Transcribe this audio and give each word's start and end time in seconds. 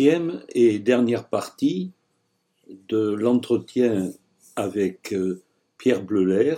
Cinquième 0.00 0.40
et 0.54 0.78
dernière 0.78 1.28
partie 1.28 1.92
de 2.88 3.10
l'entretien 3.10 4.08
avec 4.56 5.12
euh, 5.12 5.42
Pierre 5.76 6.02
Bleuler, 6.02 6.54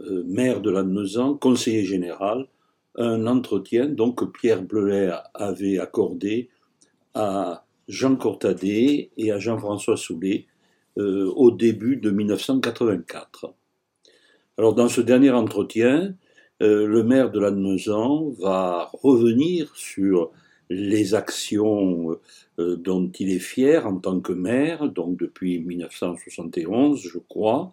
euh, 0.00 0.24
maire 0.26 0.60
de 0.60 0.72
Lannemezan, 0.72 1.34
conseiller 1.34 1.84
général, 1.84 2.48
un 2.96 3.28
entretien 3.28 3.86
donc 3.86 4.18
que 4.18 4.24
Pierre 4.24 4.64
Bleuler 4.64 5.14
avait 5.34 5.78
accordé 5.78 6.48
à 7.14 7.64
Jean 7.86 8.16
Cortadet 8.16 9.10
et 9.16 9.30
à 9.30 9.38
Jean-François 9.38 9.96
Soulet 9.96 10.46
euh, 10.98 11.30
au 11.36 11.52
début 11.52 11.96
de 11.96 12.10
1984. 12.10 13.54
Alors 14.58 14.74
dans 14.74 14.88
ce 14.88 15.00
dernier 15.00 15.30
entretien, 15.30 16.16
le 16.58 17.02
maire 17.02 17.30
de 17.30 17.38
Lannemezan 17.38 18.30
va 18.40 18.90
revenir 18.94 19.70
sur 19.76 20.32
les 20.70 21.14
actions 21.14 22.18
euh, 22.58 22.76
dont 22.76 23.10
il 23.18 23.30
est 23.30 23.38
fier 23.38 23.86
en 23.86 23.96
tant 23.96 24.20
que 24.20 24.32
maire, 24.32 24.88
donc 24.88 25.18
depuis 25.18 25.60
1971, 25.60 27.02
je 27.02 27.18
crois. 27.18 27.72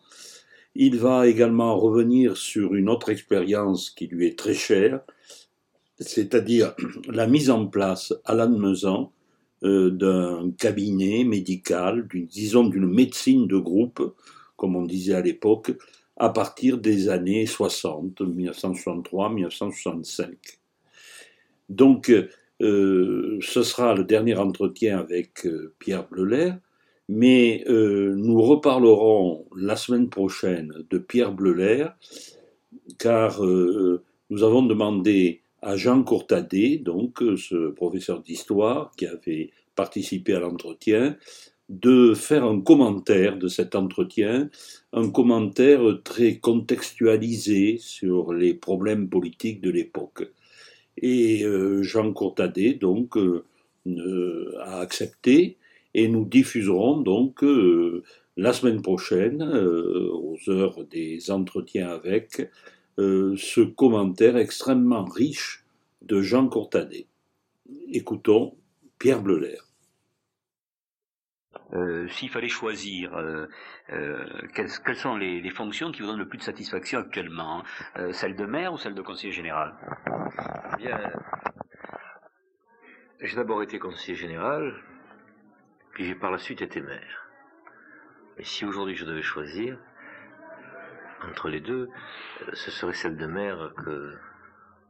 Il 0.75 0.97
va 0.97 1.27
également 1.27 1.77
revenir 1.77 2.37
sur 2.37 2.75
une 2.75 2.89
autre 2.89 3.09
expérience 3.09 3.89
qui 3.89 4.07
lui 4.07 4.27
est 4.27 4.37
très 4.37 4.53
chère, 4.53 5.01
c'est-à-dire 5.99 6.75
la 7.07 7.27
mise 7.27 7.49
en 7.49 7.67
place 7.67 8.13
à 8.25 8.35
Lannemezan 8.35 9.11
euh, 9.63 9.89
d'un 9.89 10.51
cabinet 10.57 11.23
médical, 11.23 12.07
disons 12.13 12.65
d'une 12.65 12.87
médecine 12.87 13.47
de 13.47 13.57
groupe, 13.57 14.15
comme 14.57 14.75
on 14.75 14.85
disait 14.85 15.15
à 15.15 15.21
l'époque, 15.21 15.71
à 16.17 16.29
partir 16.29 16.77
des 16.77 17.07
années 17.09 17.45
60, 17.45 18.21
1963-1965. 18.21 20.27
Donc, 21.69 22.11
euh, 22.61 23.39
ce 23.41 23.63
sera 23.63 23.95
le 23.95 24.03
dernier 24.03 24.35
entretien 24.35 24.99
avec 24.99 25.45
euh, 25.45 25.73
Pierre 25.79 26.07
Bleuler, 26.07 26.53
mais 27.09 27.63
euh, 27.67 28.13
nous 28.15 28.41
reparlerons 28.41 29.47
la 29.57 29.75
semaine 29.75 30.09
prochaine 30.09 30.71
de 30.89 30.97
Pierre 30.99 31.31
Bleuler, 31.31 31.87
car 32.99 33.41
nous 33.41 34.43
avons 34.43 34.63
demandé 34.63 35.41
à 35.61 35.75
Jean 35.75 36.03
Courtadet, 36.03 36.77
donc 36.77 37.19
ce 37.37 37.71
professeur 37.71 38.21
d'histoire 38.21 38.91
qui 38.95 39.07
avait 39.07 39.51
participé 39.75 40.35
à 40.35 40.39
l'entretien, 40.39 41.17
de 41.69 42.13
faire 42.13 42.43
un 42.43 42.61
commentaire 42.61 43.37
de 43.37 43.47
cet 43.47 43.75
entretien, 43.75 44.49
un 44.93 45.09
commentaire 45.09 45.81
très 46.03 46.37
contextualisé 46.37 47.77
sur 47.79 48.33
les 48.33 48.53
problèmes 48.53 49.09
politiques 49.09 49.61
de 49.61 49.71
l'époque. 49.71 50.31
Et 50.97 51.43
euh, 51.43 51.81
Jean 51.83 52.13
Courtadet, 52.13 52.73
donc, 52.73 53.17
euh, 53.17 53.43
a 54.59 54.79
accepté 54.79 55.57
et 55.93 56.07
nous 56.07 56.25
diffuserons 56.25 57.01
donc 57.01 57.43
euh, 57.43 58.03
la 58.37 58.53
semaine 58.53 58.81
prochaine, 58.81 59.41
aux 59.43 60.37
heures 60.47 60.85
des 60.85 61.31
entretiens 61.31 61.89
avec, 61.89 62.49
ce 62.97 63.61
commentaire 63.61 64.37
extrêmement 64.37 65.03
riche 65.03 65.65
de 66.01 66.21
Jean 66.21 66.47
Courtadet. 66.47 67.07
Écoutons 67.91 68.53
Pierre 68.99 69.21
Bleuler. 69.21 69.57
S'il 72.09 72.29
fallait 72.29 72.49
choisir, 72.49 73.11
quelles, 74.53 74.95
sont 74.95 75.15
les, 75.15 75.49
fonctions 75.51 75.91
qui 75.91 76.01
vous 76.01 76.07
donnent 76.07 76.19
le 76.19 76.27
plus 76.27 76.37
de 76.37 76.43
satisfaction 76.43 76.99
actuellement 76.99 77.63
Celle 78.11 78.35
de 78.35 78.45
maire 78.45 78.73
ou 78.73 78.77
celle 78.77 78.93
de 78.93 79.01
conseiller 79.01 79.31
général? 79.31 79.73
Bien, 80.77 80.99
j'ai 83.21 83.35
d'abord 83.35 83.61
été 83.61 83.77
conseiller 83.77 84.15
général, 84.15 84.73
puis 85.91 86.05
j'ai 86.05 86.15
par 86.15 86.31
la 86.31 86.39
suite 86.39 86.61
été 86.61 86.81
maire. 86.81 87.29
Et 88.37 88.43
si 88.43 88.65
aujourd'hui 88.65 88.95
je 88.95 89.05
devais 89.05 89.21
choisir 89.21 89.77
entre 91.29 91.49
les 91.49 91.59
deux, 91.59 91.87
ce 92.53 92.71
serait 92.71 92.93
celle 92.93 93.17
de 93.17 93.27
maire 93.27 93.73
que, 93.77 94.17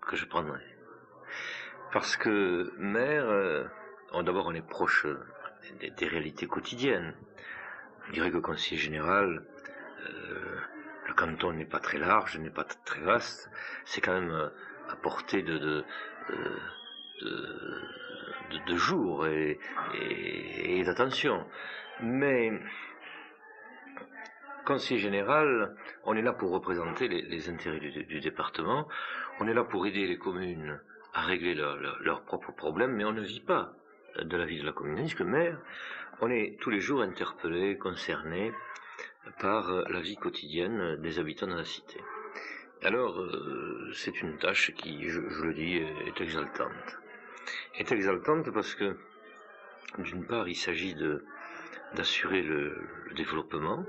que 0.07 0.16
je 0.16 0.25
prendrais. 0.25 0.66
Parce 1.91 2.16
que 2.16 2.72
maire, 2.77 3.69
d'abord 4.23 4.47
on 4.47 4.53
est 4.53 4.66
proche 4.66 5.06
des, 5.97 6.07
réalités 6.07 6.47
quotidiennes. 6.47 7.13
Je 8.07 8.13
dirais 8.13 8.31
que 8.31 8.38
conseiller 8.38 8.77
général, 8.77 9.44
euh, 10.09 10.57
le 11.07 11.13
canton 11.13 11.53
n'est 11.53 11.66
pas 11.66 11.79
très 11.79 11.97
large, 11.97 12.38
n'est 12.38 12.49
pas 12.49 12.63
très 12.63 13.01
vaste, 13.01 13.49
c'est 13.85 14.01
quand 14.01 14.13
même 14.13 14.31
euh, 14.31 14.50
à 14.89 14.95
portée 14.95 15.41
de, 15.41 15.83
de, 18.67 18.75
jour 18.75 19.27
et, 19.27 19.59
d'attention. 20.83 21.45
Mais, 22.01 22.51
conseiller 24.66 25.00
général, 25.00 25.75
on 26.03 26.16
est 26.16 26.21
là 26.21 26.33
pour 26.33 26.51
représenter 26.51 27.07
les, 27.07 27.50
intérêts 27.50 27.79
du, 27.79 28.19
département, 28.19 28.88
on 29.39 29.47
est 29.47 29.53
là 29.53 29.63
pour 29.63 29.85
aider 29.85 30.07
les 30.07 30.17
communes 30.17 30.79
à 31.13 31.21
régler 31.21 31.53
leurs 31.53 32.23
propres 32.23 32.51
problèmes, 32.51 32.94
mais 32.94 33.05
on 33.05 33.11
ne 33.11 33.21
vit 33.21 33.41
pas 33.41 33.73
de 34.19 34.38
la 34.38 34.45
vie 34.45 34.59
de 34.59 34.66
la 34.66 34.72
commune. 34.72 35.07
Que 35.13 35.23
maire, 35.23 35.57
on 36.22 36.29
est 36.29 36.57
tous 36.59 36.69
les 36.69 36.79
jours 36.79 37.01
interpellé, 37.01 37.77
concerné 37.77 38.51
par 39.39 39.72
la 39.89 39.99
vie 39.99 40.16
quotidienne 40.16 40.97
des 40.97 41.19
habitants 41.19 41.47
de 41.47 41.55
la 41.55 41.66
cité. 41.66 41.99
Alors, 42.83 43.19
euh, 43.19 43.91
c'est 43.94 44.21
une 44.21 44.38
tâche 44.38 44.71
qui, 44.73 45.07
je, 45.07 45.19
le 45.19 45.53
dis, 45.53 45.77
est 45.77 46.19
exaltante. 46.19 46.97
Est 47.75 47.91
exaltante 47.91 48.50
parce 48.51 48.73
que, 48.73 48.97
d'une 50.00 50.25
part, 50.25 50.47
il 50.47 50.55
s'agit 50.55 50.95
de 50.95 51.23
d'assurer 51.94 52.41
le, 52.41 52.81
développement, 53.16 53.85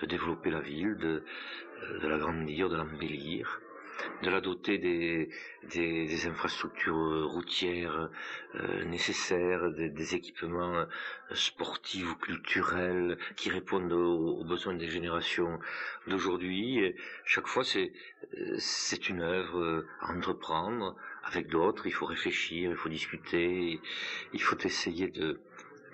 de 0.00 0.06
développer 0.06 0.50
la 0.50 0.60
ville, 0.60 0.96
de, 0.96 1.22
euh, 1.82 1.98
de 2.00 2.08
l'agrandir, 2.08 2.68
de 2.68 2.76
l'embellir, 2.76 3.60
de 4.22 4.30
la 4.30 4.40
doter 4.40 4.78
des, 4.78 5.28
des, 5.70 6.26
infrastructures 6.26 7.28
routières 7.28 8.10
euh, 8.54 8.84
nécessaires, 8.84 9.70
des, 9.70 10.14
équipements 10.14 10.86
sportifs 11.32 12.10
ou 12.10 12.16
culturels 12.16 13.18
qui 13.36 13.50
répondent 13.50 13.92
aux, 13.92 14.44
besoins 14.44 14.74
des 14.74 14.88
générations 14.88 15.58
d'aujourd'hui. 16.06 16.94
Chaque 17.24 17.46
fois, 17.46 17.64
c'est 17.64 17.92
c'est 18.58 19.08
une 19.08 19.20
œuvre 19.20 19.84
à 20.00 20.12
entreprendre 20.12 20.96
avec 21.24 21.48
d'autres. 21.48 21.86
Il 21.86 21.92
faut 21.92 22.06
réfléchir, 22.06 22.70
il 22.70 22.76
faut 22.76 22.88
discuter, 22.88 23.80
il 24.32 24.42
faut 24.42 24.58
essayer 24.58 25.08
de 25.08 25.40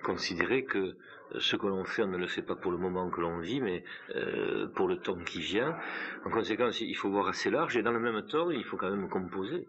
considérer 0.03 0.65
que 0.65 0.97
ce 1.39 1.57
que 1.57 1.67
l'on 1.67 1.85
fait, 1.85 2.03
on 2.03 2.09
ne 2.09 2.17
le 2.17 2.27
fait 2.27 2.43
pas 2.43 2.57
pour 2.57 2.73
le 2.73 2.79
moment 2.79 3.11
que 3.11 3.21
l'on 3.21 3.39
vit, 3.39 3.61
mais 3.61 3.85
euh, 4.15 4.67
pour 4.69 4.89
le 4.89 4.99
temps 4.99 5.17
qui 5.17 5.41
vient. 5.41 5.77
En 6.25 6.31
conséquence, 6.31 6.81
il 6.81 6.97
faut 6.97 7.11
voir 7.11 7.29
assez 7.29 7.51
large, 7.51 7.77
et 7.77 7.83
dans 7.83 7.93
le 7.93 8.01
même 8.01 8.23
temps, 8.27 8.51
il 8.51 8.65
faut 8.65 8.77
quand 8.77 8.91
même 8.91 9.09
composer 9.09 9.69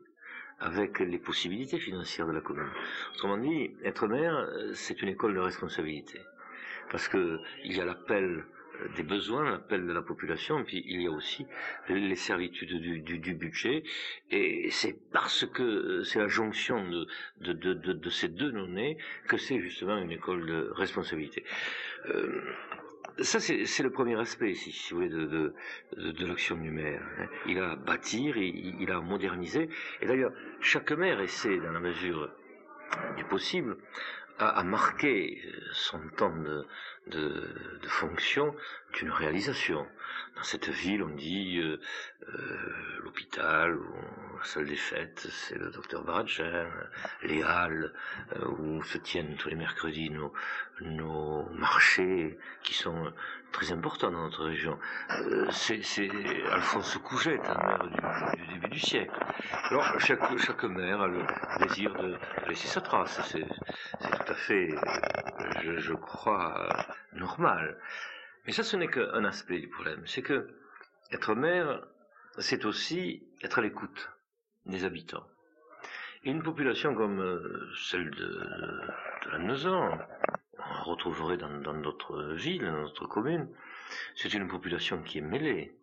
avec 0.59 0.99
les 0.99 1.17
possibilités 1.17 1.79
financières 1.79 2.27
de 2.27 2.31
la 2.31 2.41
commune. 2.41 2.69
Autrement 3.15 3.37
dit, 3.37 3.71
être 3.83 4.07
maire, 4.07 4.35
euh, 4.35 4.71
c'est 4.73 5.01
une 5.01 5.09
école 5.09 5.33
de 5.33 5.39
responsabilité. 5.39 6.19
Parce 6.91 7.07
que 7.07 7.39
il 7.63 7.75
y 7.75 7.81
a 7.81 7.85
l'appel 7.85 8.45
des 8.95 9.03
besoins, 9.03 9.51
l'appel 9.51 9.85
de 9.85 9.93
la 9.93 10.01
population, 10.01 10.63
puis 10.63 10.83
il 10.87 11.01
y 11.01 11.07
a 11.07 11.11
aussi 11.11 11.45
les 11.89 12.15
servitudes 12.15 12.73
du, 13.03 13.33
budget, 13.33 13.83
et 14.31 14.69
c'est 14.71 14.95
parce 15.11 15.45
que 15.45 15.63
euh, 15.63 16.03
c'est 16.03 16.19
la 16.19 16.27
jonction 16.27 16.83
de, 16.89 18.09
ces 18.09 18.27
deux 18.27 18.51
données 18.51 18.97
que 19.27 19.37
c'est 19.37 19.59
justement 19.59 19.97
une 19.97 20.11
école 20.11 20.45
de 20.45 20.71
responsabilité. 20.73 21.43
Euh, 22.07 22.41
ça, 23.19 23.39
c'est 23.39 23.83
le 23.83 23.91
premier 23.91 24.19
aspect, 24.19 24.55
si, 24.55 24.91
vous 24.91 24.97
voulez, 24.97 25.09
de, 25.09 26.25
l'action 26.25 26.57
du 26.57 26.71
maire. 26.71 27.01
Hein. 27.19 27.27
Il 27.45 27.59
a 27.59 27.75
bâtir, 27.75 28.37
il, 28.37 28.81
il 28.81 28.91
a 28.91 29.01
modernisé, 29.01 29.69
et 30.01 30.07
d'ailleurs, 30.07 30.33
chaque 30.61 30.91
maire 30.93 31.21
essaie, 31.21 31.57
dans 31.57 31.71
la 31.71 31.79
mesure 31.79 32.31
du 33.17 33.23
possible, 33.25 33.77
à, 34.39 34.63
marquer 34.63 35.41
son 35.73 35.99
temps 36.17 36.35
de, 36.35 36.65
de, 37.07 37.79
de 37.81 37.87
fonction 37.87 38.55
d'une 38.93 39.11
réalisation. 39.11 39.87
Dans 40.35 40.43
cette 40.43 40.69
ville, 40.69 41.03
on 41.03 41.15
dit 41.15 41.59
euh, 41.59 41.79
euh, 42.27 42.99
l'hôpital 43.03 43.77
la 44.39 44.43
salle 44.43 44.65
des 44.65 44.75
fêtes, 44.75 45.27
c'est 45.29 45.57
le 45.57 45.69
docteur 45.69 46.03
Baradjan, 46.03 46.65
les 47.21 47.43
halles 47.43 47.93
euh, 48.35 48.47
où 48.47 48.83
se 48.83 48.97
tiennent 48.97 49.35
tous 49.37 49.49
les 49.49 49.55
mercredis 49.55 50.09
nos, 50.09 50.33
nos 50.81 51.47
marchés 51.51 52.37
qui 52.63 52.73
sont 52.73 53.13
très 53.51 53.71
importants 53.71 54.11
dans 54.11 54.23
notre 54.23 54.43
région. 54.43 54.77
c'est 55.51 56.09
Alphonse 56.51 56.97
Cougette, 56.97 57.47
un 57.47 57.67
maire 57.67 58.33
du, 58.35 58.47
début 58.53 58.69
du 58.69 58.79
siècle. 58.79 59.17
Alors 59.69 59.99
chaque, 59.99 60.37
chaque 60.39 60.63
maire 60.63 61.01
a 61.01 61.07
le 61.07 61.21
désir 61.59 61.93
de 61.93 62.17
laisser 62.47 62.67
sa 62.67 62.81
trace. 62.81 63.21
C'est 63.31 63.45
tout 63.45 64.31
à 64.31 64.35
fait, 64.35 64.69
je, 65.61 65.77
je 65.77 65.93
crois, 65.93 66.67
normal. 67.13 67.77
Mais 68.45 68.51
ça, 68.53 68.63
ce 68.63 68.75
n'est 68.75 68.89
qu'un 68.89 69.23
aspect 69.23 69.59
du 69.59 69.69
problème. 69.69 70.05
C'est 70.05 70.21
que 70.21 70.49
être 71.11 71.35
maire, 71.35 71.85
c'est 72.39 72.65
aussi 72.65 73.23
être 73.41 73.59
à 73.59 73.61
l'écoute 73.61 74.11
des 74.65 74.85
habitants. 74.85 75.25
Et 76.23 76.31
une 76.31 76.43
population 76.43 76.95
comme 76.95 77.19
euh, 77.19 77.69
celle 77.89 78.09
de, 78.11 78.41
de 79.25 79.29
la 79.31 79.39
Neuson, 79.39 79.97
on 80.57 80.83
retrouverait 80.83 81.37
dans 81.37 81.73
d'autres 81.73 82.33
villes, 82.33 82.65
dans 82.65 82.83
d'autres 82.83 83.07
communes, 83.07 83.49
c'est 84.15 84.33
une 84.33 84.47
population 84.47 85.01
qui 85.01 85.19
est 85.19 85.21
mêlée. 85.21 85.75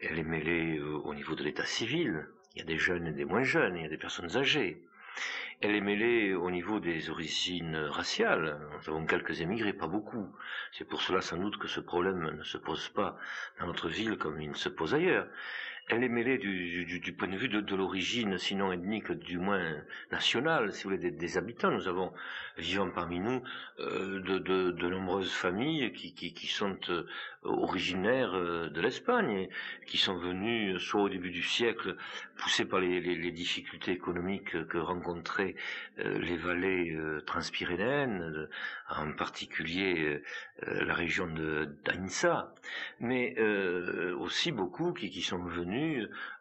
Elle 0.00 0.18
est 0.18 0.24
mêlée 0.24 0.80
au 0.80 1.14
niveau 1.14 1.34
de 1.34 1.42
l'état 1.42 1.64
civil. 1.64 2.26
Il 2.54 2.58
y 2.58 2.62
a 2.62 2.64
des 2.64 2.78
jeunes 2.78 3.06
et 3.06 3.12
des 3.12 3.24
moins 3.24 3.42
jeunes, 3.42 3.76
il 3.76 3.82
y 3.82 3.86
a 3.86 3.90
des 3.90 3.98
personnes 3.98 4.36
âgées. 4.36 4.82
Elle 5.62 5.74
est 5.74 5.80
mêlée 5.82 6.34
au 6.34 6.50
niveau 6.50 6.80
des 6.80 7.10
origines 7.10 7.76
raciales. 7.76 8.58
Nous 8.72 8.88
avons 8.88 9.04
quelques 9.04 9.40
émigrés, 9.42 9.74
pas 9.74 9.88
beaucoup. 9.88 10.34
C'est 10.72 10.86
pour 10.86 11.02
cela 11.02 11.20
sans 11.20 11.36
doute 11.36 11.58
que 11.58 11.68
ce 11.68 11.80
problème 11.80 12.30
ne 12.30 12.42
se 12.42 12.56
pose 12.56 12.88
pas 12.88 13.18
dans 13.58 13.66
notre 13.66 13.88
ville 13.88 14.16
comme 14.16 14.40
il 14.40 14.56
se 14.56 14.70
pose 14.70 14.94
ailleurs 14.94 15.26
elle 15.90 16.04
est 16.04 16.08
mêlée 16.08 16.38
du, 16.38 17.12
point 17.18 17.26
de 17.26 17.36
vue 17.36 17.48
de, 17.48 17.74
l'origine, 17.74 18.38
sinon 18.38 18.72
ethnique, 18.72 19.10
du 19.10 19.38
moins 19.38 19.74
nationale, 20.12 20.72
si 20.72 20.84
vous 20.84 20.90
voulez, 20.90 21.10
des, 21.10 21.36
habitants. 21.36 21.72
Nous 21.72 21.88
avons 21.88 22.12
vivant 22.58 22.90
parmi 22.90 23.18
nous 23.18 23.42
euh, 23.80 24.20
de, 24.20 24.88
nombreuses 24.88 25.32
familles 25.32 25.92
qui, 25.92 26.46
sont 26.46 26.78
euh, 26.90 27.06
originaires 27.42 28.34
euh, 28.34 28.68
de 28.68 28.80
l'Espagne, 28.80 29.48
qui 29.86 29.98
sont 29.98 30.16
venues 30.16 30.78
soit 30.78 31.02
au 31.02 31.08
début 31.08 31.30
du 31.30 31.42
siècle, 31.42 31.96
poussées 32.36 32.66
par 32.66 32.78
les, 32.78 33.00
difficultés 33.32 33.92
économiques 33.92 34.66
que 34.68 34.78
rencontraient 34.78 35.54
les 35.98 36.36
vallées 36.36 36.96
transpyrénéennes, 37.26 38.48
en 38.88 39.12
particulier 39.12 40.20
la 40.62 40.94
région 40.94 41.28
d'Ainsa, 41.84 42.52
mais 42.98 43.38
aussi 44.18 44.52
beaucoup 44.52 44.92
qui 44.92 45.22
sont 45.22 45.42
venus 45.44 45.79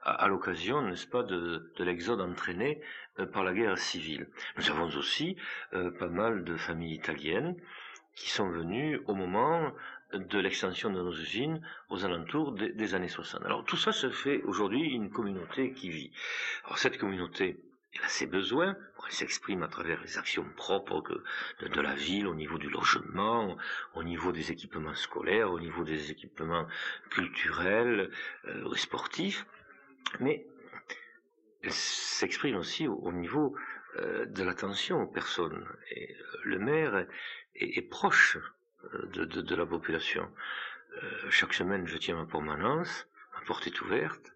à, 0.03 0.27
l'occasion, 0.27 0.81
n'est-ce 0.81 1.07
pas, 1.07 1.24
de, 1.24 1.71
l'exode 1.80 2.21
entraîné 2.21 2.81
euh, 3.19 3.25
par 3.25 3.44
la 3.44 3.53
guerre 3.53 3.77
civile. 3.77 4.27
Nous 4.57 4.69
avons 4.69 4.88
aussi 4.97 5.36
euh, 5.74 5.91
pas 5.91 6.07
mal 6.07 6.44
de 6.44 6.56
familles 6.57 6.95
italiennes 6.95 7.56
qui 8.15 8.30
sont 8.30 8.50
venues 8.50 9.00
au 9.07 9.13
moment 9.13 9.71
de 10.13 10.39
l'extension 10.39 10.89
de 10.89 11.01
nos 11.01 11.13
usines 11.13 11.62
aux 11.89 12.03
alentours 12.03 12.53
des, 12.53 12.95
années 12.95 13.07
60. 13.07 13.45
Alors 13.45 13.63
tout 13.63 13.77
ça 13.77 13.91
se 13.91 14.09
fait 14.09 14.41
aujourd'hui 14.44 14.81
une 14.81 15.09
communauté 15.09 15.71
qui 15.71 15.89
vit. 15.89 16.12
Alors 16.65 16.80
cette 16.80 16.97
communauté, 16.97 17.59
elle 17.94 18.03
a 18.03 18.07
ses 18.07 18.27
besoins, 18.27 18.75
elle 19.06 19.13
s'exprime 19.13 19.63
à 19.63 19.68
travers 19.68 20.01
les 20.01 20.18
actions 20.18 20.45
propres 20.56 21.01
de, 21.59 21.81
la 21.81 21.95
ville, 21.95 22.27
au 22.27 22.36
niveau 22.36 22.57
du 22.57 22.69
logement, 22.69 23.57
au 23.95 24.03
niveau 24.03 24.31
des 24.31 24.51
équipements 24.51 24.94
scolaires, 24.94 25.51
au 25.51 25.59
niveau 25.59 25.83
des 25.83 26.12
équipements 26.12 26.68
culturels 27.09 28.12
euh, 28.45 28.75
sportifs, 28.75 29.45
mais 30.19 30.45
elle 31.63 31.74
s'exprime 31.74 32.56
aussi 32.56 32.88
au, 32.88 33.12
niveau 33.12 33.56
euh, 33.97 34.25
de 34.25 34.44
l'attention 34.44 35.01
aux 35.01 35.07
personnes. 35.07 35.65
Euh, 35.97 36.06
le 36.44 36.59
maire 36.59 37.06
est, 37.56 37.81
proche 37.89 38.38
euh, 38.94 39.06
de, 39.07 39.25
de, 39.25 39.56
la 39.56 39.65
population. 39.65 40.30
chaque 41.30 41.53
semaine, 41.53 41.85
je 41.88 41.97
tiens 41.97 42.15
ma 42.15 42.25
permanence, 42.25 43.07
ma 43.33 43.42
porte 43.45 43.68
est 43.68 43.81
ouverte, 43.81 44.31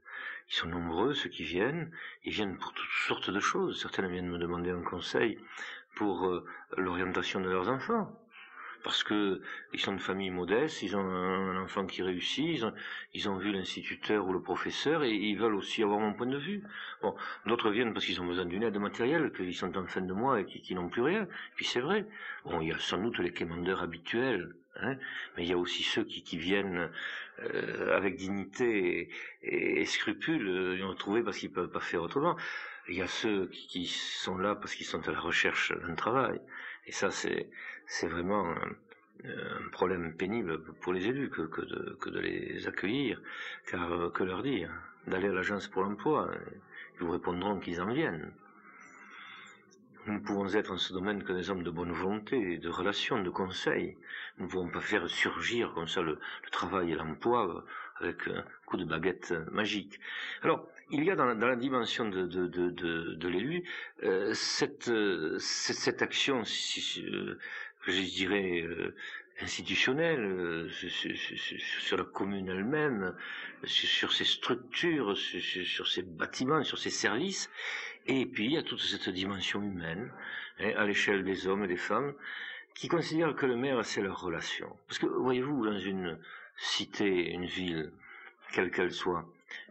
ils 0.49 0.55
sont 0.55 0.67
nombreux, 0.67 1.13
ceux 1.13 1.29
qui 1.29 1.43
viennent. 1.43 1.91
Ils 2.23 2.33
viennent 2.33 2.57
pour 2.57 2.73
toutes 2.73 2.89
sortes 3.07 3.29
de 3.29 3.39
choses. 3.39 3.81
Certains 3.81 4.07
viennent 4.07 4.29
me 4.29 4.37
demander 4.37 4.71
un 4.71 4.81
conseil 4.81 5.39
pour 5.95 6.27
euh, 6.27 6.45
l'orientation 6.77 7.39
de 7.39 7.49
leurs 7.49 7.69
enfants. 7.69 8.11
Parce 8.83 9.03
que 9.03 9.41
ils 9.73 9.79
sont 9.79 9.93
de 9.93 10.01
famille 10.01 10.29
modeste, 10.29 10.81
ils 10.81 10.95
ont 10.95 10.99
un, 10.99 11.61
enfant 11.61 11.85
qui 11.85 12.03
réussit, 12.03 12.61
ils 13.13 13.29
ont, 13.29 13.37
vu 13.37 13.51
l'instituteur 13.51 14.27
ou 14.27 14.33
le 14.33 14.41
professeur 14.41 15.03
et 15.03 15.11
ils 15.11 15.37
veulent 15.37 15.55
aussi 15.55 15.83
avoir 15.83 15.99
mon 15.99 16.13
point 16.13 16.25
de 16.25 16.37
vue. 16.37 16.63
Bon, 17.01 17.15
d'autres 17.45 17.71
viennent 17.71 17.93
parce 17.93 18.05
qu'ils 18.05 18.21
ont 18.21 18.25
besoin 18.25 18.45
d'une 18.45 18.63
aide 18.63 18.77
matérielle, 18.77 19.31
qu'ils 19.31 19.55
sont 19.55 19.75
en 19.77 19.85
fin 19.85 20.01
de 20.01 20.13
mois 20.13 20.41
et 20.41 20.45
qui, 20.45 20.75
n'ont 20.75 20.89
plus 20.89 21.01
rien. 21.01 21.27
Puis 21.55 21.65
c'est 21.65 21.79
vrai. 21.79 22.05
Bon, 22.45 22.59
il 22.61 22.69
y 22.69 22.71
a 22.73 22.79
sans 22.79 22.97
doute 22.97 23.19
les 23.19 23.31
quémandeurs 23.31 23.81
habituels, 23.81 24.53
hein, 24.75 24.97
mais 25.37 25.43
il 25.43 25.49
y 25.49 25.53
a 25.53 25.57
aussi 25.57 25.83
ceux 25.83 26.03
qui, 26.03 26.21
qui 26.23 26.37
viennent 26.37 26.89
euh, 27.39 27.95
avec 27.95 28.17
dignité 28.17 29.09
et, 29.43 29.81
et 29.81 29.87
euh, 29.87 30.75
ils 30.77 30.83
ont 30.83 30.95
trouvé 30.95 31.23
parce 31.23 31.37
qu'ils 31.37 31.51
peuvent 31.51 31.71
pas 31.71 31.79
faire 31.79 32.03
autrement. 32.03 32.35
Il 32.89 32.95
y 32.95 33.01
a 33.01 33.07
ceux 33.07 33.47
qui, 33.47 33.87
sont 33.87 34.37
là 34.37 34.55
parce 34.55 34.75
qu'ils 34.75 34.85
sont 34.85 35.07
à 35.07 35.11
la 35.11 35.19
recherche 35.19 35.73
d'un 35.81 35.95
travail. 35.95 36.41
Et 36.85 36.91
ça, 36.91 37.11
c'est, 37.11 37.49
vraiment 38.03 38.53
un, 39.23 39.69
problème 39.71 40.15
pénible 40.15 40.63
pour 40.81 40.91
les 40.91 41.07
élus 41.07 41.29
que, 41.29 41.43
que 41.43 42.09
de 42.09 42.19
les 42.19 42.67
accueillir. 42.67 43.21
Car 43.69 43.91
euh, 43.91 44.09
que 44.09 44.23
leur 44.23 44.43
dire 44.43 44.71
D'aller 45.07 45.29
à 45.29 45.33
l'agence 45.33 45.67
pour 45.67 45.83
l'emploi. 45.83 46.31
Ils 46.95 47.05
vous 47.05 47.11
répondront 47.11 47.59
qu'ils 47.59 47.81
en 47.81 47.91
viennent. 47.93 48.33
Nous 50.05 50.15
ne 50.15 50.19
pouvons 50.19 50.53
être 50.53 50.71
en 50.73 50.77
ce 50.77 50.91
domaine 50.91 51.23
que 51.23 51.31
des 51.31 51.49
hommes 51.49 51.63
de 51.63 51.71
bonne 51.71 51.93
volonté, 51.93 52.57
de 52.57 52.69
relations, 52.69 53.23
de 53.23 53.29
conseils. 53.29 53.97
Nous 54.37 54.45
ne 54.45 54.51
pouvons 54.51 54.67
pas 54.67 54.81
faire 54.81 55.09
surgir 55.09 55.71
comme 55.73 55.87
ça 55.87 56.01
le, 56.01 56.19
travail 56.51 56.91
et 56.91 56.95
l'emploi 56.95 57.63
avec 57.99 58.27
un 58.27 58.43
coup 58.65 58.77
de 58.77 58.85
baguette 58.85 59.33
magique. 59.51 59.99
Alors, 60.41 60.67
il 60.91 61.03
y 61.03 61.11
a 61.11 61.15
dans 61.15 61.25
la, 61.25 61.55
dimension 61.55 62.07
de, 62.07 62.25
de, 62.25 63.27
l'élu 63.27 63.63
euh, 64.03 64.33
cette, 64.33 64.91
cette, 65.39 66.01
action, 66.01 66.41
euh, 66.41 67.39
je 67.87 68.01
dirais, 68.15 68.61
euh, 68.61 68.95
institutionnelle, 69.41 70.69
sur, 70.69 71.97
la 71.97 72.03
commune 72.03 72.49
elle-même, 72.49 73.15
sur, 73.63 74.13
ses 74.13 74.25
structures, 74.25 75.17
sur 75.17 75.87
ses 75.87 76.03
bâtiments, 76.03 76.63
sur 76.63 76.77
ses 76.77 76.91
services, 76.91 77.49
et 78.05 78.25
puis 78.25 78.45
il 78.45 78.51
y 78.51 78.57
a 78.57 78.63
toute 78.63 78.81
cette 78.81 79.09
dimension 79.09 79.61
humaine, 79.63 80.11
hein, 80.59 80.73
à 80.77 80.85
l'échelle 80.85 81.23
des 81.23 81.47
hommes 81.47 81.63
et 81.63 81.67
des 81.67 81.77
femmes, 81.77 82.13
qui 82.75 82.87
considèrent 82.87 83.35
que 83.35 83.45
le 83.45 83.55
maire, 83.55 83.83
c'est 83.85 84.01
leur 84.01 84.19
relation. 84.21 84.75
Parce 84.87 84.99
que, 84.99 85.05
voyez-vous, 85.05 85.65
dans 85.65 85.79
une 85.79 86.19
cité, 86.63 87.31
une 87.31 87.45
ville, 87.45 87.91
quelle 88.53 88.71
qu'elle 88.71 88.93
soit, 88.93 89.25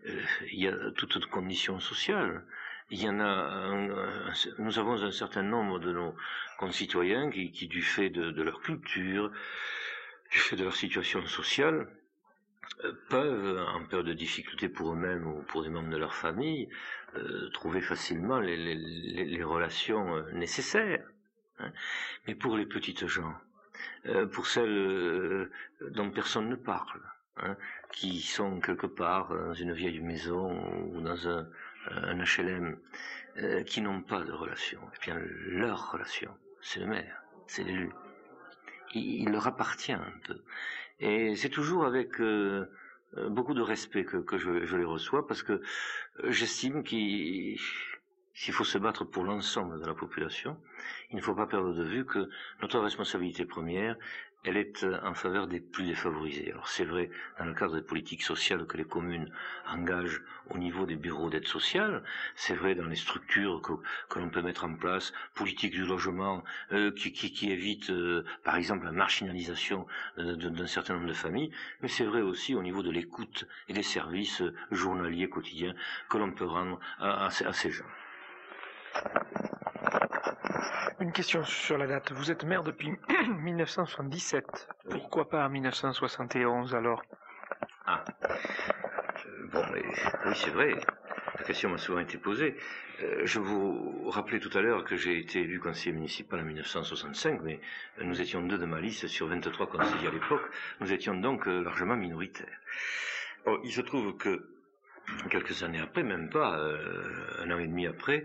euh, 0.07 0.21
il 0.53 0.61
y 0.61 0.69
a 0.69 0.91
toutes 0.93 1.27
conditions 1.27 1.81
sociales. 1.81 2.45
Il 2.91 3.03
y 3.03 3.09
en 3.09 3.21
a, 3.21 3.75
nous 4.59 4.79
avons 4.79 5.03
un 5.03 5.11
certain 5.11 5.43
nombre 5.43 5.79
de 5.79 5.93
nos 5.93 6.15
concitoyens 6.59 7.31
qui, 7.31 7.51
qui 7.51 7.67
du 7.67 7.83
fait 7.83 8.11
de, 8.11 8.43
leur 8.43 8.61
culture, 8.61 9.33
du 10.31 10.39
fait 10.39 10.57
de 10.57 10.65
leur 10.65 10.77
situation 10.77 11.25
sociale, 11.27 11.89
euh, 12.85 12.93
peuvent, 13.09 13.67
en 13.75 13.85
période 13.87 14.07
de 14.07 14.13
difficulté 14.13 14.69
pour 14.69 14.93
eux-mêmes 14.93 15.27
ou 15.27 15.43
pour 15.45 15.63
des 15.63 15.71
membres 15.71 15.91
de 15.91 15.97
leur 15.97 16.15
famille, 16.15 16.69
euh, 17.17 17.49
trouver 17.51 17.81
facilement 17.81 18.39
les, 18.39 19.43
relations 19.43 20.23
nécessaires. 20.33 21.07
Hein. 21.59 21.73
Mais 22.27 22.35
pour 22.35 22.59
les 22.59 22.67
petites 22.67 23.07
gens, 23.07 23.35
pour 24.33 24.47
celles 24.47 25.51
dont 25.81 26.11
personne 26.11 26.49
ne 26.49 26.57
parle, 26.57 27.01
hein, 27.39 27.57
qui 27.93 28.21
sont 28.21 28.61
quelque 28.61 28.87
part 28.87 29.29
dans 29.29 29.55
une 29.55 29.73
vieille 29.73 30.01
maison 30.01 30.51
ou 30.89 31.01
dans 31.01 31.29
un, 31.29 31.47
HLM, 31.91 32.79
qui 33.67 33.81
n'ont 33.81 34.03
pas 34.03 34.23
de 34.23 34.33
relation, 34.33 34.81
eh 34.95 34.99
bien 35.05 35.19
leur 35.47 35.93
relation, 35.93 36.33
c'est 36.61 36.81
le 36.81 36.87
maire, 36.87 37.23
c'est 37.47 37.65
l'élu. 37.65 37.91
Il, 38.95 39.31
leur 39.31 39.47
appartient 39.47 39.93
un 39.93 40.13
peu. 40.27 40.43
Et 41.01 41.35
c'est 41.37 41.49
toujours 41.49 41.85
avec 41.85 42.21
euh, 42.21 42.71
euh, 43.17 43.29
beaucoup 43.29 43.55
de 43.55 43.63
respect 43.63 44.05
que, 44.05 44.39
je, 44.39 44.77
les 44.77 44.85
reçois 44.85 45.27
parce 45.27 45.43
que 45.43 45.53
euh, 45.53 46.31
j'estime 46.31 46.83
qu'il 48.35 48.55
faut 48.55 48.65
se 48.65 48.79
battre 48.79 49.05
pour 49.05 49.25
l'ensemble 49.25 49.81
de 49.81 49.87
la 49.87 49.95
population, 49.95 50.57
il 51.11 51.17
ne 51.17 51.21
faut 51.21 51.35
pas 51.35 51.47
perdre 51.47 51.75
de 51.75 51.85
vue 51.85 52.05
que 52.05 52.29
notre 52.61 52.79
responsabilité 52.79 53.45
première, 53.45 53.97
elle 54.45 54.57
est 54.57 54.83
euh, 54.83 54.99
en 55.05 55.15
faveur 55.15 55.47
des 55.47 55.61
plus 55.61 55.85
défavorisés. 55.87 56.51
Alors 56.51 56.69
c'est 56.69 56.85
vrai 56.85 57.11
dans 57.39 57.45
le 57.45 57.55
cadre 57.55 57.77
des 57.77 57.83
politiques 57.83 58.23
sociales 58.23 58.67
que 58.67 58.77
les 58.77 58.85
communes 58.85 59.31
engagent 59.69 60.23
au 60.51 60.59
niveau 60.59 60.85
des 60.85 60.97
bureaux 60.97 61.31
d'aide 61.31 61.47
sociale, 61.47 62.03
c'est 62.35 62.55
vrai 62.55 62.75
dans 62.75 62.87
les 62.87 62.97
structures 62.97 63.63
que, 63.63 64.19
l'on 64.19 64.31
peut 64.31 64.43
mettre 64.43 64.65
en 64.65 64.75
place, 64.75 65.13
politique 65.35 65.73
du 65.73 65.85
logement 65.85 66.43
euh, 66.73 66.91
qui, 66.93 67.13
qui, 67.13 67.53
évite 67.53 67.91
euh, 67.91 68.25
par 68.45 68.57
exemple 68.57 68.85
la 68.85 68.93
marginalisation 68.93 69.87
d'un 70.17 70.67
certain 70.67 70.95
nombre 70.95 71.09
de 71.09 71.13
familles, 71.13 71.53
mais 71.81 71.89
c'est 71.89 72.05
vrai 72.05 72.23
aussi 72.23 72.55
au 72.55 72.63
niveau 72.63 72.83
de 72.83 72.91
l'écoute 72.91 73.47
et 73.69 73.73
des 73.73 73.83
services 73.83 74.43
journaliers 74.71 75.29
quotidiens 75.29 75.75
que 76.09 76.19
l'on 76.19 76.33
peut 76.33 76.47
rendre 76.47 76.81
à 76.99 77.31
ces 77.31 77.71
gens. 77.71 77.85
Une 81.03 81.11
question 81.11 81.43
sur 81.45 81.79
la 81.79 81.89
date. 81.89 82.13
Vous 82.13 82.31
êtes 82.31 82.45
maire 82.45 82.63
depuis 82.63 82.93
1977. 83.41 84.69
Pourquoi 84.89 85.29
pas 85.29 85.45
en 85.45 85.51
1971 85.51 86.77
alors? 86.77 87.03
Ah. 87.87 88.05
Euh, 88.31 89.47
bon, 89.51 89.65
oui, 89.73 89.83
c'est 90.37 90.51
vrai. 90.51 90.77
La 91.39 91.45
question 91.45 91.71
m'a 91.71 91.79
souvent 91.79 91.99
été 91.99 92.19
posée. 92.19 92.57
Euh, 93.03 93.23
je 93.25 93.41
vous 93.41 94.09
rappelais 94.11 94.39
tout 94.39 94.57
à 94.57 94.63
l'heure 94.63 94.85
que 94.85 94.97
j'ai 94.97 95.19
été 95.19 95.41
élu 95.41 95.59
conseiller 95.59 95.93
municipal 95.93 96.39
en 96.39 96.45
1965, 96.45 97.41
mais 97.43 97.61
nous 98.01 98.21
étions 98.21 98.41
deux 98.41 98.59
de 98.59 98.67
ma 98.67 98.81
liste 98.81 99.09
sur 99.09 99.27
23 99.27 99.67
conseillers 99.67 100.07
à 100.07 100.13
l'époque. 100.13 100.49
Nous 100.81 100.93
étions 100.93 101.15
donc 101.15 101.49
euh, 101.49 101.65
largement 101.65 101.97
minoritaires. 101.97 102.61
il 103.65 103.73
se 103.73 103.81
trouve 103.81 104.17
que 104.17 104.49
quelques 105.31 105.65
années 105.65 105.81
après, 105.81 106.05
même 106.05 106.31
pas 106.31 106.57
un 107.41 107.51
an 107.51 107.59
et 107.59 107.67
demi 107.67 107.89
après, 107.89 108.25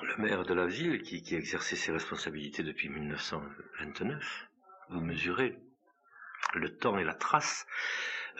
le 0.00 0.16
maire 0.16 0.44
de 0.44 0.54
la 0.54 0.66
ville, 0.66 1.02
qui, 1.02 1.34
exerçait 1.34 1.76
ses 1.76 1.92
responsabilités 1.92 2.62
depuis 2.62 2.88
1929, 2.88 4.48
vous 4.90 5.00
mesurez 5.00 5.58
le 6.54 6.74
temps 6.74 6.98
et 6.98 7.04
la 7.04 7.14
trace, 7.14 7.66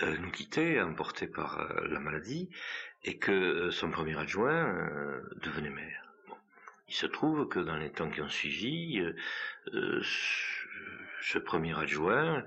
euh, 0.02 0.16
nous 0.18 0.30
quittait, 0.30 0.80
emporté 0.80 1.26
par 1.26 1.60
euh, 1.60 1.86
la 1.88 2.00
maladie, 2.00 2.48
et 3.04 3.18
que 3.18 3.32
euh, 3.32 3.70
son 3.70 3.90
premier 3.90 4.18
adjoint 4.18 5.20
devenait 5.42 5.70
maire. 5.70 6.02
Il 6.88 6.94
se 6.94 7.06
trouve 7.06 7.48
que 7.48 7.58
dans 7.58 7.76
les 7.76 7.90
temps 7.90 8.10
qui 8.10 8.20
ont 8.20 8.28
suivi, 8.28 9.02
ce 11.22 11.38
premier 11.38 11.78
adjoint 11.78 12.44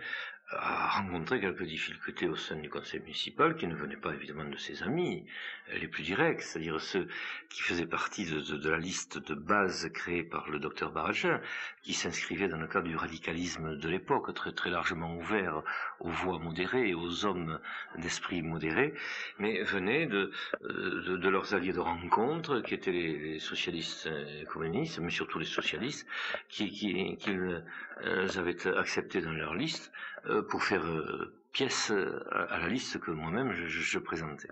a 0.51 1.01
rencontré 1.01 1.39
quelques 1.39 1.63
difficultés 1.63 2.27
au 2.27 2.35
sein 2.35 2.55
du 2.57 2.69
conseil 2.69 2.99
municipal 2.99 3.55
qui 3.55 3.65
ne 3.65 3.75
venaient 3.75 3.97
pas 3.97 4.13
évidemment 4.13 4.45
de 4.45 4.57
ses 4.57 4.83
amis 4.83 5.25
les 5.73 5.87
plus 5.87 6.03
directs, 6.03 6.41
c'est-à-dire 6.41 6.79
ceux 6.79 7.07
qui 7.49 7.63
faisaient 7.63 7.87
partie 7.87 8.25
de, 8.25 8.69
la 8.69 8.77
liste 8.77 9.17
de 9.17 9.33
base 9.33 9.89
créée 9.91 10.23
par 10.23 10.47
le 10.49 10.59
docteur 10.59 10.91
Baragin, 10.91 11.41
qui 11.81 11.93
s'inscrivait 11.93 12.47
dans 12.47 12.57
le 12.57 12.67
cadre 12.67 12.87
du 12.87 12.95
radicalisme 12.95 13.75
de 13.75 13.89
l'époque, 13.89 14.31
très, 14.35 14.51
très 14.51 14.69
largement 14.69 15.15
ouvert 15.15 15.63
aux 15.99 16.09
voix 16.11 16.37
modérées 16.37 16.89
et 16.89 16.93
aux 16.93 17.25
hommes 17.25 17.59
d'esprit 17.97 18.43
modéré, 18.43 18.93
mais 19.39 19.63
venaient 19.63 20.05
de, 20.05 20.31
euh, 20.63 21.17
de, 21.17 21.29
leurs 21.29 21.55
alliés 21.55 21.73
de 21.73 21.79
rencontre, 21.79 22.61
qui 22.61 22.75
étaient 22.75 22.91
les, 22.91 23.39
socialistes 23.39 24.07
et 24.07 24.45
communistes, 24.45 24.99
mais 24.99 25.09
surtout 25.09 25.39
les 25.39 25.45
socialistes, 25.45 26.07
qui, 26.49 26.69
qui, 26.69 27.17
euh, 27.29 28.27
avaient 28.35 28.67
accepté 28.77 29.21
dans 29.21 29.31
leur 29.31 29.55
liste, 29.55 29.91
euh, 29.91 30.14
pour 30.49 30.63
faire 30.63 30.85
euh, 30.85 31.33
pièce 31.51 31.91
euh, 31.91 32.23
à 32.31 32.59
la 32.59 32.67
liste 32.67 32.99
que 32.99 33.11
moi-même 33.11 33.53
je, 33.53 33.99
présentais. 33.99 34.49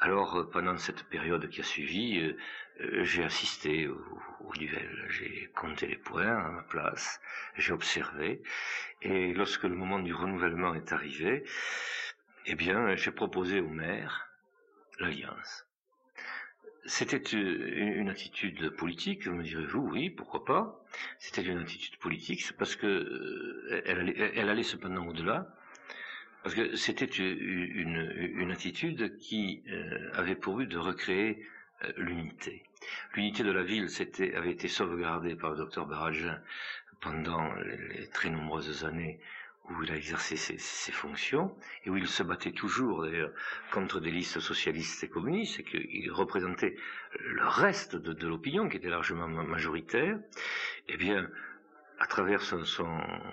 Alors 0.00 0.48
pendant 0.50 0.76
cette 0.76 1.04
période 1.04 1.48
qui 1.48 1.60
a 1.60 1.64
suivi, 1.64 2.34
j'ai 3.02 3.22
assisté 3.22 3.86
au, 3.88 4.52
duel, 4.56 5.06
j'ai 5.08 5.50
compté 5.54 5.86
les 5.86 5.96
points 5.96 6.36
à 6.36 6.50
ma 6.50 6.62
place, 6.62 7.20
j'ai 7.56 7.72
observé, 7.72 8.42
et 9.02 9.32
lorsque 9.34 9.62
le 9.62 9.76
moment 9.76 10.00
du 10.00 10.12
renouvellement 10.12 10.74
est 10.74 10.92
arrivé, 10.92 11.44
eh 12.46 12.54
bien 12.56 12.96
j'ai 12.96 13.12
proposé 13.12 13.60
au 13.60 13.68
maire 13.68 14.26
l'alliance. 14.98 15.64
C'était 16.84 17.18
une 17.18 18.08
attitude 18.08 18.70
politique, 18.70 19.28
me 19.28 19.42
direz-vous, 19.42 19.88
oui, 19.92 20.10
pourquoi 20.10 20.44
pas. 20.44 20.84
C'était 21.20 21.42
une 21.42 21.58
attitude 21.58 21.96
politique, 21.98 22.52
parce 22.58 22.74
que 22.74 22.86
euh, 22.86 23.82
elle 23.86 24.00
allait, 24.00 24.32
elle 24.34 24.48
allait 24.48 24.64
cependant 24.64 25.06
au-delà, 25.06 25.54
parce 26.42 26.56
que 26.56 26.74
c'était 26.74 27.04
une, 27.04 28.12
une, 28.34 28.50
attitude 28.50 29.16
qui 29.18 29.62
euh, 29.68 30.10
avait 30.14 30.34
pour 30.34 30.56
but 30.56 30.66
de 30.66 30.78
recréer 30.78 31.46
euh, 31.84 31.92
l'unité. 31.98 32.64
L'unité 33.14 33.44
de 33.44 33.52
la 33.52 33.62
ville 33.62 33.86
avait 34.34 34.50
été 34.50 34.66
sauvegardée 34.66 35.36
par 35.36 35.50
le 35.50 35.58
docteur 35.58 35.86
Baragin 35.86 36.40
pendant 37.00 37.52
les 37.54 38.08
très 38.08 38.28
nombreuses 38.28 38.84
années 38.84 39.20
où 39.70 39.82
il 39.82 39.92
a 39.92 39.96
exercé 39.96 40.36
ses, 40.36 40.92
fonctions 40.92 41.56
et 41.84 41.90
où 41.90 41.96
il 41.96 42.08
se 42.08 42.22
battait 42.22 42.52
toujours 42.52 43.02
d'ailleurs 43.02 43.32
contre 43.70 44.00
des 44.00 44.10
listes 44.10 44.40
socialistes 44.40 45.04
et 45.04 45.08
communistes 45.08 45.60
et 45.60 45.64
qu'il 45.64 46.10
représentait 46.10 46.76
le 47.18 47.46
reste 47.46 47.96
de, 47.96 48.26
l'opinion 48.26 48.68
qui 48.68 48.76
était 48.78 48.88
largement 48.88 49.28
majoritaire, 49.28 50.18
eh 50.88 50.96
bien, 50.96 51.30
à 52.00 52.06
travers 52.06 52.42
son, 52.42 52.64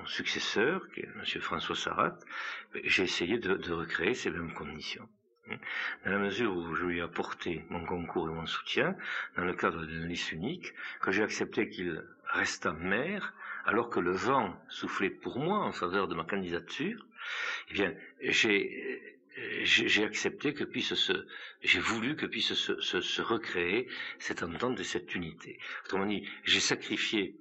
successeur, 0.06 0.88
qui 0.92 1.02
est 1.02 1.10
M. 1.16 1.42
François 1.42 1.76
Sarrat, 1.76 2.16
ben, 2.74 2.82
j'ai 2.86 3.04
essayé 3.04 3.40
de, 3.40 3.74
recréer 3.74 4.14
ces 4.14 4.30
mêmes 4.30 4.54
conditions. 4.54 5.10
Dans 6.06 6.12
la 6.12 6.20
mesure 6.20 6.56
où 6.56 6.76
je 6.76 6.86
lui 6.86 7.00
ai 7.00 7.02
apporté 7.02 7.66
mon 7.70 7.84
concours 7.84 8.30
et 8.30 8.34
mon 8.34 8.46
soutien, 8.46 8.96
dans 9.36 9.46
le 9.46 9.56
cadre 9.56 9.84
d'une 9.86 10.06
liste 10.06 10.32
unique, 10.32 10.76
que 11.02 11.12
j'ai 11.12 11.24
accepté 11.24 11.70
qu'il 11.70 12.04
restât 12.28 12.74
maire, 12.74 13.34
alors 13.66 13.90
que 13.90 14.00
le 14.00 14.12
vent 14.12 14.60
soufflait 14.70 15.10
pour 15.10 15.40
moi 15.40 15.60
en 15.60 15.72
faveur 15.72 16.08
de 16.08 16.16
ma 16.16 16.24
candidature, 16.24 17.06
eh 17.70 17.74
bien, 17.74 17.94
j'ai 18.22 19.20
j'ai 19.64 20.04
accepté 20.04 20.54
que 20.54 20.64
puisse 20.64 20.96
se, 20.96 21.14
j'ai 21.62 21.80
voulu 21.80 22.16
que 22.16 22.26
puisse 22.26 22.54
se, 22.54 22.80
se, 22.82 23.22
recréer 23.22 23.88
cette 24.18 24.44
entente 24.44 24.80
et 24.80 24.84
cette 24.84 25.16
unité. 25.16 25.60
Autrement 25.86 26.06
dit, 26.06 26.28
j'ai 26.44 26.60
sacrifié 26.60 27.36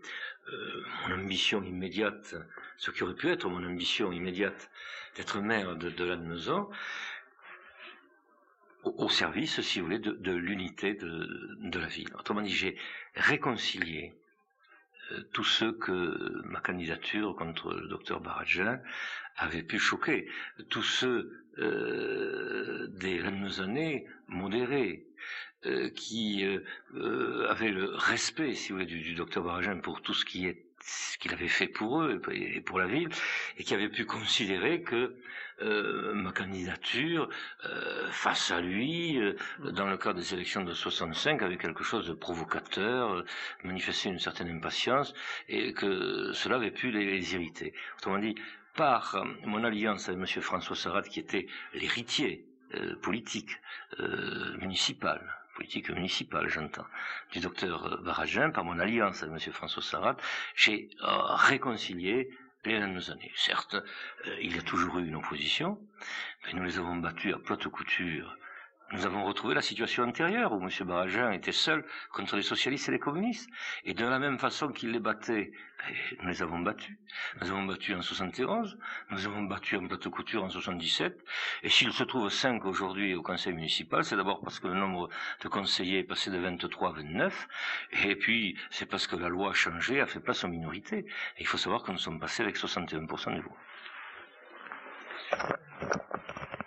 euh, 0.52 0.84
mon 1.08 1.14
ambition 1.20 1.62
immédiate, 1.62 2.37
ce 2.76 2.90
qui 2.90 3.02
aurait 3.02 3.14
pu 3.14 3.28
être 3.28 3.48
mon 3.48 3.64
ambition 3.64 4.12
immédiate 4.12 4.70
d'être 5.16 5.40
maire 5.40 5.76
de, 5.76 5.90
de 5.90 6.04
Lannemezan, 6.04 6.70
au, 8.84 8.94
au, 9.04 9.08
service, 9.08 9.60
si 9.60 9.80
vous 9.80 9.87
voulez, 9.87 9.98
de, 9.98 10.12
de 10.12 10.32
l'unité 10.32 10.94
de, 10.94 11.56
de 11.60 11.78
la 11.78 11.87
ville. 11.88 12.14
Autrement 12.18 12.42
dit, 12.42 12.54
j'ai 12.54 12.76
réconcilié 13.14 14.14
euh, 14.14 14.27
tous 15.33 15.45
ceux 15.45 15.73
que 15.73 16.43
ma 16.45 16.61
candidature 16.61 17.35
contre 17.37 17.75
le 17.75 17.88
docteur 17.88 18.21
Baradjin 18.21 18.81
avait 19.37 19.62
pu 19.62 19.79
choquer, 19.79 20.29
tous 20.69 20.83
ceux 20.83 21.45
euh, 21.59 22.87
des 22.88 23.21
années 23.61 24.07
modérés, 24.29 25.07
euh, 25.67 25.91
qui 25.91 26.45
euh, 26.95 27.49
avaient 27.49 27.73
le 27.73 27.91
respect, 27.95 28.55
si 28.55 28.71
vous 28.71 28.79
voulez, 28.79 28.87
du, 28.87 29.15
docteur 29.15 29.43
Baradjin 29.43 29.79
pour 29.79 30.03
tout 30.03 30.15
ce 30.15 30.25
qui 30.25 30.47
est 30.47 30.67
ce 30.88 31.18
qu'il 31.18 31.33
avait 31.33 31.49
fait 31.49 31.68
pour 31.68 32.02
eux 32.02 32.21
et 32.33 32.61
pour 32.61 32.78
la 32.78 32.87
ville, 32.87 33.09
et 33.59 33.64
qui 33.64 33.75
avait 33.75 33.90
pu 33.90 34.07
considérer 34.07 34.83
que 34.83 35.14
euh, 35.61 36.14
ma 36.14 36.33
candidature 36.33 37.28
euh, 37.66 38.09
face 38.11 38.50
à 38.50 38.61
lui, 38.61 39.18
euh, 39.18 39.35
dans 39.73 39.87
le 39.87 39.99
cadre 39.99 40.18
des 40.18 40.33
élections 40.33 40.64
de 40.64 40.73
65, 40.73 41.42
avait 41.42 41.59
quelque 41.59 41.85
chose 41.85 42.07
de 42.07 42.14
provocateur, 42.14 43.25
manifestait 43.64 44.09
une 44.09 44.18
certaine 44.18 44.49
impatience, 44.49 45.12
et 45.49 45.75
que 45.75 46.33
cela 46.33 46.57
avait 46.57 46.71
pu 46.71 46.90
les, 46.90 47.35
irriter. 47.35 47.75
Autrement 47.99 48.18
dit, 48.18 48.35
par 48.75 49.23
mon 49.45 49.64
alliance 49.64 50.09
avec 50.09 50.21
M. 50.21 50.42
François 50.42 50.76
Sarrat, 50.76 51.02
qui 51.02 51.21
était 51.21 51.47
l'héritier 51.75 52.45
politique 53.02 53.50
municipal, 54.61 55.21
politique 55.59 55.91
municipale, 55.91 56.49
j'entends, 56.49 56.87
du 57.33 57.41
docteur 57.41 58.00
Baragin, 58.05 58.50
par 58.50 58.62
mon 58.62 58.79
alliance 58.79 59.25
avec 59.25 59.45
M. 59.45 59.53
François 59.53 59.83
Sarrat, 59.83 60.17
j'ai 60.55 60.88
réconcilié 61.00 62.31
les 62.65 62.79
mêmes 62.79 63.00
années. 63.09 63.33
Certes, 63.35 63.75
euh, 63.75 64.37
il 64.41 64.55
y 64.55 64.59
a 64.61 64.62
toujours 64.62 65.00
eu 65.00 65.09
une 65.09 65.17
opposition, 65.17 65.77
mais 66.45 66.53
nous 66.53 66.62
les 66.62 66.79
avons 66.79 66.95
battus 66.97 67.35
à 67.35 67.38
plate 67.38 67.67
couture 67.67 68.37
nous 68.92 69.04
avons 69.04 69.25
retrouvé 69.25 69.54
la 69.54 69.61
situation 69.61 70.04
antérieure 70.04 70.52
où 70.52 70.62
M. 70.62 70.71
Baragin 70.87 71.30
était 71.33 71.52
seul 71.52 71.85
contre 72.11 72.37
les 72.37 72.42
socialistes 72.42 72.88
et 72.88 72.92
les 72.92 72.99
communistes. 72.99 73.50
Et 73.85 73.92
de 73.92 74.07
la 74.07 74.18
même 74.18 74.38
façon 74.38 74.68
qu'il 74.68 74.92
les 74.92 74.99
battait, 74.99 75.52
ben, 75.78 75.95
nous 76.23 76.28
les 76.28 76.42
avons 76.42 76.61
battus. 76.61 76.97
Nous 77.40 77.50
avons 77.50 77.64
battus 77.64 77.97
en 77.97 78.00
71, 78.00 78.78
nous 79.11 79.26
avons 79.26 79.42
battu 79.42 79.76
en 79.76 79.87
plate 79.87 80.09
couture 80.09 80.42
en 80.42 80.49
77. 80.49 81.23
Et 81.64 81.68
s'il 81.68 81.92
se 81.92 82.02
trouve 82.02 82.30
5 82.30 82.64
aujourd'hui 82.64 83.14
au 83.14 83.23
conseil 83.23 83.52
municipal, 83.52 84.04
c'est 84.04 84.16
d'abord 84.16 84.40
parce 84.40 84.59
que 84.59 84.68
le 84.68 84.75
nombre 84.75 85.11
de 85.42 85.49
conseillers 85.49 85.99
est 85.99 86.04
passé 86.04 86.30
de 86.30 86.38
23 86.38 86.88
à 86.88 86.92
29. 86.92 87.49
Et 88.04 88.16
puis, 88.16 88.57
c'est 88.71 88.87
parce 88.87 89.07
que 89.07 89.16
la 89.16 89.28
loi 89.28 89.50
a 89.50 89.54
changé, 89.54 90.00
a 90.00 90.07
fait 90.07 90.21
place 90.21 90.45
aux 90.45 90.49
minorités. 90.49 91.00
Et 91.37 91.40
il 91.40 91.47
faut 91.47 91.59
savoir 91.59 91.83
que 91.83 91.92
nous 91.92 91.99
sommes 91.99 92.21
passés 92.21 92.42
avec 92.42 92.57
61% 92.57 93.35
des 93.35 93.40
voix. 93.40 93.57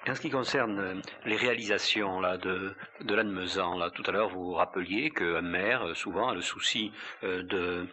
En 0.07 0.15
ce 0.15 0.21
qui 0.21 0.31
concerne 0.31 0.79
euh, 0.79 0.95
les 1.25 1.35
réalisations 1.35 2.21
là, 2.21 2.37
de, 2.37 2.73
de 3.01 3.13
Lannemezan, 3.13 3.77
là, 3.77 3.91
tout 3.91 4.03
à 4.07 4.11
l'heure 4.11 4.29
vous 4.29 4.53
rappeliez 4.53 5.11
qu'un 5.11 5.41
maire, 5.41 5.87
euh, 5.87 5.93
souvent, 5.93 6.29
a 6.29 6.33
le 6.33 6.41
souci 6.41 6.91
euh, 7.23 7.43
de, 7.43 7.85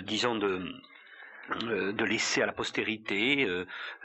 disons, 0.00 0.36
de, 0.36 0.62
de 1.92 2.04
laisser 2.04 2.40
à 2.40 2.46
la 2.46 2.52
postérité 2.52 3.46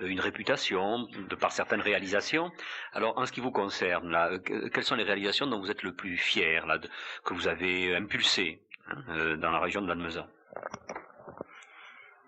une 0.02 0.20
réputation 0.20 1.08
de 1.30 1.36
par 1.36 1.52
certaines 1.54 1.82
réalisations. 1.82 2.52
Alors, 2.92 3.18
en 3.18 3.26
ce 3.26 3.32
qui 3.32 3.40
vous 3.40 3.52
concerne, 3.52 4.12
là, 4.12 4.38
quelles 4.40 4.84
sont 4.84 4.96
les 4.96 5.04
réalisations 5.04 5.48
dont 5.48 5.60
vous 5.60 5.72
êtes 5.72 5.84
le 5.84 5.94
plus 5.94 6.18
fier, 6.18 6.66
là, 6.66 6.80
que 7.24 7.34
vous 7.34 7.48
avez 7.48 7.96
impulsées 7.96 8.60
hein, 8.90 9.38
dans 9.38 9.52
la 9.52 9.60
région 9.60 9.82
de 9.82 9.88
Lannemezan? 9.88 10.28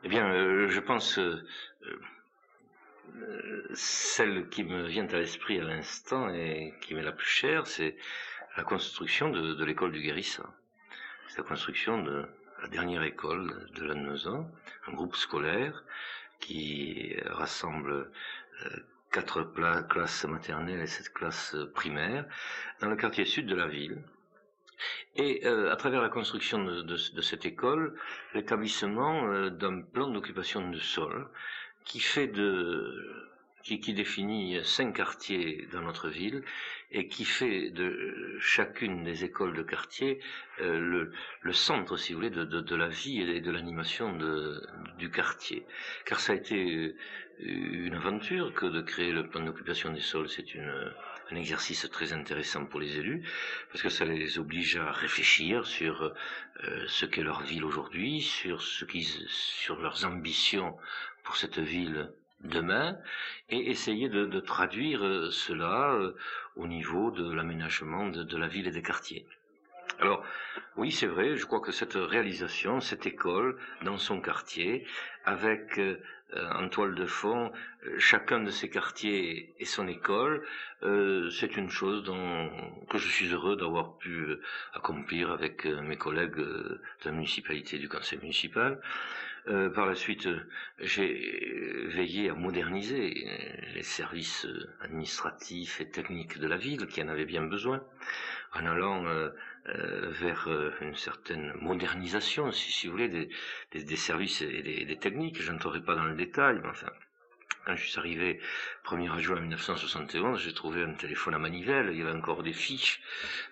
Eh 0.03 0.09
bien, 0.09 0.31
je 0.69 0.79
pense 0.79 1.19
celle 3.73 4.49
qui 4.49 4.63
me 4.63 4.87
vient 4.87 5.07
à 5.07 5.17
l'esprit 5.17 5.59
à 5.59 5.63
l'instant 5.63 6.29
et 6.29 6.73
qui 6.81 6.93
m'est 6.93 7.03
la 7.03 7.11
plus 7.11 7.27
chère, 7.27 7.67
c'est 7.67 7.95
la 8.57 8.63
construction 8.63 9.29
de, 9.29 9.63
l'école 9.63 9.91
du 9.91 10.01
Guérissa. 10.01 10.43
C'est 11.27 11.37
la 11.37 11.47
construction 11.47 12.01
de 12.01 12.25
la 12.61 12.67
dernière 12.67 13.03
école 13.03 13.69
de 13.75 13.83
Lannemezan, 13.83 14.51
un 14.87 14.93
groupe 14.93 15.15
scolaire 15.15 15.83
qui 16.39 17.15
rassemble 17.25 18.11
euh, 18.65 18.69
quatre 19.11 19.43
classes 19.87 20.25
maternelles 20.25 20.81
et 20.81 20.87
sept 20.87 21.13
classes 21.13 21.55
primaires 21.73 22.25
dans 22.81 22.89
le 22.89 22.95
quartier 22.95 23.25
sud 23.25 23.45
de 23.47 23.55
la 23.55 23.67
ville. 23.67 24.01
Et 25.15 25.45
euh, 25.45 25.71
à 25.71 25.75
travers 25.75 26.01
la 26.01 26.09
construction 26.09 26.63
de, 26.63 27.21
cette 27.21 27.45
école, 27.45 27.95
l'établissement 28.33 29.25
euh, 29.27 29.49
d'un 29.49 29.81
plan 29.81 30.09
d'occupation 30.09 30.69
de 30.69 30.79
sol 30.79 31.29
qui 31.85 31.99
fait 31.99 32.27
de 32.27 33.19
qui, 33.63 33.93
définit 33.93 34.59
cinq 34.63 34.95
quartiers 34.95 35.67
dans 35.71 35.81
notre 35.81 36.09
ville 36.09 36.43
et 36.91 37.07
qui 37.07 37.25
fait 37.25 37.69
de 37.69 38.37
chacune 38.39 39.03
des 39.03 39.23
écoles 39.23 39.55
de 39.55 39.61
quartier 39.61 40.19
euh, 40.61 41.11
le, 41.41 41.53
centre, 41.53 41.97
si 41.97 42.13
vous 42.13 42.19
voulez, 42.19 42.31
de, 42.31 42.45
de, 42.45 42.75
la 42.75 42.87
vie 42.87 43.21
et 43.21 43.41
de 43.41 43.51
l'animation 43.51 44.17
du 44.97 45.11
quartier. 45.11 45.65
Car 46.05 46.19
ça 46.19 46.33
a 46.33 46.35
été 46.35 46.95
une 47.39 47.93
aventure 47.93 48.53
que 48.53 48.65
de 48.65 48.81
créer 48.81 49.11
le 49.11 49.27
plan 49.27 49.43
d'occupation 49.43 49.91
des 49.93 50.01
sols. 50.01 50.29
C'est 50.29 50.45
un 51.31 51.35
exercice 51.35 51.87
très 51.91 52.11
intéressant 52.11 52.65
pour 52.65 52.79
les 52.79 52.97
élus, 52.97 53.23
parce 53.71 53.83
que 53.83 53.89
ça 53.89 54.03
les 54.03 54.39
oblige 54.39 54.77
à 54.77 54.91
réfléchir 54.91 55.67
sur 55.67 56.13
euh, 56.63 56.85
ce 56.87 57.05
qu'est 57.05 57.23
leur 57.23 57.41
ville 57.41 57.63
aujourd'hui, 57.63 58.21
sur 58.21 58.61
sur 58.61 59.79
leurs 59.79 60.05
ambitions 60.05 60.75
pour 61.29 61.37
cette 61.37 61.59
ville 61.59 62.09
demain, 62.43 62.97
et 63.49 63.69
essayer 63.69 64.09
de, 64.09 64.39
traduire 64.39 65.05
euh, 65.05 65.29
cela 65.29 65.93
euh, 65.93 66.15
au 66.55 66.65
niveau 66.65 67.11
de 67.11 67.31
l'aménagement 67.31 68.07
de, 68.07 68.35
la 68.37 68.47
ville 68.47 68.65
et 68.65 68.71
des 68.71 68.81
quartiers. 68.81 69.27
Alors, 69.99 70.25
oui, 70.75 70.91
c'est 70.91 71.05
vrai, 71.05 71.35
je 71.35 71.45
crois 71.45 71.59
que 71.59 71.71
cette 71.71 71.93
réalisation, 71.93 72.79
cette 72.79 73.05
école, 73.05 73.59
dans 73.83 73.99
son 73.99 74.21
quartier, 74.21 74.87
avec 75.23 75.77
euh, 75.77 75.97
en 76.33 76.67
toile 76.69 76.95
de 76.95 77.05
fond 77.05 77.51
euh, 77.85 77.99
chacun 77.99 78.39
de 78.39 78.49
ces 78.49 78.71
quartiers 78.71 79.53
et 79.59 79.65
son 79.65 79.87
école, 79.87 80.43
c'est 80.81 81.57
une 81.57 81.69
chose 81.69 82.11
que 82.89 82.97
je 82.97 83.07
suis 83.07 83.27
heureux 83.27 83.55
d'avoir 83.55 83.99
pu 83.99 84.35
accomplir 84.73 85.29
avec 85.29 85.65
mes 85.65 85.97
collègues 85.97 86.37
de 86.37 86.81
la 87.05 87.11
municipalité 87.11 87.77
du 87.77 87.87
conseil 87.87 88.17
municipal. 88.17 88.81
Par 89.45 89.85
la 89.85 89.95
suite, 89.95 90.27
j'ai 90.79 91.87
veillé 91.87 92.29
à 92.29 92.33
moderniser 92.33 93.27
les 93.73 93.83
services 93.83 94.47
administratifs 94.81 95.81
et 95.81 95.89
techniques 95.89 96.37
de 96.39 96.47
la 96.47 96.57
ville 96.57 96.87
qui 96.87 97.01
en 97.01 97.07
avaient 97.07 97.25
bien 97.25 97.43
besoin, 97.43 97.83
en 98.53 98.65
allant 98.65 99.05
euh, 99.75 100.09
vers 100.11 100.47
euh, 100.47 100.71
une 100.81 100.95
certaine 100.95 101.53
modernisation, 101.61 102.51
si, 102.51 102.87
vous 102.87 102.93
voulez, 102.93 103.29
des 103.73 103.95
services 103.95 104.41
et 104.41 104.63
des, 104.63 104.85
des 104.85 104.97
techniques. 104.97 105.41
Je 105.41 105.51
n'entrerai 105.51 105.81
pas 105.81 105.95
dans 105.95 106.05
le 106.05 106.15
détail, 106.15 106.59
mais 106.63 106.69
enfin, 106.69 106.89
quand 107.69 107.75
je 107.75 107.87
suis 107.87 107.99
arrivé 107.99 108.39
1er 108.83 109.19
juin 109.19 109.39
1971, 109.41 110.39
j'ai 110.39 110.53
trouvé 110.53 110.81
un 110.83 110.93
téléphone 110.93 111.35
à 111.35 111.37
manivelle, 111.37 111.89
il 111.91 111.99
y 111.99 112.01
avait 112.01 112.17
encore 112.17 112.41
des 112.41 112.53
fiches. 112.53 112.99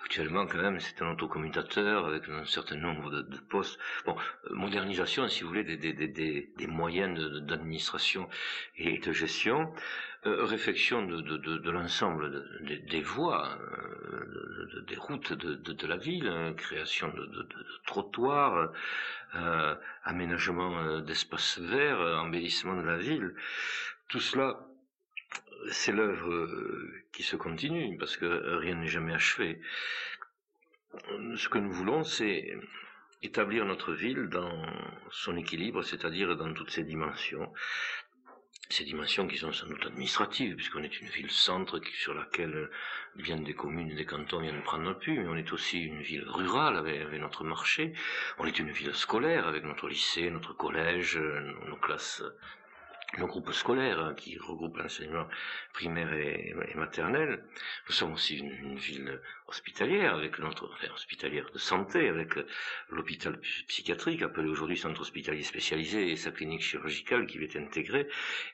Actuellement, 0.03 0.47
quand 0.47 0.57
même, 0.57 0.79
c'est 0.79 1.03
un 1.03 1.11
autocommutateur 1.11 2.07
avec 2.07 2.27
un 2.27 2.43
certain 2.45 2.77
nombre 2.77 3.11
de, 3.11 3.37
postes. 3.49 3.77
Bon, 4.07 4.15
euh, 4.45 4.55
modernisation, 4.55 5.27
si 5.27 5.43
vous 5.43 5.49
voulez, 5.49 5.63
des, 5.63 5.77
des 5.77 6.67
moyens 6.67 7.19
d'administration 7.41 8.27
et 8.75 8.97
de 8.97 9.11
gestion. 9.11 9.71
Euh, 10.27 10.43
réflexion 10.43 11.03
de, 11.05 11.71
l'ensemble 11.71 12.43
des 12.89 13.01
voies, 13.01 13.57
euh, 13.61 14.81
des 14.87 14.97
routes 14.97 15.31
de, 15.31 15.87
la 15.87 15.95
ville, 15.97 16.27
hein, 16.27 16.53
création 16.53 17.07
de, 17.09 17.47
trottoirs, 17.85 18.73
euh, 19.35 19.75
aménagement 20.03 20.99
d'espaces 20.99 21.59
verts, 21.59 21.99
embellissement 22.25 22.75
de 22.75 22.85
la 22.85 22.97
ville. 22.97 23.35
Tout 24.09 24.19
cela, 24.19 24.59
c'est 25.71 25.93
l'œuvre 25.93 26.29
qui 27.13 27.23
se 27.23 27.37
continue, 27.37 27.97
parce 27.97 28.17
que 28.17 28.25
rien 28.57 28.75
n'est 28.75 28.87
jamais 28.87 29.13
achevé. 29.13 29.61
Ce 31.35 31.47
que 31.47 31.57
nous 31.57 31.71
voulons, 31.71 32.03
c'est 32.03 32.57
établir 33.23 33.65
notre 33.65 33.93
ville 33.93 34.27
dans 34.27 34.65
son 35.11 35.37
équilibre, 35.37 35.83
c'est-à-dire 35.83 36.35
dans 36.35 36.53
toutes 36.53 36.71
ses 36.71 36.83
dimensions, 36.83 37.51
ces 38.69 38.83
dimensions 38.83 39.27
qui 39.27 39.37
sont 39.37 39.53
sans 39.53 39.67
doute 39.67 39.85
administratives, 39.85 40.55
puisqu'on 40.55 40.83
est 40.83 41.01
une 41.01 41.07
ville-centre 41.07 41.79
sur 41.93 42.13
laquelle 42.13 42.69
bien 43.15 43.37
des 43.37 43.53
communes 43.53 43.91
et 43.91 43.95
des 43.95 44.05
cantons 44.05 44.41
viennent 44.41 44.61
prendre 44.61 44.89
appui, 44.89 45.17
mais 45.17 45.27
on 45.27 45.35
est 45.35 45.53
aussi 45.53 45.83
une 45.83 46.01
ville 46.01 46.25
rurale 46.27 46.77
avec, 46.77 47.11
notre 47.13 47.43
marché, 47.43 47.93
on 48.37 48.45
est 48.45 48.59
une 48.59 48.71
ville 48.71 48.93
scolaire 48.93 49.47
avec 49.47 49.63
notre 49.63 49.87
lycée, 49.87 50.29
notre 50.29 50.53
collège, 50.53 51.17
nos 51.17 51.77
classes 51.77 52.23
nos 53.17 53.27
groupes 53.27 53.51
scolaires 53.51 53.99
hein, 53.99 54.13
qui 54.15 54.37
regroupent 54.37 54.77
l'enseignement 54.77 55.27
primaire 55.73 56.13
et, 56.13 56.53
maternel. 56.75 57.43
Nous 57.87 57.93
sommes 57.93 58.13
aussi 58.13 58.37
une, 58.37 58.75
ville 58.75 59.19
hospitalière 59.47 60.13
avec 60.13 60.39
notre 60.39 60.69
enfin, 60.71 60.93
hospitalière 60.93 61.49
de 61.51 61.57
santé 61.57 62.09
avec 62.09 62.35
l'hôpital 62.89 63.39
psychiatrique 63.67 64.21
appelé 64.21 64.49
aujourd'hui 64.49 64.77
centre 64.77 65.01
hospitalier 65.01 65.41
spécialisé 65.41 66.11
et 66.11 66.17
sa 66.17 66.31
clinique 66.31 66.61
chirurgicale 66.61 67.25
qui 67.25 67.41
être 67.41 67.55
intégrée 67.55 68.07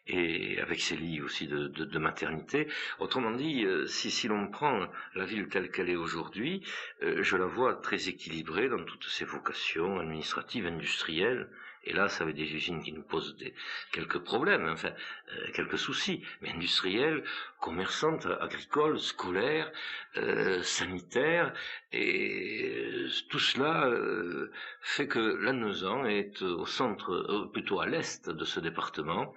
et 0.08 0.60
avec 0.60 0.80
ses 0.80 0.96
lits 0.96 1.22
aussi 1.22 1.48
de, 1.48 1.68
de, 1.68 2.00
maternité. 2.00 2.68
Autrement 3.00 3.32
dit, 3.32 3.66
euh, 3.66 3.88
si, 3.88 4.12
si 4.12 4.28
l'on 4.28 4.48
prend 4.48 4.88
la 5.16 5.26
ville 5.26 5.48
telle 5.48 5.72
qu'elle 5.72 5.90
est 5.90 5.96
aujourd'hui, 5.96 6.64
euh, 7.02 7.24
je 7.24 7.36
la 7.36 7.46
vois 7.46 7.76
très 7.76 8.08
équilibrée 8.08 8.70
dans 8.70 8.84
toutes 8.84 9.06
ses 9.06 9.26
vocations 9.26 10.00
administratives, 10.00 10.68
industrielles, 10.68 11.50
et 11.86 11.94
là, 11.94 12.08
ça 12.08 12.24
avait 12.24 12.34
des 12.34 12.54
usines 12.54 12.82
qui 12.82 12.94
nous 12.94 13.04
posent 13.04 13.36
des, 13.38 13.54
quelques 13.92 14.20
problèmes, 14.20 14.68
enfin, 14.70 14.92
euh, 15.34 15.52
quelques 15.54 15.78
soucis, 15.78 16.24
mais 16.42 16.50
industriels, 16.50 17.24
commerçantes, 17.60 18.26
agricoles, 18.40 19.00
scolaires, 19.00 19.72
euh, 20.18 20.62
sanitaires, 20.64 21.54
et 21.92 22.72
euh, 22.74 23.10
tout 23.30 23.40
cela 23.40 23.88
euh, 23.88 24.52
fait 24.82 25.08
que 25.08 25.20
Lannemezan 25.20 26.06
est 26.06 26.42
au 26.42 26.66
centre, 26.66 27.50
plutôt 27.52 27.82
à 27.82 27.86
l'est 27.88 28.30
de 28.30 28.46
ce 28.46 28.60
département, 28.60 29.34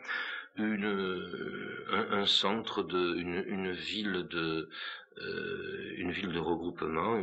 une, 0.56 1.76
un, 1.90 2.24
centre 2.26 2.82
de, 2.82 3.16
une, 3.16 3.44
une 3.46 3.72
ville 3.72 4.26
de, 4.30 4.70
euh, 5.18 5.94
une 5.96 6.10
ville 6.10 6.32
de 6.32 6.38
regroupement, 6.38 7.20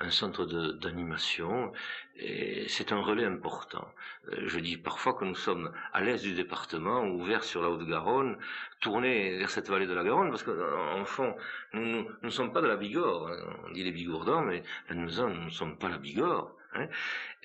un 0.00 0.10
centre 0.10 0.46
d'animation, 0.72 1.72
et 2.16 2.66
c'est 2.68 2.90
un 2.92 3.00
relais 3.00 3.24
important. 3.24 3.86
Euh, 4.32 4.44
je 4.46 4.58
dis 4.58 4.76
parfois 4.76 5.14
que 5.14 5.24
nous 5.24 5.34
sommes 5.34 5.70
à 5.92 6.00
l'est 6.00 6.22
du 6.22 6.34
département, 6.34 7.04
ouverts 7.04 7.44
sur 7.44 7.62
la 7.62 7.70
Haute-Garonne, 7.70 8.38
tournés 8.80 9.36
vers 9.38 9.50
cette 9.50 9.68
vallée 9.68 9.86
de 9.86 9.94
la 9.94 10.04
Garonne, 10.04 10.30
parce 10.30 10.42
qu'en 10.42 11.04
fond, 11.04 11.36
nous 11.74 12.08
ne 12.22 12.30
sommes 12.30 12.52
pas 12.52 12.62
de 12.62 12.66
la 12.66 12.76
Bigorre. 12.76 13.28
Hein. 13.28 13.56
On 13.66 13.70
dit 13.72 13.84
les 13.84 13.92
Bigourdans, 13.92 14.42
mais 14.42 14.62
nous, 14.90 15.10
nous 15.10 15.44
ne 15.44 15.50
sommes 15.50 15.76
pas 15.76 15.88
la 15.88 15.98
Bigorre. 15.98 16.54
Hein. 16.74 16.88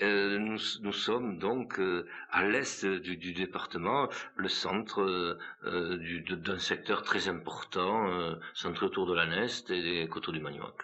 Euh, 0.01 0.37
nous, 0.37 0.57
sommes 0.91 1.37
donc 1.37 1.79
euh, 1.79 2.07
à 2.31 2.43
l'est 2.43 2.85
du, 2.85 3.33
département, 3.33 4.09
le 4.35 4.49
centre 4.49 5.01
euh, 5.01 6.27
d'un 6.29 6.59
secteur 6.59 7.03
très 7.03 7.27
important, 7.27 8.35
centré 8.53 8.85
autour 8.85 9.07
de 9.07 9.13
la 9.13 9.25
Neste 9.25 9.69
et 9.69 9.81
des 9.81 10.07
coteaux 10.07 10.31
du 10.31 10.39
Manioc. 10.39 10.75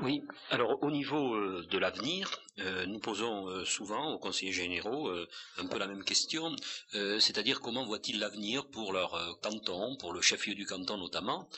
Oui, 0.00 0.24
alors 0.50 0.82
au 0.82 0.90
niveau 0.90 1.62
de 1.62 1.78
l'avenir, 1.78 2.30
euh, 2.60 2.86
nous 2.86 2.98
posons 2.98 3.48
euh, 3.48 3.64
souvent 3.64 4.12
aux 4.12 4.18
conseillers 4.18 4.52
généraux 4.52 5.10
un 5.58 5.66
peu 5.66 5.78
la 5.78 5.86
même 5.86 6.04
question, 6.04 6.54
c'est-à-dire 6.92 7.60
comment 7.60 7.84
voient-ils 7.84 8.18
l'avenir 8.18 8.66
pour 8.66 8.92
leur 8.92 9.38
canton, 9.40 9.96
pour 9.96 10.12
le 10.12 10.20
chef-lieu 10.20 10.54
du 10.54 10.66
canton 10.66 10.96
notamment. 10.96 11.48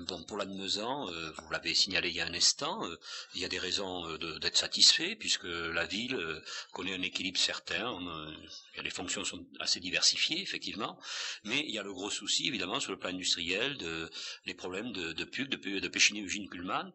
bon, 0.00 0.22
pour 0.24 0.36
l'Admezan, 0.36 1.06
vous 1.06 1.50
l'avez 1.50 1.74
signalé 1.74 2.10
il 2.10 2.16
y 2.16 2.20
a 2.20 2.26
un 2.26 2.34
instant, 2.34 2.82
il 3.34 3.40
y 3.40 3.44
a 3.44 3.48
des 3.48 3.58
raisons 3.58 4.16
d'être 4.16 4.56
satisfait 4.56 5.16
puisque 5.16 5.44
la 5.44 5.86
ville 5.86 6.42
connaît 6.72 6.94
un 6.94 7.02
équilibre 7.02 7.38
certain, 7.38 7.98
les 8.82 8.90
fonctions 8.90 9.24
sont 9.24 9.44
assez 9.58 9.80
diversifiées 9.80 10.40
effectivement, 10.40 10.98
mais 11.44 11.60
il 11.60 11.70
y 11.70 11.78
a 11.78 11.82
le 11.82 11.92
gros 11.92 12.10
souci 12.10 12.48
évidemment 12.48 12.80
sur 12.80 12.92
le 12.92 12.98
plan 12.98 13.10
industriel 13.10 13.76
de 13.76 14.10
les 14.46 14.54
problèmes 14.54 14.92
de, 14.92 15.12
de 15.12 15.24
PUC, 15.24 15.48
de, 15.48 15.78
de 15.78 15.88
Péchiné 15.88 16.22
Eugène 16.22 16.48
Kuhlmann. 16.48 16.92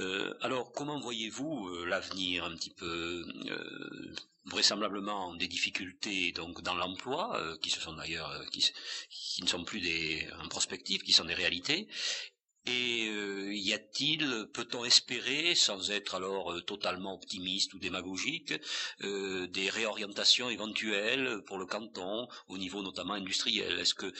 Euh, 0.00 0.34
alors, 0.40 0.72
comment 0.72 0.98
voyez-vous 1.00 1.68
euh, 1.68 1.86
l'avenir 1.86 2.44
un 2.44 2.54
petit 2.56 2.70
peu 2.70 3.24
euh, 3.48 4.14
vraisemblablement 4.46 5.34
des 5.34 5.46
difficultés 5.46 6.32
dans 6.32 6.74
l'emploi, 6.74 7.40
qui, 7.62 7.70
ne 9.42 9.46
sont 9.46 9.64
plus 9.64 9.80
des 9.80 10.28
en 10.42 10.48
prospective, 10.48 11.02
qui 11.02 11.12
sont 11.12 11.24
des 11.24 11.34
réalités, 11.34 11.88
et 12.66 13.08
euh, 13.08 13.54
y 13.54 13.74
a-t-il, 13.74 14.46
peut-on 14.52 14.84
espérer, 14.84 15.54
sans 15.54 15.90
être 15.90 16.14
alors 16.14 16.52
euh, 16.52 16.60
totalement 16.62 17.14
optimiste 17.14 17.74
ou 17.74 17.78
démagogique, 17.78 18.54
euh, 19.02 19.46
des 19.48 19.68
réorientations 19.68 20.48
éventuelles 20.48 21.42
pour 21.46 21.58
le 21.58 21.66
canton, 21.66 22.26
au 22.48 22.56
niveau 22.56 22.82
notamment 22.82 23.14
industriel? 23.14 23.78
Est-ce 23.78 23.94
que 23.94 24.12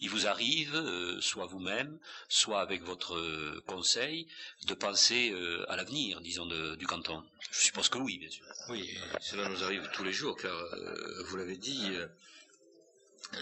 il 0.00 0.08
vous 0.08 0.26
arrive, 0.26 1.18
soit 1.20 1.46
vous-même, 1.46 1.98
soit 2.28 2.60
avec 2.60 2.82
votre 2.82 3.60
conseil, 3.66 4.26
de 4.66 4.74
penser 4.74 5.34
à 5.68 5.76
l'avenir, 5.76 6.20
disons, 6.20 6.46
du 6.76 6.86
canton? 6.86 7.22
Je 7.50 7.60
suppose 7.60 7.88
que 7.88 7.98
oui, 7.98 8.18
bien 8.18 8.30
sûr. 8.30 8.44
Oui, 8.70 8.96
cela 9.20 9.48
nous 9.48 9.62
arrive 9.64 9.88
tous 9.92 10.04
les 10.04 10.12
jours, 10.12 10.36
car 10.36 10.56
vous 11.26 11.36
l'avez 11.36 11.56
dit, 11.56 11.88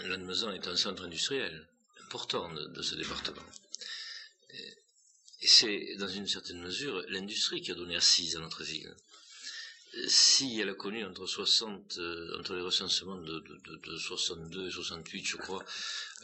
Lannemezan 0.05 0.51
est 0.51 0.67
un 0.67 0.75
centre 0.75 1.03
industriel 1.03 1.67
important 2.05 2.49
de 2.53 2.81
ce 2.81 2.95
département. 2.95 3.43
C'est, 5.41 5.95
dans 5.97 6.07
une 6.07 6.27
certaine 6.27 6.59
mesure, 6.61 7.03
l'industrie 7.09 7.61
qui 7.61 7.71
a 7.71 7.75
donné 7.75 7.95
assise 7.95 8.35
à 8.35 8.39
notre 8.39 8.63
ville. 8.63 8.95
si 10.07 10.59
elle 10.59 10.69
a 10.69 10.73
connu 10.73 11.05
entre 11.05 11.25
60, 11.25 11.97
euh, 11.97 12.39
entre 12.39 12.55
les 12.55 12.61
recensements 12.61 13.17
de, 13.17 13.39
de, 13.39 13.97
62 13.97 14.67
et 14.67 14.71
68, 14.71 15.25
je 15.25 15.37
crois, 15.37 15.63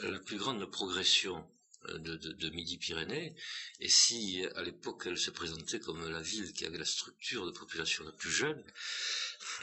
la 0.01 0.19
plus 0.19 0.37
grande 0.37 0.63
progression 0.65 1.45
euh, 1.89 1.97
de, 1.97 2.49
Midi-Pyrénées, 2.49 3.35
et 3.79 3.89
si 3.89 4.45
à 4.55 4.63
l'époque 4.63 5.03
elle 5.05 5.17
se 5.17 5.31
présentait 5.31 5.79
comme 5.79 6.07
la 6.09 6.21
ville 6.21 6.53
qui 6.53 6.65
avait 6.65 6.77
la 6.77 6.85
structure 6.85 7.45
de 7.45 7.51
population 7.51 8.03
la 8.03 8.11
plus 8.11 8.31
jeune, 8.31 8.63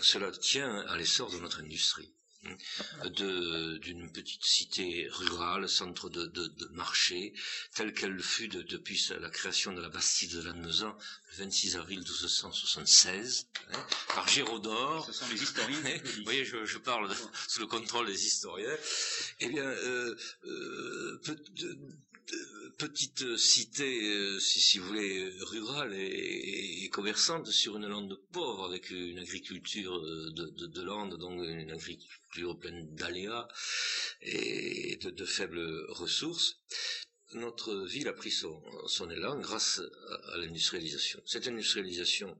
cela 0.00 0.30
tient 0.32 0.80
à 0.86 0.96
l'essor 0.96 1.30
de 1.30 1.38
notre 1.38 1.60
industrie 1.60 2.12
d'une 3.04 4.10
petite 4.12 4.44
cité 4.44 5.08
rurale, 5.10 5.68
centre 5.68 6.08
de, 6.08 6.26
de, 6.26 6.68
marché, 6.72 7.32
telle 7.74 7.92
qu'elle 7.92 8.20
fut 8.22 8.48
depuis 8.48 9.00
la 9.20 9.30
création 9.30 9.72
de 9.72 9.80
la 9.80 9.88
Bastide 9.88 10.32
de 10.36 10.42
Lannemezan, 10.42 10.96
le 11.32 11.44
26 11.44 11.76
avril 11.76 11.98
1276, 12.00 13.46
hein, 13.72 13.86
par 14.14 14.28
Gérodor. 14.28 15.06
Ce 15.06 15.12
sont 15.12 15.28
les 15.28 15.42
historiens. 15.42 15.78
Vous 16.16 16.24
voyez, 16.24 16.44
je, 16.44 16.78
parle 16.78 17.14
sous 17.48 17.60
le 17.60 17.66
contrôle 17.66 18.06
des 18.06 18.26
historiens. 18.26 18.76
Eh 19.40 19.48
bien, 19.48 19.64
euh, 19.64 20.16
euh, 20.44 21.20
petite 22.78 23.36
cité, 23.36 24.08
euh, 24.08 24.38
si, 24.38 24.78
vous 24.78 24.86
voulez, 24.86 25.30
rurale 25.40 25.94
et, 25.94 26.88
commerçante 26.90 27.48
sur 27.50 27.76
une 27.76 27.86
lande 27.86 28.18
pauvre 28.32 28.64
avec 28.64 28.90
une 28.90 29.18
agriculture 29.18 29.96
euh, 29.96 30.30
de, 30.32 30.66
de, 30.66 30.82
lande, 30.82 31.18
donc 31.18 31.44
une 31.44 31.70
agriculture 31.70 32.58
pleine 32.58 32.94
d'aléas 32.94 33.46
et 34.22 34.96
de, 34.96 35.24
faibles 35.24 35.84
ressources. 35.88 36.56
Notre 37.34 37.84
ville 37.84 38.08
a 38.08 38.12
pris 38.12 38.30
son, 38.30 38.60
élan 39.10 39.38
grâce 39.38 39.80
à 40.32 40.38
l'industrialisation. 40.38 41.20
Cette 41.26 41.46
industrialisation, 41.46 42.36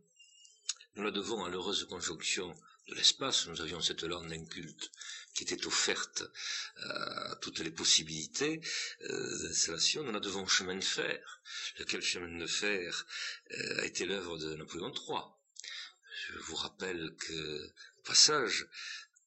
nous 0.97 1.05
la 1.05 1.11
devons 1.11 1.45
à 1.45 1.51
l'heureuse 1.51 1.85
conjonction 1.85 2.55
de 2.91 2.95
l'espace. 2.97 3.47
Nous 3.47 3.61
avions 3.61 3.81
cette 3.81 4.03
lande 4.03 4.33
inculte 4.33 4.91
qui 5.35 5.45
était 5.45 5.67
offerte 5.67 6.25
à 6.77 7.37
toutes 7.41 7.61
les 7.61 7.71
possibilités 7.71 8.61
euh, 9.03 9.43
d'installation. 9.43 10.03
Nous 10.03 10.13
la 10.13 10.21
devons 10.21 10.47
chemin 10.47 10.77
de 10.77 10.85
fer. 10.85 11.41
Lequel 11.79 12.03
chemin 12.03 12.39
de 12.39 12.47
fer 12.47 13.07
euh, 13.53 13.81
a 13.81 13.85
été 13.87 14.07
l'œuvre 14.07 14.39
de 14.39 14.55
Napoléon 14.57 14.93
III. 14.93 15.23
Je 16.29 16.39
vous 16.39 16.57
rappelle 16.57 17.15
que, 17.19 17.67
au 17.99 18.03
passage, 18.03 18.67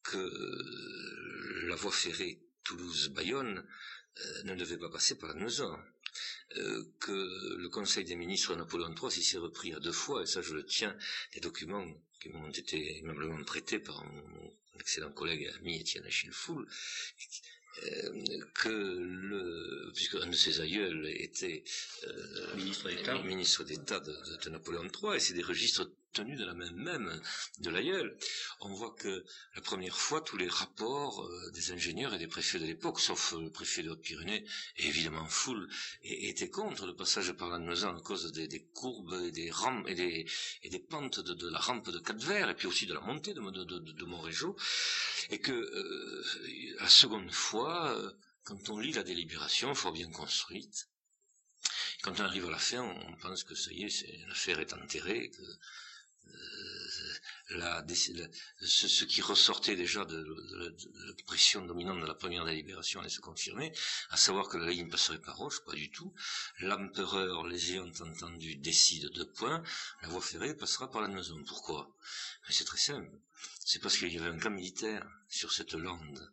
que 0.02 1.66
la 1.66 1.76
voie 1.76 1.92
ferrée 1.92 2.40
Toulouse-Bayonne 2.64 3.66
euh, 4.20 4.42
ne 4.44 4.54
devait 4.54 4.78
pas 4.78 4.90
passer 4.90 5.18
par 5.18 5.34
la. 5.34 5.78
Euh, 6.56 6.84
que 7.00 7.56
le 7.56 7.68
Conseil 7.68 8.04
des 8.04 8.14
ministres 8.14 8.54
Napoléon 8.54 8.94
III 8.94 9.10
s'y 9.10 9.24
s'est 9.24 9.38
repris 9.38 9.74
à 9.74 9.80
deux 9.80 9.92
fois, 9.92 10.22
et 10.22 10.26
ça 10.26 10.40
je 10.40 10.54
le 10.54 10.64
tiens, 10.64 10.96
des 11.32 11.40
documents 11.40 11.84
qui 12.24 12.30
m'ont 12.30 12.50
été 12.50 12.98
aimablement 12.98 13.44
prêtés 13.44 13.78
par 13.78 14.02
mon, 14.06 14.50
excellent 14.80 15.12
collègue 15.12 15.42
et 15.42 15.50
ami 15.58 15.80
Étienne 15.80 16.04
Achille 16.06 16.32
Foul, 16.32 16.66
euh, 17.82 18.38
que 18.54 18.70
le, 18.70 19.92
puisque 19.94 20.14
un 20.14 20.26
de 20.26 20.34
ses 20.34 20.60
aïeuls 20.60 21.06
était 21.06 21.62
euh, 22.04 22.56
ministre 22.56 23.62
d'État 23.64 24.00
de, 24.00 24.16
de, 24.42 24.50
Napoléon 24.50 24.84
III, 24.84 25.16
et 25.16 25.20
c'est 25.20 25.34
des 25.34 25.42
registres 25.42 25.90
tenue 26.14 26.36
de 26.36 26.44
la 26.44 26.54
même 26.54 26.76
même 26.76 27.20
de 27.58 27.70
l'aïeul. 27.70 28.16
On 28.60 28.72
voit 28.72 28.94
que 28.94 29.24
la 29.56 29.60
première 29.60 29.98
fois, 29.98 30.20
tous 30.20 30.36
les 30.36 30.48
rapports 30.48 31.24
euh, 31.24 31.50
des 31.50 31.72
ingénieurs 31.72 32.14
et 32.14 32.18
des 32.18 32.28
préfets 32.28 32.58
de 32.58 32.66
l'époque, 32.66 33.00
sauf 33.00 33.34
euh, 33.34 33.40
le 33.42 33.50
préfet 33.50 33.82
de 33.82 33.90
Haute-Pyrénées, 33.90 34.44
évidemment 34.76 35.26
Foule, 35.26 35.68
étaient 36.02 36.48
contre 36.48 36.86
le 36.86 36.94
passage 36.94 37.32
par 37.32 37.50
la 37.50 37.58
Neusan 37.58 37.96
à 37.96 38.00
cause 38.00 38.32
des, 38.32 38.64
courbes 38.72 39.20
et 39.26 39.32
des 39.32 39.50
rampes 39.50 39.88
et 39.88 39.94
des, 39.94 40.26
et 40.62 40.70
des 40.70 40.78
pentes 40.78 41.20
de, 41.20 41.48
la 41.50 41.58
rampe 41.58 41.90
de 41.90 41.98
Cap-Vert, 41.98 42.48
et 42.48 42.54
puis 42.54 42.68
aussi 42.68 42.86
de 42.86 42.94
la 42.94 43.00
montée 43.00 43.34
de, 43.34 43.40
de, 43.40 44.04
Montrégeau, 44.04 44.56
et 45.30 45.38
que 45.40 45.52
euh, 45.52 46.24
la 46.80 46.88
seconde 46.88 47.32
fois, 47.32 47.96
quand 48.44 48.70
on 48.70 48.78
lit 48.78 48.92
la 48.92 49.02
délibération, 49.02 49.74
fort 49.74 49.92
bien 49.92 50.10
construite, 50.10 50.88
quand 52.02 52.20
on 52.20 52.24
arrive 52.24 52.46
à 52.46 52.50
la 52.50 52.58
fin, 52.58 52.82
on 52.82 53.16
pense 53.16 53.44
que 53.44 53.54
ça 53.54 53.72
y 53.72 53.84
est, 53.84 54.26
l'affaire 54.28 54.60
est 54.60 54.74
enterrée, 54.74 55.30
euh, 57.52 57.82
ce, 58.62 59.04
qui 59.04 59.20
ressortait 59.20 59.76
déjà 59.76 60.04
de, 60.04 60.16
la 61.06 61.14
pression 61.26 61.64
dominante 61.64 62.00
de 62.00 62.06
la 62.06 62.14
première 62.14 62.44
délibération 62.44 63.00
allait 63.00 63.08
se 63.08 63.20
confirmer, 63.20 63.72
à 64.10 64.16
savoir 64.16 64.48
que 64.48 64.56
la 64.56 64.70
ligne 64.70 64.88
passerait 64.88 65.20
par 65.20 65.36
Roche, 65.36 65.62
pas 65.64 65.74
du 65.74 65.90
tout. 65.90 66.14
L'empereur, 66.60 67.46
les 67.46 67.72
ayant 67.72 67.90
entendus, 68.00 68.56
décide 68.56 69.10
de 69.10 69.24
point, 69.24 69.62
la 70.02 70.08
voie 70.08 70.22
ferrée 70.22 70.54
passera 70.56 70.90
par 70.90 71.02
la 71.02 71.08
maison. 71.08 71.42
Pourquoi? 71.46 71.94
C'est 72.48 72.64
très 72.64 72.78
simple. 72.78 73.10
C'est 73.64 73.80
parce 73.80 73.96
qu'il 73.98 74.12
y 74.12 74.18
avait 74.18 74.30
un 74.30 74.38
camp 74.38 74.50
militaire 74.50 75.06
sur 75.28 75.52
cette 75.52 75.74
lande 75.74 76.32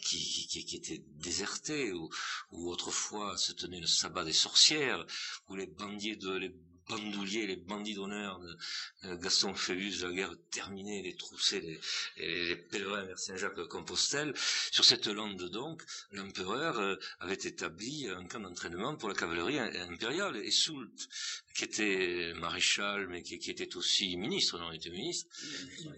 qui, 0.00 0.48
était 0.74 1.02
désertée, 1.16 1.92
où, 1.92 2.10
autrefois 2.52 3.36
se 3.36 3.52
tenait 3.52 3.80
le 3.80 3.86
sabbat 3.86 4.24
des 4.24 4.32
sorcières, 4.32 5.04
où 5.48 5.56
les 5.56 5.66
bandiers 5.66 6.16
de, 6.16 6.54
bandouliers, 6.88 7.46
les 7.46 7.56
bandits 7.56 7.94
d'honneur 7.94 8.38
de 8.40 8.56
euh, 9.04 9.16
Gaston 9.16 9.54
Phébus, 9.54 10.02
la 10.02 10.12
guerre 10.12 10.34
terminée, 10.50 11.02
les 11.02 11.16
troussés, 11.16 11.60
les, 11.60 12.48
les, 12.48 12.56
pèlerins 12.56 13.04
vers 13.04 13.18
Saint-Jacques-Compostelle. 13.18 14.34
Sur 14.70 14.84
cette 14.84 15.06
lande 15.06 15.42
donc, 15.50 15.82
l'empereur 16.12 16.78
euh, 16.78 16.96
avait 17.20 17.34
établi 17.34 18.08
un 18.08 18.26
camp 18.26 18.40
d'entraînement 18.40 18.96
pour 18.96 19.08
la 19.08 19.14
cavalerie 19.14 19.58
impériale, 19.58 20.36
et 20.36 20.50
Soult, 20.50 21.08
qui 21.54 21.64
était 21.64 22.32
maréchal, 22.34 23.06
mais 23.08 23.22
qui, 23.22 23.50
était 23.50 23.76
aussi 23.76 24.16
ministre, 24.16 24.58
non, 24.58 24.72
il 24.72 24.76
était 24.76 24.90
ministre, 24.90 25.26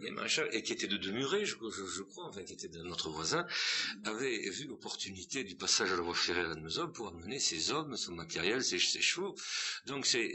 et, 0.04 0.10
maréchal, 0.10 0.48
et 0.52 0.62
qui 0.62 0.72
était 0.72 0.86
de 0.86 0.96
Demuret, 0.96 1.44
je, 1.44 1.54
je, 1.54 2.02
crois, 2.02 2.26
enfin, 2.26 2.42
qui 2.42 2.52
était 2.52 2.68
de 2.68 2.82
notre 2.82 3.10
voisin, 3.10 3.46
avait 4.04 4.50
vu 4.50 4.66
l'opportunité 4.66 5.44
du 5.44 5.56
passage 5.56 5.92
à 5.92 5.96
la 5.96 6.02
voie 6.02 6.14
ferrée 6.14 6.40
à 6.40 6.48
la 6.48 6.86
pour 6.88 7.08
amener 7.08 7.38
ses 7.38 7.70
hommes, 7.70 7.96
son 7.96 8.12
matériel, 8.12 8.62
ses, 8.62 8.78
ses 8.78 9.00
chevaux. 9.00 9.34
Donc 9.86 10.06
c'est 10.06 10.30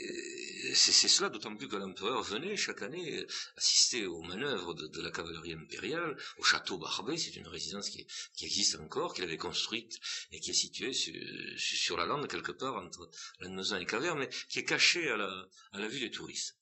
c'est 0.74 1.08
cela, 1.08 1.30
d'autant 1.30 1.56
plus 1.56 1.68
que 1.68 1.76
l'empereur 1.76 2.24
venait 2.24 2.56
chaque 2.56 2.82
année 2.82 3.26
assister 3.58 4.06
aux 4.06 4.22
manœuvres 4.22 4.74
de, 4.74 5.02
la 5.02 5.12
cavalerie 5.12 5.54
impériale 5.54 6.18
au 6.38 6.44
château 6.44 6.78
Barbet. 6.78 7.18
C'est 7.18 7.36
une 7.36 7.48
résidence 7.48 7.90
qui, 7.90 8.08
existe 8.42 8.76
encore, 8.80 9.14
qu'il 9.14 9.24
avait 9.24 9.38
construite 9.38 10.00
et 10.32 10.40
qui 10.40 10.52
est 10.52 10.54
située 10.54 10.94
sur, 10.94 11.98
la 11.98 12.06
lande 12.06 12.28
quelque 12.28 12.52
part 12.52 12.76
entre 12.76 13.10
Lannemezan 13.40 13.78
et 13.78 13.86
Caverne, 13.86 14.20
mais 14.20 14.30
qui 14.50 14.60
est 14.60 14.64
cachée 14.64 15.11
à 15.12 15.18
la, 15.74 15.88
vue 15.88 16.00
des 16.00 16.12
touristes. 16.12 16.58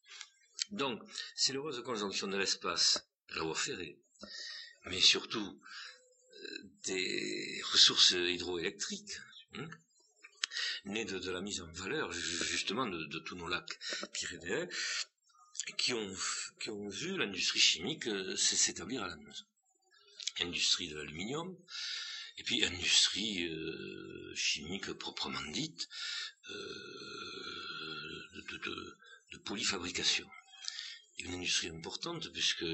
Donc, 0.72 1.02
c'est 1.36 1.54
l'heureuse 1.54 1.82
conjonction 1.84 2.28
de 2.28 2.38
l'espace, 2.38 3.08
la 3.36 3.44
voie 3.44 3.56
ferrée, 3.56 4.00
mais 4.86 5.00
surtout 5.00 5.62
euh, 6.44 6.58
des 6.86 7.62
ressources 7.72 8.12
hydroélectriques. 8.12 9.20
Hein, 9.56 9.70
nés 10.86 11.06
de, 11.06 11.32
la 11.32 11.42
mise 11.42 11.62
en 11.62 11.72
valeur 11.72 12.12
justement 12.12 12.88
de, 12.88 13.20
tous 13.20 13.36
nos 13.36 13.48
lacs 13.48 13.80
pyrénéens, 14.14 14.68
qui 15.78 15.94
ont, 15.94 16.16
qui 16.60 16.70
ont 16.70 16.90
vu 16.90 17.18
l'industrie 17.18 17.60
chimique 17.60 18.08
euh, 18.08 18.36
s'établir 18.36 19.04
à 19.04 19.08
la 19.08 19.16
maison. 19.16 19.46
Industrie 20.42 20.88
de 20.88 20.96
l'aluminium, 20.96 21.58
et 22.38 22.44
puis 22.44 22.64
industrie 22.64 23.46
euh, 23.48 24.34
chimique 24.36 24.94
proprement 24.94 25.42
dite, 25.52 25.90
euh, 28.40 28.98
de, 29.32 29.38
polyfabrication. 29.40 30.28
Une 31.20 31.34
industrie 31.34 31.70
importante 31.70 32.32
puisque 32.32 32.66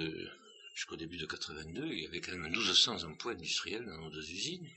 jusqu'au 0.75 0.95
début 0.97 1.17
de 1.17 1.25
82, 1.25 1.87
il 1.87 2.03
y 2.03 2.07
avait 2.07 2.21
quand 2.21 2.33
même 2.33 2.51
1200 2.51 3.03
emplois 3.03 3.31
industriels 3.31 3.85
dans 3.85 3.97
nos 3.97 4.09
deux 4.09 4.29
usines 4.29 4.67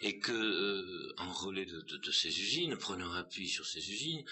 et 0.00 0.18
que 0.18 0.32
euh, 0.32 1.14
en 1.18 1.32
relais 1.32 1.66
de, 1.66 2.12
ces 2.12 2.28
usines, 2.28 2.76
prenant 2.76 3.12
appui 3.12 3.48
sur 3.48 3.66
ces 3.66 3.90
usines, 3.90 4.24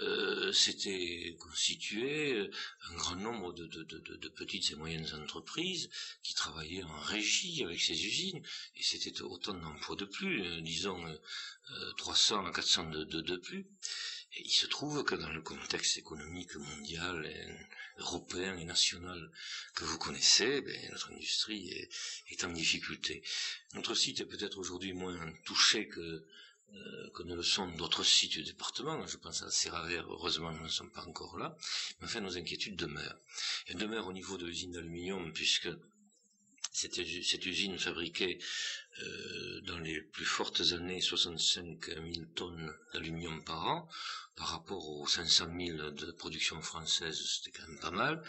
euh, 0.00 0.52
s'était 0.52 1.36
constitué 1.38 2.32
euh, 2.32 2.50
un 2.88 2.94
grand 2.94 3.16
nombre 3.16 3.52
de, 3.52 4.28
petites 4.28 4.70
et 4.70 4.76
moyennes 4.76 5.06
entreprises 5.14 5.90
qui 6.22 6.34
travaillaient 6.34 6.84
en 6.84 7.00
régie 7.00 7.62
avec 7.64 7.80
ces 7.80 8.06
usines, 8.06 8.42
et 8.76 8.82
c'était 8.82 9.20
autant 9.22 9.54
d'emplois 9.54 9.96
de 9.96 10.06
plus, 10.06 10.62
disons 10.62 11.00
300 11.98 12.46
à 12.46 12.52
400 12.52 12.90
de, 12.90 13.04
de 13.04 13.36
plus. 13.36 13.66
Il 14.44 14.50
se 14.52 14.66
trouve 14.66 15.04
que 15.04 15.14
dans 15.14 15.30
le 15.30 15.42
contexte 15.42 15.98
économique 15.98 16.54
mondial, 16.56 17.26
européen 17.98 18.56
et 18.56 18.64
national 18.64 19.30
que 19.74 19.84
vous 19.84 19.98
connaissez, 19.98 20.60
ben, 20.62 20.90
notre 20.90 21.12
industrie 21.12 21.68
est, 22.30 22.44
en 22.44 22.52
difficulté. 22.52 23.22
Notre 23.74 23.94
site 23.94 24.20
est 24.20 24.26
peut-être 24.26 24.58
aujourd'hui 24.58 24.92
moins 24.92 25.32
touché 25.44 25.88
que, 25.88 26.00
euh, 26.00 27.10
que 27.14 27.22
ne 27.22 27.34
le 27.34 27.42
sont 27.42 27.68
d'autres 27.76 28.04
sites 28.04 28.32
du 28.32 28.42
département. 28.42 29.06
Je 29.06 29.18
pense 29.18 29.42
à 29.42 29.50
Serravert, 29.50 30.06
heureusement 30.10 30.52
nous 30.52 30.64
ne 30.64 30.68
sommes 30.68 30.92
pas 30.92 31.04
encore 31.04 31.38
là. 31.38 31.56
Mais 32.00 32.06
enfin, 32.06 32.20
nos 32.20 32.36
inquiétudes 32.36 32.76
demeurent. 32.76 33.20
Elles 33.66 33.76
demeurent 33.76 34.08
au 34.08 34.12
niveau 34.12 34.38
de 34.38 34.46
l'usine 34.46 34.72
d'aluminium, 34.72 35.32
puisque 35.32 35.68
cette, 36.72 37.46
usine 37.46 37.78
fabriquait 37.78 38.38
euh, 39.00 39.59
les 39.94 40.02
plus 40.02 40.24
fortes 40.24 40.62
années 40.72 41.00
65 41.00 41.86
000 41.86 42.26
tonnes 42.34 42.72
d'aluminium 42.92 43.44
par 43.44 43.66
an. 43.66 43.88
Par 44.36 44.48
rapport 44.48 44.88
aux 44.88 45.06
500 45.06 45.48
000 45.58 45.90
de 45.90 46.12
production 46.12 46.60
française, 46.62 47.18
c'était 47.26 47.56
quand 47.56 47.68
même 47.68 47.80
pas 47.80 47.90
mal. 47.90 48.22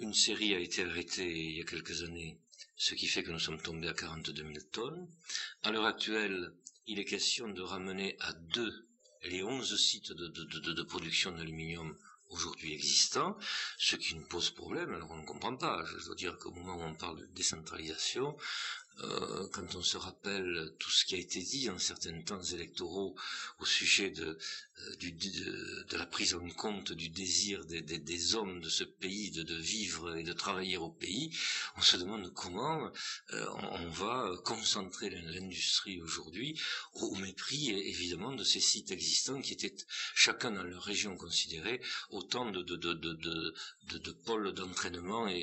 une 0.00 0.14
série 0.14 0.54
a 0.54 0.58
été 0.58 0.82
arrêtée 0.82 1.30
il 1.30 1.56
y 1.58 1.60
a 1.60 1.64
quelques 1.64 2.02
années, 2.02 2.38
ce 2.76 2.94
qui 2.94 3.06
fait 3.06 3.22
que 3.22 3.30
nous 3.30 3.38
sommes 3.38 3.60
tombés 3.60 3.88
à 3.88 3.94
42 3.94 4.42
000 4.42 4.54
tonnes. 4.72 5.08
À 5.62 5.70
l'heure 5.70 5.86
actuelle, 5.86 6.52
il 6.86 6.98
est 6.98 7.04
question 7.04 7.48
de 7.48 7.62
ramener 7.62 8.16
à 8.20 8.32
deux 8.32 8.88
les 9.24 9.42
11 9.42 9.76
sites 9.76 10.12
de, 10.12 10.82
production 10.82 11.32
d'aluminium 11.32 11.96
aujourd'hui 12.30 12.74
existants, 12.74 13.36
ce 13.78 13.96
qui 13.96 14.14
nous 14.14 14.26
pose 14.26 14.50
problème, 14.50 14.92
alors 14.94 15.10
on 15.10 15.16
ne 15.16 15.26
comprend 15.26 15.56
pas. 15.56 15.84
Je 15.86 16.04
dois 16.06 16.14
dire 16.14 16.36
qu'au 16.38 16.50
moment 16.50 16.76
où 16.76 16.82
on 16.82 16.94
parle 16.94 17.20
de 17.20 17.26
décentralisation, 17.26 18.36
euh, 19.00 19.46
quand 19.52 19.76
on 19.76 19.82
se 19.82 19.96
rappelle 19.96 20.74
tout 20.78 20.90
ce 20.90 21.04
qui 21.04 21.14
a 21.14 21.18
été 21.18 21.40
dit 21.40 21.70
en 21.70 21.78
certains 21.78 22.20
temps 22.22 22.42
électoraux 22.42 23.14
au 23.60 23.64
sujet 23.64 24.10
de, 24.10 24.26
euh, 24.80 24.96
du, 24.96 25.12
de, 25.12 25.96
la 25.96 26.06
prise 26.06 26.34
en 26.34 26.48
compte 26.50 26.92
du 26.92 27.08
désir 27.08 27.64
des, 27.64 27.80
des, 27.80 27.98
des 27.98 28.34
hommes 28.34 28.60
de 28.60 28.68
ce 28.68 28.84
pays 28.84 29.30
de, 29.30 29.42
de, 29.42 29.54
vivre 29.54 30.16
et 30.16 30.24
de 30.24 30.32
travailler 30.32 30.76
au 30.78 30.90
pays, 30.90 31.36
on 31.76 31.80
se 31.80 31.96
demande 31.96 32.32
comment 32.34 32.90
euh, 33.32 33.46
on, 33.72 33.88
va 33.88 34.32
concentrer 34.44 35.10
l'industrie 35.10 36.00
aujourd'hui 36.00 36.60
au, 36.94 37.14
mépris 37.16 37.70
évidemment 37.70 38.32
de 38.32 38.44
ces 38.44 38.60
sites 38.60 38.90
existants 38.90 39.40
qui 39.40 39.52
étaient 39.52 39.76
chacun 40.14 40.50
dans 40.50 40.62
leur 40.62 40.82
région 40.82 41.16
considérés 41.16 41.80
autant 42.10 42.50
de, 42.50 42.62
de 42.62 44.12
pôles 44.24 44.52
d'entraînement. 44.52 45.26
Hein. 45.26 45.34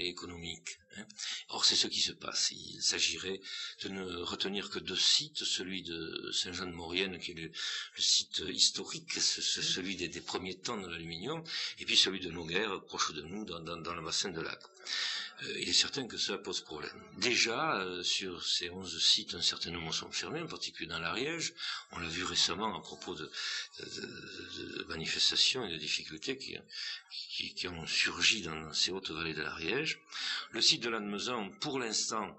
Or, 1.50 1.66
c'est 1.66 1.76
ce 1.76 1.88
qui 1.88 2.02
se 2.02 2.12
passe. 2.12 2.52
Il 2.52 2.82
s'agirait 2.82 3.42
de 3.84 3.90
ne 3.90 4.18
retenir 4.18 4.70
que 4.70 4.80
deux 4.80 4.96
sites, 4.96 5.44
celui 5.44 5.84
de 5.84 6.32
Saint-Jean-de-Maurienne, 6.32 7.20
qui 7.20 7.32
est 7.32 7.36
le, 7.36 7.52
site 7.98 8.44
historique, 8.50 9.12
celui 9.14 9.96
des, 9.96 10.22
premiers 10.22 10.56
temps 10.56 10.78
de 10.78 10.88
l'aluminium, 10.88 11.44
et 11.80 11.86
puis 11.86 11.98
celui 11.98 12.20
de 12.20 12.32
Noguer, 12.32 12.68
proche 12.88 13.14
de 13.14 13.22
nous, 13.22 13.46
dans, 13.46 13.60
dans 13.60 13.94
le 13.94 14.02
bassin 14.02 14.30
de 14.30 14.42
Lac. 14.42 14.60
Euh, 15.43 15.60
il 15.60 15.67
est 15.67 15.74
certain 15.74 16.08
que 16.08 16.17
cela 16.17 16.38
pose 16.38 16.62
problème. 16.62 16.93
Déjà, 17.17 17.78
euh, 17.82 18.04
sur 18.04 18.45
ces 18.45 18.69
11 18.69 19.04
sites, 19.04 19.36
un 19.36 19.41
certain 19.41 19.71
nombre 19.71 19.93
sont 19.93 20.12
fermés, 20.12 20.41
en 20.41 20.48
particulier 20.48 20.89
dans 20.89 21.00
l'Ariège. 21.00 21.54
On 21.91 22.00
l'a 22.00 22.08
vu 22.08 22.24
récemment 22.24 22.76
à 22.78 22.82
propos 22.82 23.15
de, 23.15 23.30
manifestations 24.88 25.65
et 25.65 25.71
de 25.71 25.78
difficultés 25.78 26.38
qui, 26.38 27.67
ont 27.67 27.88
surgi 27.88 28.43
dans 28.43 28.71
ces 28.74 28.91
hautes 28.91 29.12
vallées 29.12 29.34
de 29.34 29.41
l'Ariège. 29.41 30.00
Le 30.52 30.62
site 30.62 30.84
de 30.84 30.89
l'Annemezan, 30.89 31.50
pour 31.60 31.80
l'instant, 31.80 32.38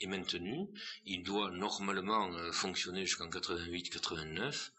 est 0.00 0.06
maintenu. 0.06 0.66
Il 1.06 1.22
doit 1.22 1.50
normalement 1.50 2.32
euh, 2.32 2.50
fonctionner 2.50 3.06
jusqu'en 3.06 3.28
88-89. 3.28 4.70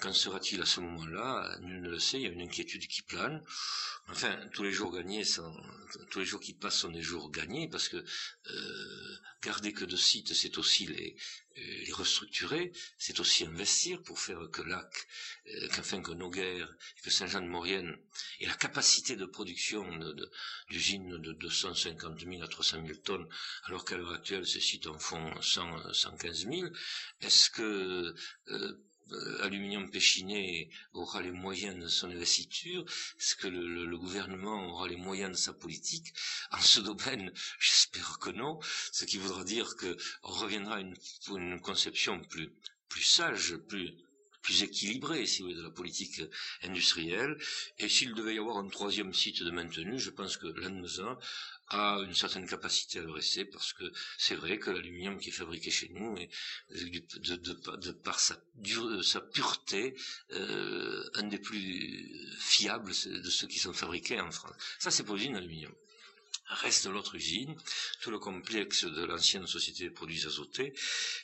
Qu'en 0.00 0.12
sera-t-il 0.12 0.60
à 0.60 0.66
ce 0.66 0.80
moment-là? 0.80 1.58
Nul 1.60 1.82
ne 1.82 1.90
le 1.90 1.98
sait, 1.98 2.18
il 2.18 2.22
y 2.24 2.26
a 2.26 2.30
une 2.30 2.42
inquiétude 2.42 2.86
qui 2.86 3.02
plane. 3.02 3.42
Enfin, 4.08 4.38
tous 4.52 4.62
les 4.62 4.72
jours 4.72 4.92
gagnés 4.92 5.24
tous 6.10 6.18
les 6.18 6.24
jours 6.24 6.40
qui 6.40 6.54
passent 6.54 6.78
sont 6.78 6.90
des 6.90 7.02
jours 7.02 7.30
gagnés 7.30 7.68
parce 7.68 7.88
que 7.88 7.96
euh, 7.96 9.16
garder 9.42 9.72
que 9.72 9.84
de 9.84 9.96
sites, 9.96 10.34
c'est 10.34 10.58
aussi 10.58 10.86
les, 10.86 11.16
restructurer, 11.92 12.72
c'est 12.98 13.20
aussi 13.20 13.44
investir 13.44 14.02
pour 14.02 14.18
faire 14.18 14.50
que 14.50 14.62
Lac, 14.62 15.06
euh, 15.46 15.68
qu'enfin 15.68 16.02
que 16.02 16.10
Noguer, 16.10 16.66
que 17.02 17.10
Saint-Jean-de-Maurienne 17.10 17.96
ait 18.40 18.46
la 18.46 18.54
capacité 18.54 19.14
de 19.14 19.24
production 19.24 19.84
d'usines 20.68 21.18
de, 21.18 21.32
250 21.32 22.20
000 22.20 22.42
à 22.42 22.48
300 22.48 22.84
000 22.84 22.98
tonnes, 22.98 23.28
alors 23.64 23.84
qu'à 23.84 23.96
l'heure 23.96 24.12
actuelle 24.12 24.46
ces 24.46 24.60
sites 24.60 24.88
en 24.88 24.98
font 24.98 25.40
100, 25.40 25.92
115 25.92 26.46
000. 26.46 26.66
Est-ce 27.20 27.50
que 27.50 28.14
euh, 28.48 28.84
Aluminium 29.40 29.90
Péchiné 29.90 30.70
aura 30.92 31.20
les 31.20 31.30
moyens 31.30 31.78
de 31.78 31.88
son 31.88 32.10
investiture 32.10 32.84
Est-ce 33.18 33.36
que 33.36 33.48
le, 33.48 33.96
gouvernement 33.98 34.70
aura 34.70 34.88
les 34.88 34.96
moyens 34.96 35.32
de 35.32 35.36
sa 35.36 35.52
politique? 35.52 36.12
En 36.50 36.60
ce 36.60 36.80
domaine, 36.80 37.32
j'espère 37.58 38.18
que 38.18 38.30
non, 38.30 38.58
ce 38.92 39.04
qui 39.04 39.18
voudra 39.18 39.44
dire 39.44 39.76
qu'on 39.76 39.94
reviendra 40.22 40.76
à 40.76 40.80
une, 40.80 40.96
une 41.28 41.60
conception 41.60 42.20
plus, 42.20 42.52
plus 42.88 43.02
sage, 43.02 43.56
plus, 43.68 43.94
plus 44.44 44.62
équilibrée, 44.62 45.26
si 45.26 45.40
vous 45.40 45.48
voulez, 45.48 45.58
de 45.58 45.64
la 45.64 45.70
politique 45.70 46.22
industrielle. 46.62 47.36
Et 47.78 47.88
s'il 47.88 48.14
devait 48.14 48.34
y 48.34 48.38
avoir 48.38 48.58
un 48.58 48.68
troisième 48.68 49.12
site 49.14 49.42
de 49.42 49.50
maintenu, 49.50 49.98
je 49.98 50.10
pense 50.10 50.36
que 50.36 50.46
l'Anmezan 50.46 51.18
a 51.74 51.98
une 52.02 52.14
certaine 52.14 52.46
capacité 52.46 52.98
à 53.00 53.02
le 53.02 53.10
rester 53.10 53.44
parce 53.44 53.72
que 53.72 53.84
c'est 54.18 54.34
vrai 54.34 54.58
que 54.58 54.70
l'aluminium 54.70 55.18
qui 55.18 55.28
est 55.30 55.32
fabriqué 55.32 55.70
chez 55.70 55.88
nous 55.90 56.16
est 56.16 56.30
de, 56.70 57.92
par 57.92 58.20
sa, 58.20 58.36
sa 59.02 59.20
pureté 59.20 59.94
euh, 60.32 61.10
un 61.14 61.24
des 61.24 61.38
plus 61.38 62.30
fiables 62.38 62.92
de 62.92 63.30
ceux 63.30 63.46
qui 63.46 63.58
sont 63.58 63.72
fabriqués 63.72 64.20
en 64.20 64.30
France. 64.30 64.56
Ça 64.78 64.90
c'est 64.90 65.04
pour 65.04 65.16
l'usine 65.16 65.36
aluminium. 65.36 65.74
Reste 66.46 66.86
l'autre 66.86 67.14
usine, 67.14 67.56
tout 68.02 68.10
le 68.10 68.18
complexe 68.18 68.84
de 68.84 69.04
l'ancienne 69.04 69.46
société 69.46 69.84
de 69.84 69.94
produits 69.94 70.26
azotés, 70.26 70.74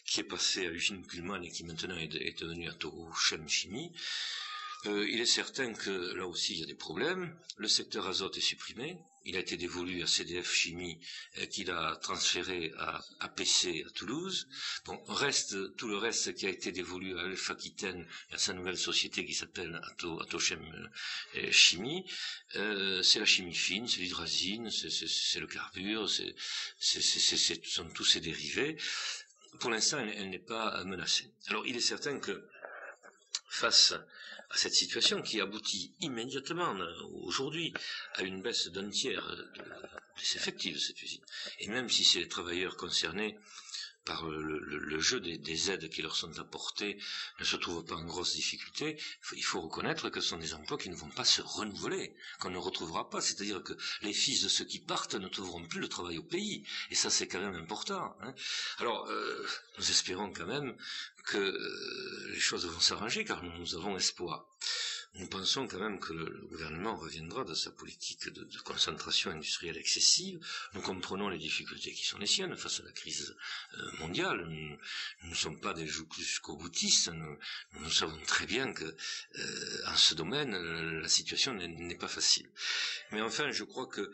qui 0.07 0.21
est 0.21 0.25
passé 0.25 0.67
à 0.67 0.71
l'usine 0.71 1.07
Kuhlmann 1.07 1.45
et 1.45 1.51
qui 1.51 1.63
maintenant 1.65 1.97
est, 1.99 2.15
est 2.15 2.41
devenu 2.41 2.69
à 2.69 2.73
Toro 2.73 3.13
Chem 3.13 3.47
Chimie. 3.47 3.93
Euh, 4.87 5.07
il 5.11 5.21
est 5.21 5.27
certain 5.27 5.75
que 5.75 6.15
là 6.15 6.27
aussi 6.27 6.55
il 6.55 6.61
y 6.61 6.63
a 6.63 6.67
des 6.67 6.75
problèmes. 6.75 7.37
Le 7.59 7.69
secteur 7.69 8.07
azote 8.07 8.37
est 8.39 8.41
supprimé. 8.41 8.99
Il 9.27 9.37
a 9.37 9.41
été 9.41 9.59
dévolu 9.59 10.03
à 10.03 10.07
CDF 10.07 10.51
Chimie 10.51 10.99
euh, 11.39 11.45
qu'il 11.45 11.71
a 11.71 11.97
transféré 11.97 12.73
à 12.79 13.03
APC 13.21 13.85
à 13.87 13.91
Toulouse. 13.91 14.49
Bon, 14.87 14.99
reste 15.09 15.77
tout 15.77 15.89
le 15.89 15.99
reste 15.99 16.35
qui 16.35 16.47
a 16.47 16.49
été 16.49 16.73
dévolu 16.73 17.19
à 17.19 17.25
Alpha 17.25 17.53
Aquitaine 17.53 18.07
à 18.31 18.39
sa 18.39 18.55
nouvelle 18.55 18.79
société 18.79 19.27
qui 19.27 19.35
s'appelle 19.35 19.79
Atochem 20.23 20.63
euh, 21.37 21.53
Chimie. 21.53 22.07
c'est 22.55 23.19
la 23.19 23.27
chimie 23.27 23.55
fine, 23.55 23.87
c'est 23.87 24.01
l'hydrazine, 24.01 24.71
c'est 24.71 25.41
le 25.41 25.47
carbure, 25.47 26.09
c'est 26.09 26.35
ce 26.79 27.55
sont 27.65 27.89
tous 27.91 28.05
ces 28.07 28.21
dérivés. 28.21 28.79
Pour 29.59 29.71
l'instant, 29.71 29.99
elle 29.99 30.31
n'est 30.31 30.39
pas 30.39 30.83
menacée. 30.85 31.31
Alors, 31.49 31.67
il 31.67 31.77
est 31.77 31.81
certain 31.81 32.19
que 32.19 32.49
face 33.51 33.93
à 34.51 34.57
cette 34.57 34.75
situation 34.75 35.21
qui 35.23 35.41
aboutit 35.41 35.93
immédiatement 36.01 36.75
euh, 36.77 36.93
aujourd'hui 37.25 37.75
à 38.15 38.23
une 38.23 38.41
baisse 38.41 38.69
d'un 38.69 38.89
tiers 38.89 39.27
des 40.17 40.37
effectifs 40.37 40.75
de 40.75 40.79
cette 40.79 41.03
usine. 41.03 41.25
Et 41.59 41.69
même 41.69 41.91
si 41.91 42.05
c'est 42.05 42.21
les 42.21 42.29
travailleurs 42.29 42.77
concernés 42.77 43.37
par 44.05 44.27
le, 44.27 45.01
jeu 45.01 45.21
des, 45.21 45.71
aides 45.71 45.89
qui 45.89 46.03
leur 46.03 46.17
sont 46.17 46.39
apportées 46.39 46.99
ne 47.39 47.45
se 47.45 47.57
trouvent 47.57 47.85
pas 47.85 47.97
en 47.97 48.05
grosse 48.05 48.35
difficulté, 48.35 48.99
il 49.37 49.45
faut 49.45 49.61
reconnaître 49.61 50.09
que 50.09 50.21
ce 50.21 50.31
sont 50.31 50.39
des 50.39 50.55
emplois 50.55 50.79
qui 50.79 50.91
ne 50.91 50.97
vont 50.97 51.11
pas 51.11 51.25
se 51.25 51.43
renouveler, 51.43 52.15
qu'on 52.39 52.51
ne 52.51 52.59
retrouvera 52.59 53.11
pas. 53.11 53.21
C'est-à-dire 53.21 53.63
que 53.63 53.75
les 54.03 54.13
fils 54.13 54.43
de 54.43 54.49
ceux 54.49 54.65
qui 54.65 54.79
partent 54.79 55.15
ne 55.15 55.29
trouveront 55.29 55.65
plus 55.67 55.81
le 55.81 55.89
travail 55.89 56.19
au 56.19 56.23
pays. 56.23 56.67
Et 56.91 56.95
ça, 56.95 57.11
c'est 57.11 57.29
quand 57.29 57.41
même 57.41 57.55
important. 57.55 58.17
Hein. 58.21 58.35
Alors, 58.79 59.07
euh, 59.09 59.47
nous 59.79 59.91
espérons 59.91 60.33
quand 60.33 60.47
même 60.47 60.77
que 61.31 61.39
euh, 61.39 62.31
les 62.33 62.41
choses 62.41 62.67
vont 62.67 62.81
s'arranger, 62.81 63.25
car 63.25 63.43
nous 63.43 63.75
avons 63.77 63.97
espoir 63.97 64.47
nous 65.15 65.27
pensons 65.27 65.67
quand 65.67 65.81
même 65.81 65.99
que 65.99 66.13
le, 66.13 66.47
gouvernement 66.47 66.97
reviendra 66.97 67.45
de 67.45 67.55
sa 67.55 67.71
politique 67.73 68.29
de, 68.29 68.47
concentration 68.65 69.31
industrielle 69.31 69.77
excessive. 69.77 70.39
Nous 70.75 70.83
comprenons 70.83 71.29
les 71.29 71.39
difficultés 71.39 71.93
qui 71.93 72.07
sont 72.07 72.19
les 72.19 72.27
siennes 72.27 72.57
face 72.57 72.81
à 72.81 72.85
la 72.85 72.93
crise 72.93 73.37
euh, 73.75 73.93
mondiale. 73.99 74.47
Nous 74.49 75.31
ne 75.31 75.35
sommes 75.35 75.61
pas 75.61 75.75
des 75.75 75.87
jusqu'au 75.87 76.57
boutistes. 76.57 77.09
Nous, 77.09 77.39
nous, 77.81 77.91
savons 77.91 78.21
très 78.27 78.47
bien 78.47 78.73
que 78.73 78.85
euh, 78.85 79.83
en 79.87 79.97
ce 79.97 80.15
domaine, 80.15 80.53
la 81.01 81.09
situation 81.09 81.55
n'est 81.55 81.97
pas 81.97 82.09
facile. 82.09 82.49
Mais 83.11 83.21
enfin, 83.21 83.51
je 83.51 83.65
crois 83.65 83.87
que 83.87 84.13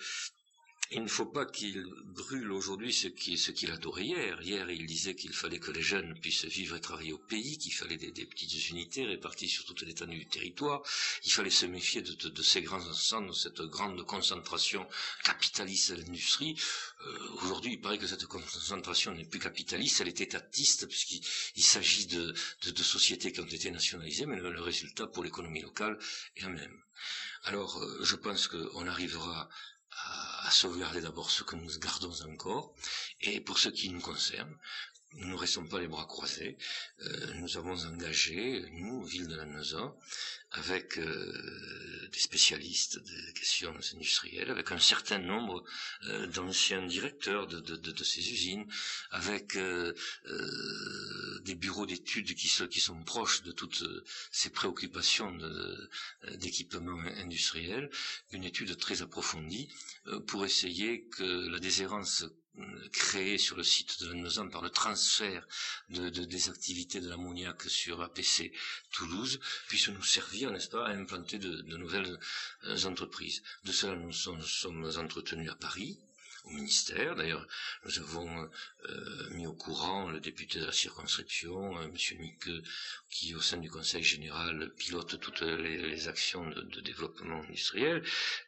il 0.93 1.03
ne 1.03 1.09
faut 1.09 1.27
pas 1.27 1.47
qu'il 1.47 1.85
brûle 2.05 2.53
aujourd'hui 2.53 2.93
ce 2.93 3.09
qu'il 3.09 3.39
ce 3.39 3.51
qu'il 3.51 3.71
adorait 3.73 4.05
hier. 4.05 4.41
Hier, 4.43 4.71
il 4.71 4.87
disait 4.87 5.15
qu'il 5.17 5.33
fallait 5.33 5.59
que 5.59 5.73
les 5.73 5.83
jeunes 5.83 6.19
puissent 6.21 6.45
vivre 6.45 6.77
et 6.77 6.81
travailler 6.81 7.13
au 7.13 7.19
pays, 7.19 7.59
qu'il 7.59 7.73
fallait 7.73 7.97
des, 7.97 8.27
petites 8.27 8.71
unités 8.71 9.05
réparties 9.05 9.49
sur 9.49 9.65
toute 9.65 9.83
l'étendue 9.83 10.19
du 10.19 10.27
territoire. 10.27 10.83
Il 11.25 11.33
fallait 11.33 11.51
se 11.51 11.67
méfier 11.67 12.03
de, 12.03 12.43
ces 12.43 12.63
grands 12.63 12.87
ensembles, 12.87 13.29
de 13.29 13.33
cette 13.33 13.61
grande 13.63 14.05
concentration 14.07 14.87
capitaliste 15.25 15.93
de 15.93 16.03
l'industrie. 16.03 16.57
Euh, 17.05 17.19
aujourd'hui, 17.43 17.73
il 17.73 17.81
paraît 17.81 17.99
que 17.99 18.07
cette 18.07 18.27
concentration 18.27 19.13
n'est 19.13 19.25
plus 19.25 19.41
capitaliste, 19.41 20.01
elle 20.01 20.09
est 20.09 20.21
étatiste, 20.21 20.87
puisqu'il 20.87 21.63
s'agit 21.65 22.07
de, 22.07 22.35
sociétés 22.83 23.33
qui 23.33 23.41
ont 23.41 23.47
été 23.47 23.71
nationalisées, 23.71 24.27
mais 24.27 24.37
le, 24.37 24.61
résultat 24.61 25.07
pour 25.07 25.25
l'économie 25.25 25.63
locale 25.63 25.99
est 26.37 26.43
le 26.43 26.51
même. 26.51 26.81
Alors, 27.45 27.83
euh, 27.83 28.03
je 28.03 28.17
pense 28.17 28.49
qu'on 28.49 28.87
arrivera 28.87 29.49
à, 30.05 30.51
sauvegarder 30.51 31.01
d'abord 31.01 31.31
ce 31.31 31.43
que 31.43 31.57
nous 31.57 31.79
gardons 31.79 32.13
encore, 32.23 32.75
et 33.21 33.41
pour 33.41 33.59
ce 33.59 33.69
qui 33.69 33.89
nous 33.91 34.01
concerne, 34.01 34.57
nous 35.17 35.29
ne 35.29 35.35
restons 35.37 35.67
pas 35.67 35.81
les 35.81 35.89
bras 35.89 36.05
croisés. 36.07 36.59
Euh, 37.01 37.35
nous 37.35 37.57
avons 37.57 37.77
engagé, 37.87 38.65
nous, 38.73 39.05
ville 39.05 39.27
de 39.29 39.35
Lannemezan, 39.35 39.99
avec 40.53 40.99
euh, 40.99 42.09
des 42.13 42.19
spécialistes 42.19 42.99
des 42.99 43.33
questions 43.33 43.75
industrielles, 43.95 44.51
avec 44.51 44.73
un 44.73 44.79
certain 44.79 45.19
nombre 45.19 45.65
euh, 46.05 46.27
d'anciens 46.27 46.87
directeurs 46.87 47.47
de, 47.47 47.61
de, 47.61 47.77
de, 47.77 48.05
ces 48.05 48.21
usines, 48.31 48.67
avec 49.11 49.59
des 51.45 51.55
bureaux 51.55 51.87
d'études 51.87 52.35
qui, 52.35 52.49
qui, 52.71 52.81
sont 52.81 53.03
proches 53.03 53.43
de 53.43 53.53
toutes 53.53 53.85
ces 54.31 54.51
préoccupations 54.51 55.37
d'équipement 56.35 56.99
industriel, 57.17 57.91
une 58.33 58.45
étude 58.45 58.77
très 58.77 59.03
approfondie 59.03 59.69
pour 60.27 60.45
essayer 60.45 61.07
que 61.09 61.49
la 61.49 61.59
déshérence 61.59 62.25
créé 62.93 63.39
sur 63.39 63.57
le 63.57 63.63
site 63.63 64.01
de 64.01 64.09
Lannemezan 64.09 64.49
par 64.49 64.63
le 64.63 64.71
transfert 64.71 65.47
de, 65.91 66.09
des 66.09 66.49
activités 66.49 67.01
de 67.01 67.09
l'ammoniac 67.09 67.63
sur 67.63 68.03
APC 68.03 68.53
Toulouse 68.93 69.41
puisse 69.69 69.89
nous 69.89 70.03
servir, 70.03 70.51
n'est-ce 70.51 70.69
pas, 70.69 70.87
à 70.87 70.91
implanter 70.93 71.39
de, 71.39 71.63
nouvelles 71.77 72.19
euh, 72.65 72.85
entreprises. 72.85 73.43
De 73.65 73.73
cela, 73.73 73.97
nous 73.97 74.13
sommes 74.13 74.91
entretenus 74.97 75.51
à 75.51 75.55
Paris, 75.57 75.99
au 76.47 76.51
ministère. 76.51 77.17
D'ailleurs, 77.17 77.47
nous 77.85 77.99
avons 77.99 78.51
euh, 78.89 79.31
mis 79.31 79.47
au 79.47 79.53
courant 79.53 80.11
le 80.11 80.21
député 80.21 80.61
de 80.61 80.67
la 80.67 80.73
circonscription, 80.73 81.79
euh, 81.79 81.89
Monsieur 81.89 82.17
qui 83.11 83.35
au 83.35 83.41
sein 83.41 83.59
du 83.59 83.71
Conseil 83.71 84.03
général 84.03 84.73
pilote 84.77 85.19
toutes 85.21 85.41
les, 85.43 86.09
actions 86.09 86.49
de, 86.49 86.81
développement 86.81 87.43
industriel, 87.43 88.03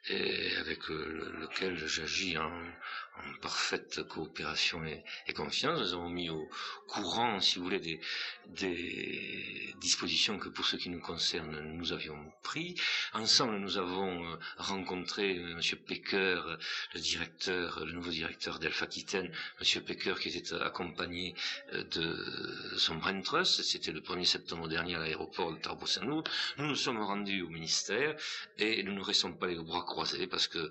et 0.09 0.55
avec 0.57 0.91
euh, 0.91 1.33
lequel 1.41 1.77
j'agis 1.87 2.39
en, 2.39 2.53
parfaite 3.41 4.03
coopération 4.09 4.85
et, 4.85 5.33
confiance. 5.33 5.79
Nous 5.79 5.95
avons 5.95 6.09
mis 6.11 6.31
au 6.31 6.49
courant, 6.87 7.41
si 7.41 7.59
vous 7.59 7.65
voulez, 7.65 8.01
des, 8.47 9.75
dispositions 9.81 10.39
que 10.39 10.49
pour 10.49 10.67
ce 10.67 10.77
qui 10.77 10.89
nous 10.89 11.01
concerne, 11.01 11.61
nous 11.61 11.93
avions 11.93 12.19
pris. 12.43 12.75
Ensemble, 13.13 13.59
nous 13.59 13.79
avons 13.79 14.39
rencontré 14.57 15.35
Monsieur 15.55 15.77
Pecker, 15.77 16.41
le 16.95 17.01
directeur, 17.01 17.85
le 17.85 17.93
nouveau 17.93 18.11
directeur 18.11 18.59
d'Alpha 18.59 18.85
Aquitaine, 18.87 19.31
M. 19.61 19.83
Pecker, 19.83 20.15
qui 20.21 20.29
était 20.29 20.55
accompagné 20.55 21.35
euh, 21.75 21.85
de 21.85 22.77
son 22.77 22.97
brain 22.97 23.21
trust. 23.21 23.63
C'était 23.63 23.93
le 23.93 24.01
1er 24.01 24.25
septembre 24.25 24.69
dernier 24.69 24.97
à 24.97 25.01
l'aéroport 25.01 25.53
de 25.53 25.59
Tarbes-Saint-Loup. 25.59 26.25
Nous 26.59 26.67
nous 26.67 26.77
sommes 26.77 27.01
rendus 27.03 27.43
au 27.43 27.49
ministère 27.49 28.17
et 28.59 28.83
nous 28.83 28.95
ne 28.95 29.03
restons 29.03 29.33
pas 29.33 29.47
les 29.47 29.57
bras 29.57 29.83
croisés 29.83 30.27
parce 30.27 30.49
que 30.49 30.71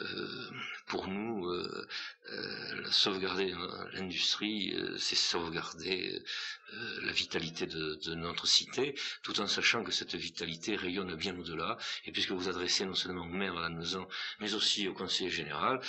euh, 0.00 0.50
pour 0.86 1.08
nous, 1.08 1.46
euh, 1.46 1.87
sauvegarder 2.90 3.54
l'industrie, 3.94 4.76
c'est 4.98 5.16
sauvegarder 5.16 6.22
la 7.02 7.12
vitalité 7.12 7.66
de, 7.66 8.14
notre 8.14 8.46
cité, 8.46 8.94
tout 9.22 9.40
en 9.40 9.46
sachant 9.46 9.82
que 9.84 9.92
cette 9.92 10.14
vitalité 10.14 10.76
rayonne 10.76 11.14
bien 11.14 11.36
au-delà. 11.38 11.78
Et 12.04 12.12
puisque 12.12 12.32
vous 12.32 12.48
adressez 12.48 12.84
non 12.84 12.94
seulement 12.94 13.22
au 13.22 13.28
maire 13.28 13.54
la 13.54 13.70
maison, 13.70 14.06
mais 14.40 14.54
aussi 14.54 14.88
au 14.88 14.94
conseiller 14.94 15.30
général, 15.30 15.80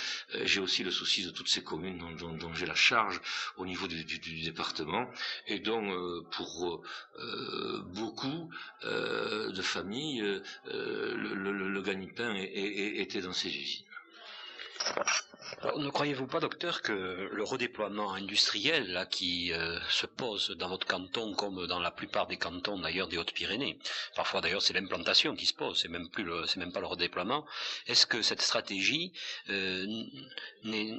j'ai 0.44 0.60
aussi 0.60 0.82
le 0.82 0.90
souci 0.90 1.24
de 1.24 1.30
toutes 1.30 1.48
ces 1.48 1.62
communes 1.62 1.98
dont, 2.16 2.54
j'ai 2.54 2.66
la 2.66 2.74
charge 2.74 3.20
au 3.56 3.66
niveau 3.66 3.86
du, 3.86 4.04
département 4.42 5.10
et 5.46 5.58
dont 5.58 5.84
euh, 5.90 6.22
pour 6.30 6.82
euh, 7.18 7.82
beaucoup 7.86 8.50
euh, 8.84 9.50
de 9.52 9.62
familles 9.62 10.20
le, 10.66 11.34
le, 11.34 11.82
gagne-pain 11.82 12.34
était 12.34 13.20
dans 13.20 13.32
ces 13.32 13.48
usines. 13.48 13.89
Ne 15.76 15.90
croyez-vous 15.90 16.26
pas, 16.26 16.40
docteur, 16.40 16.82
que 16.82 17.28
le 17.32 17.42
redéploiement 17.44 18.12
industriel 18.12 19.06
qui 19.10 19.52
se 19.88 20.06
pose 20.06 20.50
dans 20.50 20.68
votre 20.68 20.86
canton, 20.86 21.34
comme 21.34 21.66
dans 21.66 21.80
la 21.80 21.90
plupart 21.90 22.26
des 22.26 22.36
cantons 22.36 22.78
d'ailleurs 22.78 23.08
des 23.08 23.18
Hautes-Pyrénées, 23.18 23.78
parfois 24.16 24.40
d'ailleurs 24.40 24.62
c'est 24.62 24.74
l'implantation 24.74 25.34
qui 25.34 25.46
se 25.46 25.54
pose, 25.54 25.80
c'est 25.80 25.88
même 25.88 26.08
plus 26.08 26.30
c'est 26.46 26.58
même 26.58 26.72
pas 26.72 26.80
le 26.80 26.86
redéploiement. 26.86 27.44
Est-ce 27.86 28.06
que 28.06 28.22
cette 28.22 28.42
stratégie 28.42 29.12
n'est 29.48 30.96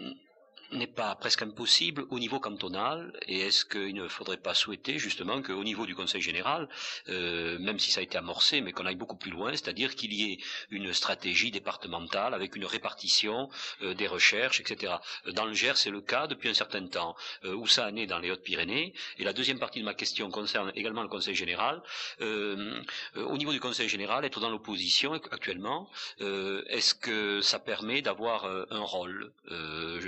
n'est 0.71 0.87
pas 0.87 1.15
presque 1.15 1.41
impossible 1.41 2.05
au 2.09 2.19
niveau 2.19 2.39
cantonal 2.39 3.13
et 3.27 3.41
est-ce 3.41 3.65
qu'il 3.65 3.93
ne 3.95 4.07
faudrait 4.07 4.37
pas 4.37 4.53
souhaiter 4.53 4.99
justement 4.99 5.41
qu'au 5.41 5.63
niveau 5.63 5.85
du 5.85 5.95
Conseil 5.95 6.21
général, 6.21 6.69
euh, 7.09 7.59
même 7.59 7.79
si 7.79 7.91
ça 7.91 7.99
a 7.99 8.03
été 8.03 8.17
amorcé, 8.17 8.61
mais 8.61 8.71
qu'on 8.71 8.85
aille 8.85 8.95
beaucoup 8.95 9.17
plus 9.17 9.31
loin, 9.31 9.51
c'est-à-dire 9.51 9.95
qu'il 9.95 10.13
y 10.13 10.33
ait 10.33 10.37
une 10.69 10.93
stratégie 10.93 11.51
départementale 11.51 12.33
avec 12.33 12.55
une 12.55 12.65
répartition 12.65 13.49
euh, 13.81 13.93
des 13.93 14.07
recherches, 14.07 14.59
etc. 14.61 14.95
Dans 15.33 15.45
le 15.45 15.53
Gers, 15.53 15.77
c'est 15.77 15.89
le 15.89 16.01
cas 16.01 16.27
depuis 16.27 16.49
un 16.49 16.53
certain 16.53 16.85
temps. 16.87 17.15
Euh, 17.45 17.53
où 17.53 17.67
ça 17.67 17.87
en 17.87 17.95
est 17.95 18.07
dans 18.07 18.19
les 18.19 18.31
Hautes-Pyrénées? 18.31 18.93
Et 19.17 19.23
la 19.23 19.33
deuxième 19.33 19.59
partie 19.59 19.79
de 19.79 19.85
ma 19.85 19.93
question 19.93 20.29
concerne 20.29 20.71
également 20.75 21.03
le 21.03 21.09
Conseil 21.09 21.35
général. 21.35 21.81
au 22.19 23.37
niveau 23.37 23.51
du 23.51 23.59
Conseil 23.59 23.89
général, 23.89 24.25
être 24.25 24.39
dans 24.39 24.49
l'opposition 24.49 25.13
actuellement, 25.13 25.89
est-ce 26.19 26.93
que 26.95 27.41
ça 27.41 27.59
permet 27.59 28.01
d'avoir 28.01 28.45
un 28.45 28.79
rôle? 28.81 29.31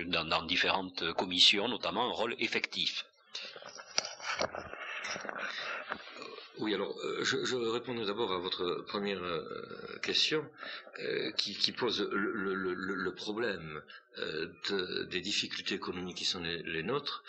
Dans, 0.08 0.26
dans 0.26 0.42
différentes 0.56 1.04
commissions, 1.22 1.68
notamment 1.68 2.04
un 2.10 2.14
rôle 2.22 2.36
effectif. 2.48 2.94
Oui, 6.60 6.76
alors 6.76 6.96
euh, 7.04 7.24
je, 7.24 7.56
répondrai 7.56 8.06
d'abord 8.06 8.32
à 8.32 8.38
votre 8.38 8.86
première 8.86 9.24
euh, 9.24 9.98
question 10.04 10.48
euh, 11.00 11.32
qui, 11.32 11.72
pose 11.72 12.08
le, 12.12 13.12
problème 13.16 13.82
des 15.10 15.22
difficultés 15.22 15.76
économiques 15.76 16.18
qui 16.18 16.26
sont 16.26 16.42
les, 16.42 16.84
nôtres 16.84 17.24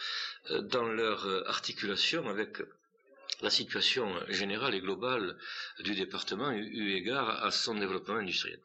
dans 0.75 0.87
leur 1.01 1.21
articulation 1.49 2.29
avec 2.29 2.59
la 3.41 3.49
situation 3.51 4.07
générale 4.29 4.75
et 4.75 4.81
globale 4.81 5.37
du 5.81 5.95
département 5.95 6.51
eu 6.53 6.93
égard 7.01 7.29
à 7.43 7.51
son 7.51 7.75
développement 7.75 8.17
industriel. 8.17 8.61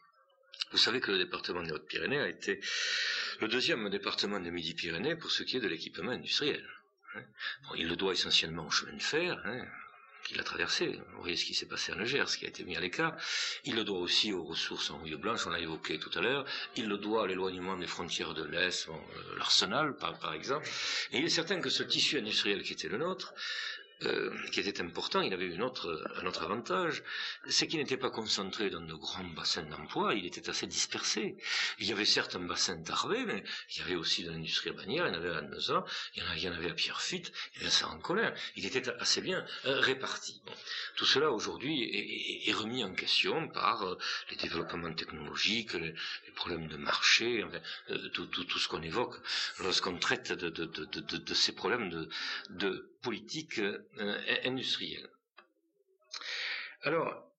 Vous 0.71 0.77
savez 0.77 0.99
que 0.99 1.11
le 1.11 1.17
département 1.17 1.63
des 1.63 1.71
Hautes-Pyrénées 1.71 2.19
a 2.19 2.27
été 2.27 2.59
le 3.41 3.47
deuxième 3.47 3.89
département 3.89 4.39
des 4.39 4.51
Midi-Pyrénées 4.51 5.15
pour 5.15 5.31
ce 5.31 5.43
qui 5.43 5.57
est 5.57 5.61
de 5.61 5.67
l'équipement 5.67 6.11
industriel. 6.11 6.65
Hein. 7.15 7.23
il 7.77 7.87
le 7.87 7.95
doit 7.95 8.13
essentiellement 8.13 8.67
au 8.67 8.69
chemin 8.69 8.93
de 8.93 9.01
fer, 9.01 9.41
hein, 9.45 9.65
qu'il 10.23 10.39
a 10.39 10.43
traversé. 10.43 10.99
Vous 11.13 11.21
voyez 11.21 11.35
ce 11.37 11.45
qui 11.45 11.53
s'est 11.53 11.65
passé 11.65 11.91
à 11.91 11.95
Niger, 11.95 12.27
ce 12.29 12.37
qui 12.37 12.45
a 12.45 12.49
été 12.49 12.63
mis 12.63 12.75
à 12.75 12.79
l'écart. 12.79 13.15
Il 13.63 13.75
le 13.75 13.83
doit 13.83 13.99
aussi 13.99 14.33
aux 14.33 14.43
ressources 14.43 14.91
en 14.91 14.99
rouille 14.99 15.15
blanche, 15.15 15.47
on 15.47 15.49
l'a 15.49 15.59
évoqué 15.59 15.97
tout 15.99 16.11
à 16.15 16.21
l'heure. 16.21 16.45
Il 16.75 16.87
le 16.87 16.97
doit 16.97 17.23
à 17.23 17.27
l'éloignement 17.27 17.77
des 17.77 17.87
frontières 17.87 18.33
de 18.33 18.43
l'Est, 18.43 18.89
euh, 18.89 19.37
l'arsenal 19.37 19.95
par, 19.95 20.19
par, 20.19 20.33
exemple. 20.33 20.67
Et 21.11 21.19
il 21.19 21.25
est 21.25 21.29
certain 21.29 21.61
que 21.61 21.69
ce 21.69 21.83
tissu 21.83 22.19
industriel 22.19 22.61
qui 22.61 22.73
était 22.73 22.89
le 22.89 22.97
nôtre 22.97 23.33
euh, 24.05 24.33
qui 24.51 24.61
était 24.61 24.81
important, 24.81 25.21
il 25.21 25.33
avait 25.33 25.47
une 25.47 25.61
autre, 25.61 26.03
un 26.21 26.25
autre 26.25 26.43
avantage, 26.43 27.03
c'est 27.47 27.67
qu'il 27.67 27.79
n'était 27.79 27.97
pas 27.97 28.09
concentré 28.09 28.69
dans 28.69 28.81
de 28.81 28.93
grands 28.93 29.25
bassins 29.35 29.63
d'emploi, 29.63 30.13
il 30.13 30.25
était 30.25 30.49
assez 30.49 30.67
dispersé. 30.67 31.37
Il 31.79 31.87
y 31.87 31.91
avait 31.91 32.05
certes 32.05 32.35
un 32.35 32.39
bassin 32.39 32.75
d'Arvé, 32.75 33.25
mais 33.25 33.43
il 33.71 33.79
y 33.79 33.81
avait 33.81 33.95
aussi 33.95 34.23
de 34.23 34.31
l'industrie 34.31 34.69
à 34.69 34.73
Bagnères, 34.73 35.07
il 35.07 35.13
y 35.13 35.17
en 35.17 35.19
avait 35.19 35.35
à 35.35 35.41
Neuza, 35.41 35.85
il 36.15 36.23
y 36.23 36.47
en, 36.47 36.53
avait, 36.53 36.67
en 36.67 36.71
à 36.71 36.73
Pierrefitte, 36.73 37.31
il 37.55 37.63
y 37.63 37.65
avait 37.65 37.83
à 37.83 37.87
en 37.89 37.99
colère 37.99 38.33
Il 38.55 38.65
était 38.65 38.89
assez 38.99 39.21
bien 39.21 39.45
euh, 39.65 39.79
réparti. 39.79 40.41
Tout 40.95 41.05
cela 41.05 41.31
aujourd'hui 41.31 41.83
est, 41.83 42.49
est, 42.49 42.53
remis 42.53 42.83
en 42.83 42.93
question 42.93 43.47
par 43.49 43.83
euh, 43.83 43.97
les 44.29 44.37
développements 44.37 44.93
technologiques, 44.93 45.73
les, 45.73 45.93
problèmes 46.39 46.67
de 46.67 46.77
marché, 46.77 47.45
tout, 48.13 48.25
tout, 48.27 48.45
tout, 48.45 48.59
ce 48.59 48.67
qu'on 48.69 48.81
évoque 48.81 49.15
lorsqu'on 49.59 49.97
traite 49.99 50.31
de, 50.31 50.49
de, 50.49 50.65
de, 50.65 51.17
de, 51.17 51.33
ces 51.33 51.53
problèmes 51.53 51.89
de, 51.89 52.09
de 52.49 52.71
politique 53.01 53.59
euh, 53.59 54.39
industrielle. 54.45 55.09
Alors, 56.83 57.29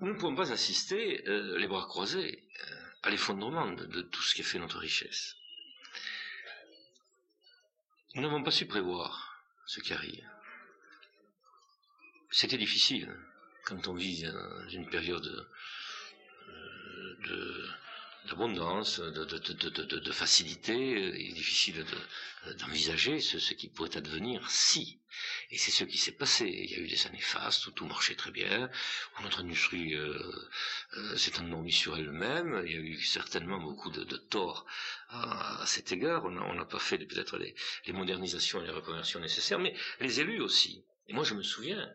nous 0.00 0.08
ne 0.08 0.18
pouvons 0.18 0.34
pas 0.34 0.50
assister, 0.50 1.22
euh, 1.28 1.56
les 1.58 1.68
bras 1.68 1.86
croisés, 1.86 2.48
euh, 2.60 2.82
à 3.04 3.10
l'effondrement 3.10 3.70
de, 3.70 4.02
tout 4.02 4.22
ce 4.22 4.34
qui 4.34 4.42
a 4.42 4.44
fait 4.44 4.58
notre 4.58 4.78
richesse. 4.78 5.36
Nous 8.14 8.22
n'avons 8.22 8.42
pas 8.42 8.50
su 8.50 8.66
prévoir 8.66 9.44
ce 9.66 9.80
qui 9.80 9.92
arrive. 9.92 10.28
C'était 12.30 12.58
difficile 12.58 13.14
quand 13.64 13.86
on 13.86 13.94
vit 13.94 14.22
dans 14.24 14.68
une 14.70 14.90
période 14.90 15.22
de 15.22 15.48
d'abondance, 18.28 19.00
de, 19.00 20.12
facilité. 20.12 20.74
Il 20.74 21.30
est 21.30 21.34
difficile 21.34 21.84
d'envisager 22.58 23.20
ce, 23.20 23.38
ce, 23.38 23.54
qui 23.54 23.68
pourrait 23.68 23.96
advenir 23.96 24.48
si. 24.50 25.00
Et 25.50 25.58
c'est 25.58 25.70
ce 25.70 25.84
qui 25.84 25.98
s'est 25.98 26.12
passé. 26.12 26.46
Il 26.46 26.70
y 26.70 26.74
a 26.74 26.78
eu 26.78 26.88
des 26.88 27.06
années 27.06 27.20
fastes 27.20 27.66
où 27.66 27.70
tout 27.72 27.86
marchait 27.86 28.14
très 28.14 28.30
bien, 28.30 28.70
où 29.18 29.22
notre 29.22 29.40
industrie 29.40 29.94
euh, 29.94 30.18
euh, 30.96 31.16
s'est 31.16 31.38
endormie 31.38 31.72
sur 31.72 31.96
elle-même. 31.96 32.62
Il 32.66 32.72
y 32.72 32.76
a 32.76 32.80
eu 32.80 33.00
certainement 33.00 33.58
beaucoup 33.58 33.90
de, 33.90 34.04
torts 34.16 34.66
à, 35.10 35.64
cet 35.66 35.92
égard. 35.92 36.24
On 36.24 36.54
n'a 36.54 36.64
pas 36.64 36.78
fait 36.78 36.98
peut-être 36.98 37.38
les, 37.38 37.54
les 37.86 37.92
modernisations 37.92 38.62
et 38.62 38.66
les 38.66 38.72
reconversions 38.72 39.20
nécessaires, 39.20 39.58
mais 39.58 39.74
les 40.00 40.20
élus 40.20 40.40
aussi. 40.40 40.84
Et 41.08 41.12
moi, 41.12 41.24
je 41.24 41.34
me 41.34 41.42
souviens 41.42 41.92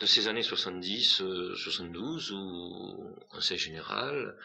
de 0.00 0.06
ces 0.06 0.28
années 0.28 0.42
70, 0.42 1.22
72, 1.56 2.32
où 2.32 3.16
Conseil 3.30 3.58
général, 3.58 4.36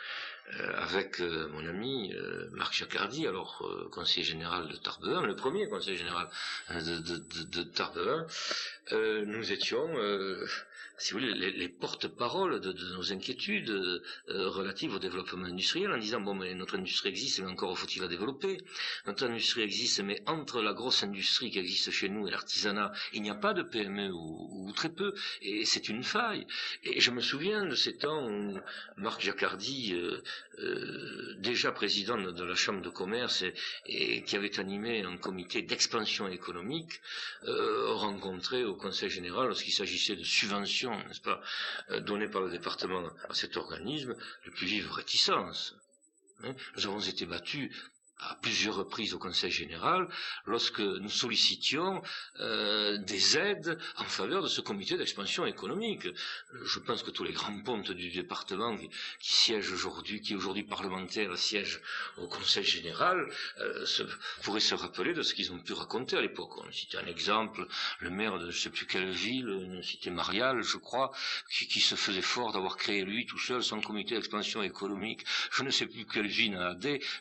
euh, 0.59 0.73
avec 0.75 1.21
euh, 1.21 1.47
mon 1.49 1.65
ami 1.65 2.13
euh, 2.13 2.49
Marc 2.51 2.73
Jacardi, 2.73 3.25
alors 3.27 3.63
conseiller 3.91 4.25
général 4.25 4.67
de 4.67 4.75
Tarbes 4.75 5.05
le 5.25 5.35
premier 5.35 5.67
conseiller 5.69 5.97
général 5.97 6.29
de, 6.69 6.97
de, 6.99 7.17
de, 7.17 7.63
de 7.63 9.25
nous 9.25 9.51
étions 9.51 9.87
si 11.01 11.13
vous 11.13 11.19
voulez, 11.19 11.33
les, 11.33 11.51
les 11.51 11.67
porte-paroles 11.67 12.59
de, 12.61 12.73
nos 12.95 13.11
inquiétudes 13.11 13.71
euh, 13.71 13.99
relatives 14.49 14.93
au 14.93 14.99
développement 14.99 15.45
industriel 15.45 15.91
en 15.91 15.97
disant 15.97 16.21
bon 16.21 16.35
mais 16.35 16.53
notre 16.53 16.77
industrie 16.77 17.09
existe 17.09 17.39
mais 17.39 17.47
encore 17.47 17.77
faut-il 17.77 18.03
la 18.03 18.07
développer. 18.07 18.61
Notre 19.07 19.25
industrie 19.25 19.61
existe 19.63 20.01
mais 20.01 20.21
entre 20.27 20.61
la 20.61 20.73
grosse 20.73 21.01
industrie 21.01 21.49
qui 21.49 21.57
existe 21.57 21.89
chez 21.89 22.07
nous 22.07 22.27
et 22.27 22.31
l'artisanat 22.31 22.91
il 23.13 23.23
n'y 23.23 23.31
a 23.31 23.35
pas 23.35 23.53
de 23.53 23.63
PME 23.63 24.11
ou, 24.13 24.71
très 24.75 24.89
peu 24.89 25.13
et 25.41 25.65
c'est 25.65 25.89
une 25.89 26.03
faille. 26.03 26.45
Et 26.83 27.01
je 27.01 27.09
me 27.09 27.21
souviens 27.21 27.65
de 27.65 27.75
ces 27.75 27.97
temps 27.97 28.27
où 28.29 28.59
Marc 28.97 29.21
Jacardi 29.21 29.93
euh, 29.95 30.21
euh, 30.59 31.35
déjà 31.39 31.71
président 31.71 32.17
de 32.17 32.43
la 32.43 32.55
chambre 32.55 32.81
de 32.81 32.89
commerce 32.89 33.41
et, 33.41 33.53
et 33.87 34.23
qui 34.23 34.35
avait 34.35 34.59
animé 34.59 35.01
un 35.01 35.17
comité 35.17 35.63
d'expansion 35.63 36.27
économique 36.27 37.01
rencontré 37.43 38.63
au 38.63 38.75
conseil 38.75 39.09
général 39.09 39.47
lorsqu'il 39.47 39.73
s'agissait 39.73 40.15
de 40.15 40.23
subventions 40.23 40.90
n'est-ce 40.97 41.21
pas, 41.21 41.41
euh, 41.89 41.99
donné 41.99 42.27
par 42.27 42.41
le 42.41 42.49
département 42.49 43.03
à 43.29 43.33
cet 43.33 43.57
organisme, 43.57 44.15
de 44.45 44.51
plus 44.51 44.67
vive 44.67 44.91
réticence. 44.91 45.75
Hein. 46.43 46.53
Nous 46.75 46.85
avons 46.85 46.99
été 46.99 47.25
battus 47.25 47.71
à 48.21 48.35
plusieurs 48.35 48.75
reprises 48.75 49.13
au 49.13 49.19
Conseil 49.19 49.51
général 49.51 50.07
lorsque 50.45 50.79
nous 50.79 51.09
sollicitions 51.09 52.01
euh, 52.39 52.97
des 52.97 53.37
aides 53.37 53.77
en 53.97 54.03
faveur 54.03 54.43
de 54.43 54.47
ce 54.47 54.61
comité 54.61 54.97
d'expansion 54.97 55.45
économique. 55.45 56.07
Je 56.63 56.79
pense 56.79 57.03
que 57.03 57.11
tous 57.11 57.23
les 57.23 57.33
grands 57.33 57.59
pontes 57.61 57.91
du 57.91 58.11
département 58.11 58.77
qui, 58.77 58.89
siègent 59.33 59.71
aujourd'hui, 59.71 60.21
qui 60.21 60.35
aujourd'hui 60.35 60.63
parlementaires 60.63 61.37
siègent 61.37 61.81
au 62.17 62.27
Conseil 62.27 62.63
général, 62.63 63.27
euh, 63.59 63.85
pourraient 64.43 64.59
se 64.59 64.75
rappeler 64.75 65.13
de 65.13 65.23
ce 65.23 65.33
qu'ils 65.33 65.51
ont 65.51 65.59
pu 65.59 65.73
raconter 65.73 66.17
à 66.17 66.21
l'époque. 66.21 66.57
On 66.57 66.71
citait 66.71 66.97
un 66.97 67.07
exemple, 67.07 67.67
le 67.99 68.09
maire 68.09 68.37
de 68.37 68.51
je 68.51 68.57
ne 68.57 68.61
sais 68.61 68.69
plus 68.69 68.85
quelle 68.85 69.09
ville, 69.09 69.47
une 69.47 69.81
cité 69.81 70.09
Marial, 70.09 70.61
je 70.61 70.77
crois, 70.77 71.11
qui, 71.49 71.79
se 71.79 71.95
faisait 71.95 72.21
fort 72.21 72.51
d'avoir 72.51 72.77
créé 72.77 73.03
lui 73.03 73.25
tout 73.25 73.39
seul 73.39 73.63
son 73.63 73.81
comité 73.81 74.15
d'expansion 74.15 74.61
économique. 74.61 75.25
Je 75.51 75.63
ne 75.63 75.71
sais 75.71 75.87
plus 75.87 76.05
quelle 76.05 76.27
ville 76.27 76.55
a 76.55 76.75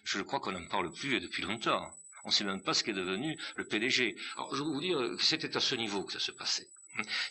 je 0.04 0.22
crois 0.22 0.40
qu'on 0.40 0.54
en 0.54 0.66
parle 0.66 0.89
plus 0.90 1.20
depuis 1.20 1.42
longtemps. 1.42 1.92
On 2.24 2.28
ne 2.28 2.34
sait 2.34 2.44
même 2.44 2.62
pas 2.62 2.74
ce 2.74 2.84
qu'est 2.84 2.92
devenu 2.92 3.38
le 3.56 3.64
PDG. 3.64 4.16
Alors, 4.36 4.54
je 4.54 4.62
vais 4.62 4.68
vous 4.68 4.80
dire 4.80 4.98
que 5.16 5.22
c'était 5.22 5.56
à 5.56 5.60
ce 5.60 5.74
niveau 5.74 6.04
que 6.04 6.12
ça 6.12 6.20
se 6.20 6.32
passait. 6.32 6.68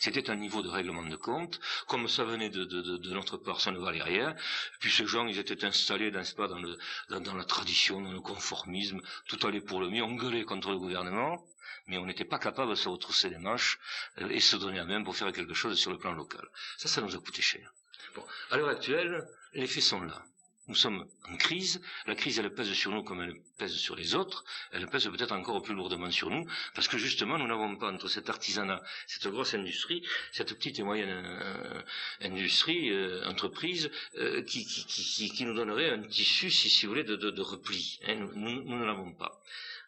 C'était 0.00 0.30
un 0.30 0.36
niveau 0.36 0.62
de 0.62 0.68
règlement 0.68 1.02
de 1.02 1.16
compte, 1.16 1.60
comme 1.86 2.08
ça 2.08 2.24
venait 2.24 2.48
de, 2.48 2.64
de, 2.64 2.80
de, 2.96 3.10
notre 3.10 3.36
part, 3.36 3.60
ça 3.60 3.70
ne 3.70 3.78
valait 3.78 4.02
rien. 4.02 4.34
Puis 4.80 4.90
ces 4.90 5.06
gens, 5.06 5.26
ils 5.26 5.38
étaient 5.38 5.64
installés, 5.64 6.10
n'est-ce 6.10 6.34
pas, 6.34 6.48
dans, 6.48 6.58
le, 6.58 6.78
dans, 7.10 7.34
la 7.34 7.44
tradition, 7.44 8.00
dans 8.00 8.12
le 8.12 8.20
conformisme, 8.20 9.00
tout 9.28 9.46
allait 9.46 9.60
pour 9.60 9.80
le 9.80 9.90
mieux, 9.90 10.02
on 10.02 10.14
gueulait 10.14 10.44
contre 10.44 10.70
le 10.70 10.78
gouvernement, 10.78 11.44
mais 11.86 11.98
on 11.98 12.06
n'était 12.06 12.24
pas 12.24 12.38
capable 12.38 12.70
de 12.70 12.74
se 12.74 12.88
retrousser 12.88 13.28
les 13.28 13.38
manches 13.38 13.78
euh, 14.18 14.28
et 14.30 14.40
se 14.40 14.56
donner 14.56 14.78
à 14.78 14.84
même 14.84 15.04
pour 15.04 15.16
faire 15.16 15.32
quelque 15.32 15.54
chose 15.54 15.78
sur 15.78 15.90
le 15.90 15.98
plan 15.98 16.12
local. 16.12 16.46
Ça, 16.78 16.88
ça 16.88 17.00
nous 17.00 17.14
a 17.14 17.18
coûté 17.18 17.42
cher. 17.42 17.72
Bon, 18.14 18.24
à 18.50 18.56
l'heure 18.56 18.68
actuelle, 18.68 19.28
les 19.52 19.66
faits 19.66 19.82
sont 19.82 20.00
là. 20.00 20.22
Nous 20.70 20.76
sommes 20.76 21.04
en 21.28 21.36
crise. 21.36 21.80
La 22.06 22.14
crise, 22.14 22.38
elle 22.38 22.54
pèse 22.54 22.72
sur 22.74 22.92
nous 22.92 23.02
comme 23.02 23.20
elle 23.22 23.34
pèse 23.58 23.74
sur 23.74 23.96
les 23.96 24.14
autres. 24.14 24.44
Elle 24.70 24.86
pèse 24.86 25.08
peut-être 25.08 25.32
encore 25.32 25.60
plus 25.64 25.74
lourdement 25.74 26.12
sur 26.12 26.30
nous, 26.30 26.46
parce 26.76 26.86
que 26.86 26.96
justement, 26.96 27.38
nous 27.38 27.48
n'avons 27.48 27.74
pas 27.74 27.90
entre 27.90 28.06
cet 28.06 28.30
artisanat, 28.30 28.80
cette 29.08 29.26
grosse 29.26 29.54
industrie, 29.54 30.06
cette 30.30 30.54
petite 30.54 30.78
et 30.78 30.84
moyenne 30.84 31.08
euh, 31.10 31.82
industrie, 32.20 32.90
euh, 32.90 33.26
entreprise, 33.26 33.90
euh, 34.14 34.42
qui, 34.42 35.44
nous 35.44 35.54
donnerait 35.54 35.90
un 35.90 36.02
tissu, 36.02 36.52
si, 36.52 36.86
vous 36.86 36.92
voulez, 36.92 37.02
de, 37.02 37.40
repli. 37.40 37.98
Hein. 38.06 38.28
nous, 38.36 38.62
ne 38.62 38.84
l'avons 38.84 39.12
pas. 39.12 39.42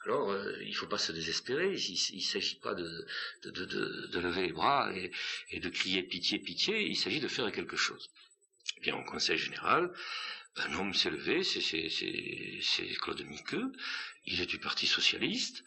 Alors, 0.04 0.36
il 0.62 0.70
ne 0.70 0.74
faut 0.74 0.88
pas 0.88 0.98
se 0.98 1.12
désespérer. 1.12 1.76
Il 1.76 2.16
ne 2.16 2.20
s'agit 2.20 2.56
pas 2.56 2.74
de, 2.74 3.06
lever 3.44 4.46
les 4.46 4.52
bras 4.52 4.92
et, 5.52 5.60
de 5.60 5.68
crier 5.68 6.02
pitié, 6.02 6.40
pitié. 6.40 6.82
Il 6.82 6.96
s'agit 6.96 7.20
de 7.20 7.28
faire 7.28 7.52
quelque 7.52 7.76
chose. 7.76 8.10
Bien, 8.80 8.96
au 8.96 9.04
Conseil 9.04 9.38
général, 9.38 9.92
un 10.56 10.74
homme 10.74 10.94
s'est 10.94 11.10
levé, 11.10 11.42
c'est 11.44 12.86
Claude 13.00 13.24
Miqueux, 13.26 13.72
il 14.26 14.40
est 14.40 14.46
du 14.46 14.58
Parti 14.58 14.86
socialiste, 14.86 15.64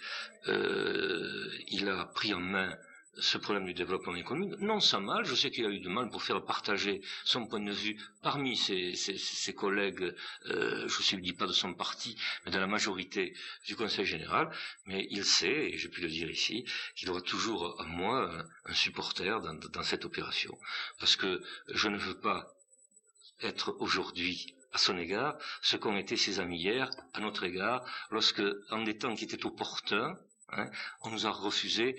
euh, 0.47 1.49
il 1.67 1.89
a 1.89 2.05
pris 2.05 2.33
en 2.33 2.39
main 2.39 2.77
ce 3.17 3.37
problème 3.37 3.65
du 3.65 3.73
développement 3.73 4.15
économique, 4.15 4.59
non 4.59 4.79
sans 4.79 4.99
mal, 4.99 5.25
je 5.25 5.35
sais 5.35 5.49
qu'il 5.49 5.65
a 5.65 5.69
eu 5.69 5.79
du 5.79 5.87
mal 5.87 6.09
pour 6.09 6.21
faire 6.21 6.43
partager 6.43 7.01
son 7.23 7.47
point 7.47 7.61
de 7.61 7.71
vue 7.71 7.97
parmi 8.21 8.57
ses, 8.57 8.93
ses, 8.95 9.53
collègues, 9.53 10.13
euh, 10.47 10.87
je 10.87 11.15
ne 11.15 11.21
dis 11.21 11.33
pas 11.33 11.47
de 11.47 11.53
son 11.53 11.73
parti, 11.73 12.17
mais 12.45 12.51
de 12.51 12.59
la 12.59 12.67
majorité 12.67 13.33
du 13.65 13.75
Conseil 13.75 14.05
général, 14.05 14.51
mais 14.85 15.07
il 15.11 15.23
sait, 15.23 15.71
et 15.71 15.77
j'ai 15.77 15.89
pu 15.89 16.01
le 16.01 16.09
dire 16.09 16.29
ici, 16.29 16.65
qu'il 16.95 17.09
aura 17.09 17.21
toujours 17.21 17.79
à 17.79 17.85
moi 17.85 18.45
un, 18.65 18.73
supporter 18.73 19.41
dans, 19.41 19.53
dans 19.53 19.83
cette 19.83 20.03
opération, 20.05 20.57
parce 20.99 21.15
que 21.15 21.41
je 21.69 21.87
ne 21.87 21.97
veux 21.97 22.19
pas 22.19 22.53
être 23.41 23.75
aujourd'hui 23.79 24.55
à 24.75 24.77
son 24.77 24.97
égard 24.97 25.37
ce 25.61 25.77
qu'ont 25.77 25.95
été 25.95 26.17
ses 26.17 26.41
amis 26.41 26.59
hier 26.59 26.89
à 27.13 27.21
notre 27.21 27.45
égard 27.45 27.83
lorsque, 28.11 28.43
en 28.69 28.83
des 28.83 28.97
temps 28.97 29.15
qui 29.15 29.23
étaient 29.23 29.45
opportuns, 29.45 30.17
hein, 30.49 30.69
on 31.01 31.11
nous 31.11 31.25
a 31.25 31.31
refusé 31.31 31.95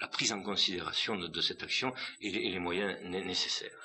la 0.00 0.08
prise 0.08 0.32
en 0.32 0.42
considération 0.42 1.16
de, 1.16 1.40
cette 1.42 1.62
action 1.62 1.92
et 2.22 2.30
les 2.30 2.58
moyens 2.58 2.98
nécessaires. 3.04 3.76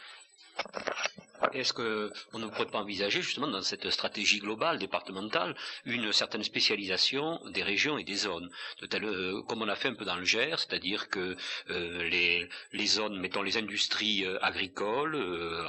Est-ce 1.54 1.74
qu'on 1.74 2.40
ne 2.40 2.48
pourrait 2.48 2.66
pas 2.68 2.80
envisager 2.80 3.22
justement 3.22 3.48
dans 3.48 3.62
cette 3.62 3.90
stratégie 3.90 4.40
globale 4.40 4.80
départementale 4.80 5.56
une 5.86 6.12
certaine 6.12 6.44
spécialisation 6.44 7.40
des 7.50 7.64
régions 7.64 7.98
et 7.98 8.04
des 8.04 8.16
zones, 8.16 8.50
de 8.82 8.86
telle, 8.88 9.06
euh, 9.06 9.42
comme 9.44 9.62
on 9.62 9.68
a 9.68 9.76
fait 9.76 9.90
un 9.90 9.94
peu 9.94 10.06
dans 10.06 10.16
le 10.16 10.26
Gers, 10.26 10.60
c'est-à-dire 10.60 11.10
que 11.10 11.36
euh, 11.70 12.04
les, 12.10 12.50
les, 12.74 12.88
zones, 12.88 13.20
mettons 13.20 13.42
les 13.42 13.58
industries 13.58 14.26
euh, 14.26 14.38
agricoles 14.42 15.16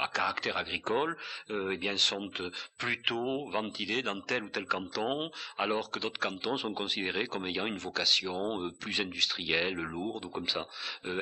à 0.01 0.07
caractère 0.07 0.57
agricole, 0.57 1.17
eh 1.49 1.77
bien 1.77 1.97
sont 1.97 2.29
plutôt 2.77 3.49
ventilées 3.49 4.01
dans 4.03 4.19
tel 4.21 4.43
ou 4.43 4.49
tel 4.49 4.65
canton, 4.65 5.31
alors 5.57 5.91
que 5.91 5.99
d'autres 5.99 6.19
cantons 6.19 6.57
sont 6.57 6.73
considérés 6.73 7.27
comme 7.27 7.45
ayant 7.45 7.65
une 7.65 7.77
vocation 7.77 8.71
plus 8.79 9.01
industrielle, 9.01 9.75
lourde 9.75 10.25
ou 10.25 10.29
comme 10.29 10.47
ça. 10.47 10.67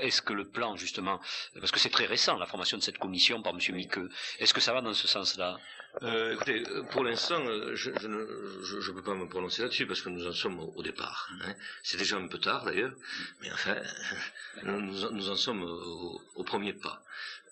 Est-ce 0.02 0.22
que 0.22 0.34
le 0.34 0.48
plan 0.48 0.76
justement, 0.76 1.20
parce 1.60 1.72
que 1.72 1.80
c'est 1.80 1.90
très 1.90 2.06
récent 2.06 2.38
la 2.38 2.46
formation 2.46 2.78
de 2.78 2.84
cette 2.84 2.98
commission 2.98 3.42
par 3.42 3.54
M. 3.54 3.60
Miqueux, 3.76 4.10
est-ce 4.40 4.54
que 4.54 4.62
ça 4.62 4.74
va 4.74 4.82
dans 4.82 4.94
ce 4.94 5.08
sens-là? 5.08 5.60
Euh, 6.04 6.34
Écoutez, 6.34 6.64
euh, 6.68 6.84
pour 6.84 7.04
l'instant, 7.04 7.42
euh, 7.48 7.76
je 7.76 7.90
ne 7.90 8.92
peux 8.96 9.04
pas 9.04 9.16
me 9.16 9.28
prononcer 9.28 9.62
là-dessus 9.62 9.88
parce 9.88 10.02
que 10.02 10.10
nous 10.10 10.28
en 10.28 10.34
sommes 10.34 10.60
au, 10.60 10.84
départ. 10.84 11.30
Hein. 11.42 11.56
C'est 11.84 11.98
déjà 11.98 12.18
un 12.18 12.28
peu 12.28 12.38
tard 12.38 12.66
d'ailleurs, 12.66 12.94
mais 13.42 13.52
enfin, 13.52 13.78
nous, 14.64 15.30
en 15.30 15.36
sommes 15.36 15.64
au, 15.64 16.44
premier 16.44 16.74
pas. 16.74 17.02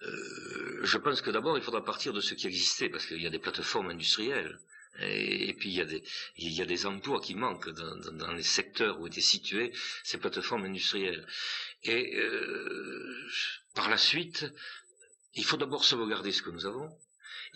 je 0.01 0.97
pense 0.97 1.21
que 1.21 1.31
d'abord, 1.31 1.57
il 1.57 1.63
faudra 1.63 1.84
partir 1.86 2.11
de 2.11 2.19
ce 2.19 2.34
qui 2.34 2.47
existait 2.47 2.89
parce 2.89 3.05
qu'il 3.05 3.21
y 3.21 3.27
a 3.27 3.29
des 3.29 3.39
plateformes 3.39 3.89
industrielles. 3.89 4.59
Et, 4.99 5.53
puis 5.53 5.69
il 5.69 5.75
y, 5.75 5.81
a 5.81 5.86
des, 5.86 6.03
il 6.38 6.53
y 6.53 6.61
a 6.61 6.65
des 6.65 6.86
emplois 6.86 7.19
qui 7.19 7.34
manquent 7.34 7.69
dans, 7.71 8.31
les 8.34 8.43
secteurs 8.43 8.99
où 8.99 9.07
étaient 9.07 9.21
situées 9.21 9.71
ces 10.03 10.19
plateformes 10.19 10.65
industrielles. 10.65 11.25
Et 11.84 12.15
par 13.73 13.89
la 13.89 13.97
suite, 13.97 14.45
il 15.36 15.45
faut 15.45 15.57
d'abord 15.57 15.84
sauvegarder 15.84 16.31
ce 16.31 16.41
que 16.41 16.49
nous 16.49 16.65
avons. 16.65 16.89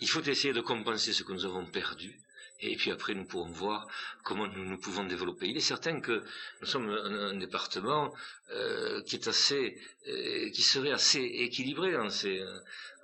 Il 0.00 0.08
faut 0.08 0.22
essayer 0.22 0.52
de 0.52 0.60
compenser 0.60 1.12
ce 1.12 1.22
que 1.22 1.32
nous 1.32 1.44
avons 1.44 1.66
perdu. 1.66 2.18
Et 2.60 2.76
puis 2.76 2.90
après, 2.90 3.14
nous 3.14 3.24
pourrons 3.24 3.50
voir 3.50 3.86
comment 4.24 4.48
nous, 4.48 4.64
nous 4.64 4.78
pouvons 4.78 5.04
développer. 5.04 5.46
Il 5.46 5.56
est 5.56 5.60
certain 5.60 6.00
que 6.00 6.24
nous 6.60 6.66
sommes 6.66 6.90
un, 6.90 7.34
département 7.36 8.12
euh, 8.50 9.00
qui 9.04 9.14
est 9.14 9.28
assez, 9.28 9.80
euh, 10.08 10.50
qui 10.50 10.62
serait 10.62 10.90
assez 10.90 11.20
équilibré 11.22 11.94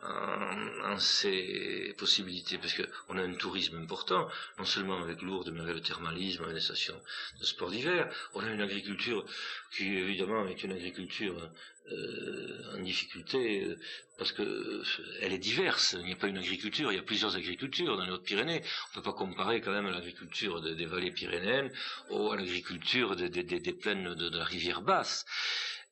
en, 0.05 0.99
ces 0.99 1.95
possibilités, 1.99 2.59
parce 2.59 2.75
qu'on 2.75 3.19
a 3.19 3.23
un 3.23 3.35
tourisme 3.35 3.79
important, 3.79 4.29
non 4.59 4.65
seulement 4.65 5.01
avec 5.01 5.23
Lourdes, 5.23 5.51
mais 5.53 5.61
avec 5.61 5.75
le 5.75 5.81
thermalisme, 5.81 6.45
avec 6.45 6.55
les 6.55 6.61
stations 6.61 7.01
de 7.41 7.45
sport 7.45 7.71
d'hiver. 7.71 8.09
On 8.35 8.41
a 8.41 8.51
une 8.51 8.61
agriculture 8.61 9.25
qui, 9.73 9.87
évidemment, 9.87 10.47
est 10.47 10.63
une 10.63 10.73
agriculture 10.73 11.51
euh, 11.93 12.75
en 12.75 12.83
difficulté 12.83 13.65
euh, 13.65 13.79
parce 14.17 14.33
que 14.33 14.43
euh, 14.43 14.85
elle 15.21 15.35
est 15.35 15.39
diverse. 15.39 15.97
Il 15.99 16.07
n'y 16.07 16.13
a 16.13 16.17
pas 16.17 16.29
une 16.29 16.39
agriculture, 16.39 16.91
il 16.91 16.97
y 16.97 16.99
a 16.99 17.03
plusieurs 17.03 17.37
agricultures 17.37 17.99
dans 17.99 18.05
les 18.05 18.11
Hautes-Pyrénées. 18.11 18.63
On 18.63 18.91
ne 18.91 18.95
peut 18.95 19.11
pas 19.11 19.13
comparer 19.13 19.61
quand 19.61 19.73
même 19.73 19.91
l'agriculture 19.91 20.63
des, 20.63 20.87
vallées 20.87 21.11
pyrénéennes 21.11 21.71
à 22.11 22.37
l'agriculture 22.37 23.17
des, 23.17 23.29
plaines 23.75 24.15
de, 24.15 24.35
la 24.35 24.45
rivière 24.45 24.81
basse. 24.81 25.27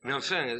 Mais 0.03 0.13
enfin, 0.13 0.57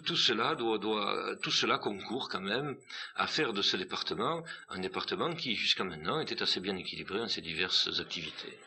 tout, 0.00 0.16
cela 0.16 1.78
concourt 1.78 2.28
quand 2.28 2.40
même 2.40 2.76
à 3.16 3.26
faire 3.26 3.52
de 3.52 3.62
ce 3.62 3.76
département 3.76 4.42
un 4.70 4.78
département 4.78 5.34
qui 5.34 5.54
jusqu'à 5.54 5.84
maintenant 5.84 6.20
était 6.20 6.42
assez 6.42 6.60
bien 6.60 6.76
équilibré 6.76 7.20
en 7.20 7.28
ses 7.28 7.40
diverses 7.40 7.88
activités. 8.00 8.58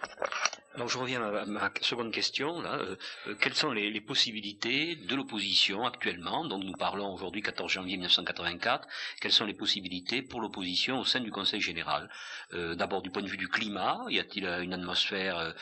Donc 0.78 0.90
je 0.90 0.98
reviens 0.98 1.24
à 1.24 1.46
ma 1.46 1.72
seconde 1.82 2.12
question. 2.12 2.64
Euh, 2.66 2.96
euh, 3.28 3.36
quelles 3.40 3.56
sont 3.56 3.72
les, 3.72 4.02
possibilités 4.02 4.98
de 4.98 5.16
l'opposition 5.16 5.86
actuellement 5.86 6.46
Donc 6.46 6.64
nous 6.64 6.74
parlons 6.74 7.14
aujourd'hui 7.14 7.42
14 7.42 7.72
janvier 7.72 7.96
1984. 7.96 8.86
Quelles 9.22 9.32
sont 9.32 9.46
les 9.46 9.54
possibilités 9.54 10.22
pour 10.22 10.42
l'opposition 10.42 11.00
au 11.00 11.06
sein 11.06 11.22
du 11.22 11.32
Conseil 11.32 11.62
général? 11.62 12.10
Euh, 12.54 12.76
D'abord 12.76 13.02
du 13.02 13.10
point 13.10 13.22
de 13.22 13.28
vue 13.30 13.38
du 13.38 13.48
climat, 13.48 14.04
y 14.10 14.20
a-t-il 14.20 14.46
une 14.46 14.74
atmosphère 14.74 15.54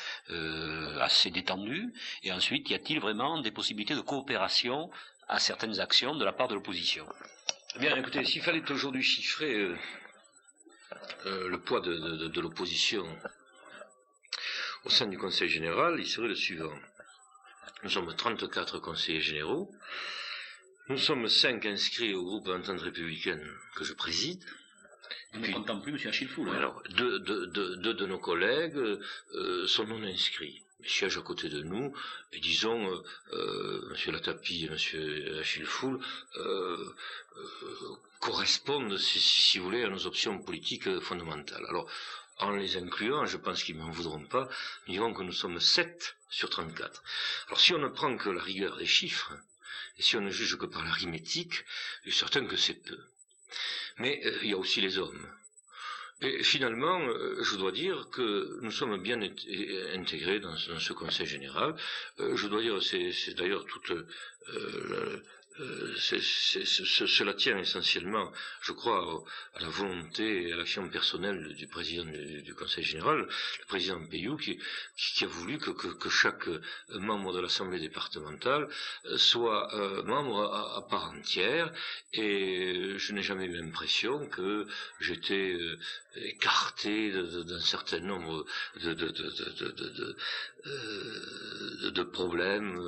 assez 0.99 1.29
détendue? 1.29 1.93
Et 2.23 2.31
ensuite, 2.31 2.69
y 2.69 2.73
a-t-il 2.73 2.99
vraiment 2.99 3.39
des 3.39 3.51
possibilités 3.51 3.95
de 3.95 4.01
coopération 4.01 4.89
à 5.27 5.39
certaines 5.39 5.79
actions 5.79 6.15
de 6.15 6.25
la 6.25 6.33
part 6.33 6.47
de 6.47 6.55
l'opposition 6.55 7.07
eh 7.75 7.79
Bien, 7.79 7.95
écoutez, 7.95 8.23
s'il 8.25 8.41
fallait 8.41 8.69
aujourd'hui 8.71 9.03
chiffrer 9.03 9.75
le 11.25 11.57
poids 11.57 11.81
de 11.81 12.39
l'opposition 12.41 13.05
au 14.85 14.89
sein 14.89 15.07
du 15.07 15.17
Conseil 15.17 15.49
général, 15.49 15.99
il 15.99 16.07
serait 16.07 16.27
le 16.27 16.35
suivant. 16.35 16.73
Nous 17.83 17.89
sommes 17.89 18.13
34 18.15 18.79
conseillers 18.79 19.21
généraux. 19.21 19.73
Nous 20.89 20.97
sommes 20.97 21.27
5 21.27 21.65
inscrits 21.65 22.13
au 22.13 22.23
groupe 22.23 22.45
d'entente 22.45 22.81
républicaine 22.81 23.45
que 23.75 23.83
je 23.83 23.93
préside. 23.93 24.43
Vous 25.33 25.39
ne 25.39 25.81
plus 25.81 25.93
M. 25.93 26.09
Achille 26.09 26.27
Foul. 26.27 26.49
Hein? 26.49 26.55
Alors, 26.57 26.83
deux, 26.89 27.19
de 27.19 28.05
nos 28.05 28.19
collègues 28.19 28.77
euh, 28.77 29.67
sont 29.67 29.85
non 29.85 30.03
inscrits. 30.03 30.62
Ils 30.83 30.89
siègent 30.89 31.17
à 31.17 31.21
côté 31.21 31.49
de 31.49 31.61
nous, 31.61 31.93
et 32.31 32.39
disons, 32.39 32.91
euh, 32.91 33.03
euh 33.33 33.95
M. 34.05 34.13
Latapi 34.13 34.65
et 34.65 34.67
M. 34.67 35.39
Achille 35.39 35.65
Foul 35.65 35.99
euh, 36.37 36.95
correspondent, 38.19 38.97
si, 38.97 39.19
si, 39.19 39.59
vous 39.59 39.65
voulez, 39.65 39.83
à 39.83 39.89
nos 39.89 40.05
options 40.05 40.37
politiques 40.39 40.99
fondamentales. 40.99 41.65
Alors, 41.69 41.89
en 42.39 42.51
les 42.51 42.77
incluant, 42.77 43.25
je 43.25 43.37
pense 43.37 43.63
qu'ils 43.63 43.77
ne 43.77 43.83
m'en 43.83 43.91
voudront 43.91 44.25
pas, 44.25 44.49
nous 44.87 44.93
dirons 44.93 45.13
que 45.13 45.23
nous 45.23 45.31
sommes 45.31 45.59
7 45.59 46.15
sur 46.29 46.49
34. 46.49 47.03
Alors 47.47 47.59
si 47.59 47.73
on 47.73 47.77
ne 47.77 47.87
prend 47.87 48.17
que 48.17 48.29
la 48.29 48.41
rigueur 48.41 48.77
des 48.77 48.87
chiffres, 48.87 49.33
et 49.97 50.01
si 50.01 50.17
on 50.17 50.21
ne 50.21 50.31
juge 50.31 50.57
que 50.57 50.65
par 50.65 50.83
l'arithmétique, 50.83 51.63
il 52.03 52.09
est 52.09 52.15
certain 52.15 52.45
que 52.45 52.57
c'est 52.57 52.73
peu. 52.73 52.99
Mais 53.97 54.19
euh, 54.25 54.39
il 54.41 54.49
y 54.49 54.53
a 54.53 54.57
aussi 54.57 54.81
les 54.81 54.97
hommes. 54.97 55.29
Et 56.23 56.41
finalement, 56.43 57.01
euh, 57.01 57.43
je 57.43 57.57
dois 57.57 57.71
dire 57.71 58.07
que 58.11 58.57
nous 58.61 58.71
sommes 58.71 59.01
bien 59.01 59.21
intégrés 59.93 60.39
dans, 60.39 60.55
ce 60.55 60.93
Conseil 60.93 61.25
général. 61.25 61.75
Euh, 62.19 62.35
je 62.37 62.47
dois 62.47 62.61
dire, 62.61 62.81
c'est 62.81 63.35
d'ailleurs 63.35 63.65
toute 63.65 63.91
euh, 65.59 65.95
cela 65.97 67.33
tient 67.33 67.57
essentiellement, 67.57 68.31
je 68.61 68.71
crois, 68.71 69.23
à 69.55 69.61
la 69.61 69.67
volonté 69.67 70.47
et 70.47 70.53
à 70.53 70.55
l'action 70.55 70.87
personnelle 70.89 71.53
du 71.55 71.67
président 71.67 72.05
du, 72.05 72.53
Conseil 72.55 72.83
général, 72.83 73.19
le 73.19 73.65
président 73.67 74.03
Payou, 74.05 74.37
qui, 74.37 74.59
qui, 74.95 75.23
a 75.23 75.27
voulu 75.27 75.57
que, 75.57 75.71
que, 75.71 76.09
chaque 76.09 76.47
membre 76.89 77.33
de 77.33 77.39
l'Assemblée 77.39 77.79
départementale 77.79 78.69
soit 79.17 79.73
euh, 79.75 80.03
membre 80.03 80.43
à, 80.53 80.87
part 80.87 81.11
entière, 81.11 81.73
et 82.13 82.97
je 82.97 83.13
n'ai 83.13 83.23
jamais 83.23 83.45
eu 83.45 83.55
l'impression 83.55 84.27
que 84.27 84.67
j'étais 84.99 85.53
euh, 85.53 85.77
écarté 86.15 87.11
d'un 87.11 87.59
certain 87.59 87.99
nombre 87.99 88.45
de, 88.81 88.93
de, 88.93 89.07
de, 89.09 90.15
de 90.65 92.03
problèmes 92.03 92.79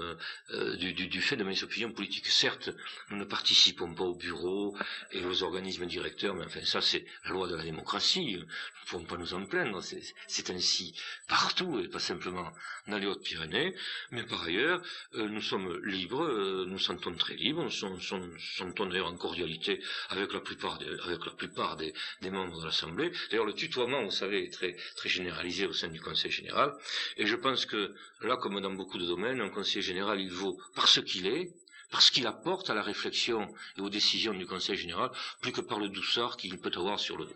du, 0.80 0.94
du, 0.94 1.22
fait 1.22 1.36
de 1.36 1.44
mes 1.44 1.64
opinions 1.64 1.92
politiques. 1.92 2.28
Certes, 2.28 2.70
nous 3.10 3.18
ne 3.18 3.26
participons 3.26 3.94
pas 3.94 4.04
au 4.04 4.16
bureau 4.16 4.78
et 5.12 5.26
aux 5.26 5.44
organismes 5.44 5.86
directeurs, 5.86 6.36
mais 6.36 6.46
enfin, 6.46 6.64
ça, 6.64 6.82
c'est 6.82 7.06
la 7.26 7.32
loi 7.32 7.48
de 7.48 7.56
la 7.56 7.64
démocratie. 7.64 8.36
Nous 8.36 8.42
ne 8.42 8.46
pouvons 8.88 9.06
pas 9.06 9.18
nous 9.18 9.34
en 9.34 9.46
plaindre. 9.46 9.82
C'est 10.28 10.50
ainsi 10.50 10.96
partout, 11.28 11.80
et 11.80 11.88
pas 11.88 12.00
simplement 12.00 12.52
dans 12.88 12.98
les 12.98 13.08
Hautes-Pyrénées. 13.08 13.76
Mais 14.12 14.24
par 14.24 14.44
ailleurs, 14.44 14.82
euh, 15.16 15.28
nous 15.28 15.42
sommes 15.42 15.80
libres, 15.86 16.24
euh, 16.24 16.66
nous 16.68 16.80
sentons 16.80 17.14
très 17.16 17.36
libres, 17.36 17.64
nous 17.64 18.00
sentons 18.00 18.86
d'ailleurs 18.86 19.08
en 19.08 19.18
cordialité 19.18 19.82
avec 20.10 20.34
la 20.34 20.40
plupart 20.40 20.78
des, 20.78 20.88
avec 21.04 21.26
la 21.26 21.32
plupart 21.32 21.78
des, 21.78 21.94
membres 22.30 22.60
de 22.60 22.66
l'Assemblée. 22.66 23.12
D'ailleurs, 23.30 23.46
le 23.46 23.54
tutoiement, 23.54 24.04
vous 24.04 24.12
savez, 24.12 24.46
est 24.46 24.54
très, 24.54 24.76
très 24.96 25.10
généralisé 25.10 25.66
au 25.66 25.74
sein 25.74 25.88
du 25.88 26.02
Conseil 26.02 26.32
général. 26.32 26.74
Et 27.18 27.26
je 27.26 27.36
pense 27.36 27.65
que 27.66 27.96
là, 28.22 28.38
comme 28.38 28.60
dans 28.62 28.72
beaucoup 28.72 28.98
de 28.98 29.06
domaines, 29.06 29.42
un 29.42 29.50
Conseil 29.50 29.82
général, 29.82 30.20
il 30.20 30.32
vaut 30.32 30.58
parce 30.76 31.02
qu'il 31.04 31.28
est, 31.28 31.52
parce 31.92 32.10
qu'il 32.10 32.28
apporte 32.28 32.70
à 32.70 32.74
la 32.74 32.82
réflexion 32.82 33.48
et 33.78 33.82
aux 33.82 33.90
décisions 33.90 34.34
du 34.34 34.46
Conseil 34.46 34.76
général 34.78 35.12
plus 35.42 35.52
que 35.52 35.62
par 35.62 35.80
le 35.80 35.90
douceur 35.90 36.38
qu'il 36.38 36.58
peut 36.60 36.72
avoir 36.76 37.00
sur 37.00 37.18
le 37.18 37.26
dos. 37.26 37.36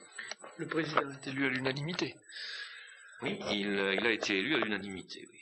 Le 0.57 0.67
président 0.67 1.09
est 1.09 1.27
élu 1.27 1.45
à 1.45 1.49
l'unanimité. 1.49 2.15
Oui, 3.21 3.37
il, 3.51 3.67
il, 3.97 4.05
a 4.05 4.11
été 4.11 4.37
élu 4.37 4.55
à 4.55 4.59
l'unanimité, 4.59 5.27
oui. 5.31 5.38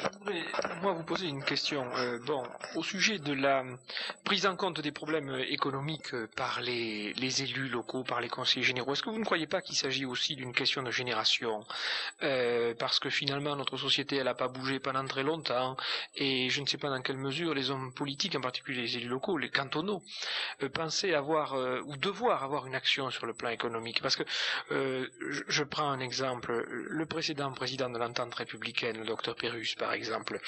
Je 0.00 0.18
voudrais, 0.18 0.44
moi, 0.80 0.92
vous 0.92 1.02
poser 1.02 1.26
une 1.26 1.44
question. 1.44 1.84
Euh, 1.96 2.18
bon, 2.24 2.42
au 2.76 2.82
sujet 2.82 3.18
de 3.18 3.32
la 3.32 3.64
prise 4.24 4.46
en 4.46 4.56
compte 4.56 4.80
des 4.80 4.92
problèmes 4.92 5.34
économiques 5.48 6.14
par 6.36 6.60
les, 6.60 7.42
élus 7.42 7.68
locaux, 7.68 8.02
par 8.02 8.20
les 8.20 8.28
conseillers 8.28 8.64
généraux, 8.64 8.92
est-ce 8.92 9.02
que 9.02 9.10
vous 9.10 9.18
ne 9.18 9.24
croyez 9.24 9.46
pas 9.46 9.60
qu'il 9.60 9.76
s'agit 9.76 10.04
aussi 10.04 10.36
d'une 10.36 10.52
question 10.52 10.82
de 10.82 10.90
génération? 10.90 11.64
Euh, 12.22 12.74
Parce 12.78 13.00
que 13.00 13.10
finalement, 13.10 13.54
notre 13.56 13.76
société, 13.76 14.16
elle 14.16 14.24
n'a 14.24 14.34
pas 14.34 14.48
bougé 14.48 14.78
pendant 14.78 15.04
très 15.04 15.22
longtemps, 15.22 15.76
et 16.14 16.48
je 16.48 16.60
ne 16.60 16.66
sais 16.66 16.78
pas 16.78 16.88
dans 16.88 17.02
quelle 17.02 17.18
mesure 17.18 17.54
les 17.54 17.70
hommes 17.70 17.92
politiques, 17.92 18.34
en 18.36 18.40
particulier 18.40 18.82
les 18.82 18.96
élus 18.96 19.08
locaux, 19.08 19.36
les 19.36 19.50
cantonaux, 19.50 20.02
euh, 20.62 20.68
pensaient 20.68 21.14
avoir 21.14 21.54
ou 21.86 21.96
devoir 21.96 22.44
avoir 22.44 22.66
une 22.66 22.74
action 22.74 23.10
sur 23.10 23.26
le 23.26 23.34
plan 23.34 23.50
économique. 23.50 24.00
Parce 24.00 24.16
que 24.16 24.22
je, 24.70 25.06
je, 25.48 25.64
prends 25.64 25.90
un 25.90 26.00
exemple. 26.00 26.64
Le 26.68 27.06
précédent 27.06 27.52
président 27.52 27.90
de 27.90 27.98
l'entente 27.98 28.34
républicaine, 28.34 28.98
le 28.98 29.04
docteur 29.04 29.34
Pérus, 29.36 29.76
par 29.82 29.92
exemple, 29.94 30.40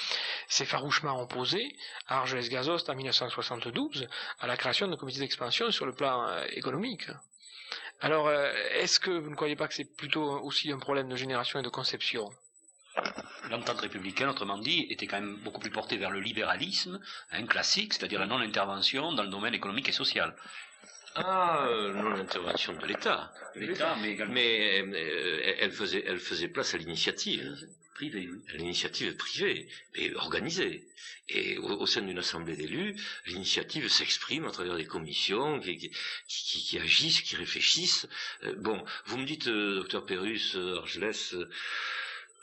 s'est 0.47 0.65
farouchement 0.65 1.21
opposé 1.21 1.75
à 2.07 2.19
Argelès-Gazost 2.19 2.89
en 2.89 2.95
1972 2.95 4.07
à 4.39 4.47
la 4.47 4.55
création 4.55 4.87
d'un 4.87 4.95
comité 4.95 5.19
d'expansion 5.19 5.71
sur 5.71 5.85
le 5.85 5.93
plan 5.93 6.25
euh, 6.25 6.45
économique. 6.53 7.07
Alors, 7.99 8.27
euh, 8.27 8.49
est-ce 8.71 8.97
que 8.97 9.11
vous 9.11 9.29
ne 9.29 9.35
croyez 9.35 9.57
pas 9.57 9.67
que 9.67 9.73
c'est 9.73 9.93
plutôt 9.97 10.23
aussi 10.47 10.71
un 10.71 10.79
problème 10.79 11.09
de 11.09 11.17
génération 11.17 11.59
et 11.59 11.63
de 11.63 11.69
conception? 11.69 12.31
L'entente 13.49 13.81
républicaine, 13.81 14.29
autrement 14.29 14.57
dit, 14.57 14.87
était 14.89 15.05
quand 15.05 15.19
même 15.19 15.35
beaucoup 15.43 15.59
plus 15.59 15.69
portée 15.69 15.97
vers 15.97 16.11
le 16.11 16.21
libéralisme, 16.21 17.01
un 17.31 17.43
hein, 17.43 17.45
classique, 17.45 17.93
c'est-à-dire 17.93 18.21
la 18.21 18.27
non-intervention 18.27 19.11
dans 19.11 19.23
le 19.23 19.29
domaine 19.29 19.53
économique 19.53 19.89
et 19.89 19.97
social. 20.03 20.33
Ah, 21.15 21.65
euh, 21.67 21.91
non-intervention 21.93 22.71
de 22.73 22.85
l'État. 22.85 23.33
L'État, 23.55 23.97
mais 24.01 24.11
également. 24.11 24.33
Mais 24.33 24.77
elle, 25.59 25.71
faisait, 25.71 26.05
elle 26.07 26.19
faisait 26.19 26.47
place 26.47 26.73
à 26.73 26.77
l'initiative 26.77 27.67
privée, 27.95 28.29
L'initiative 28.53 29.15
privée, 29.15 29.67
et 29.95 30.13
organisée. 30.15 30.85
Et 31.29 31.57
au, 31.57 31.87
sein 31.87 32.01
d'une 32.01 32.19
assemblée 32.19 32.55
d'élus, 32.55 32.95
l'initiative 33.25 33.87
s'exprime 33.87 34.45
à 34.45 34.51
travers 34.51 34.75
des 34.75 34.85
commissions 34.85 35.59
qui, 35.59 35.91
qui, 36.27 36.77
agissent, 36.77 37.21
qui 37.21 37.35
réfléchissent. 37.35 38.07
Euh, 38.43 38.53
bon, 38.57 38.83
vous 39.05 39.17
me 39.17 39.25
dites, 39.25 39.47
euh, 39.47 39.75
docteur 39.77 40.05
Pérus, 40.05 40.55
euh, 40.55 40.77
Argelès, 40.77 41.35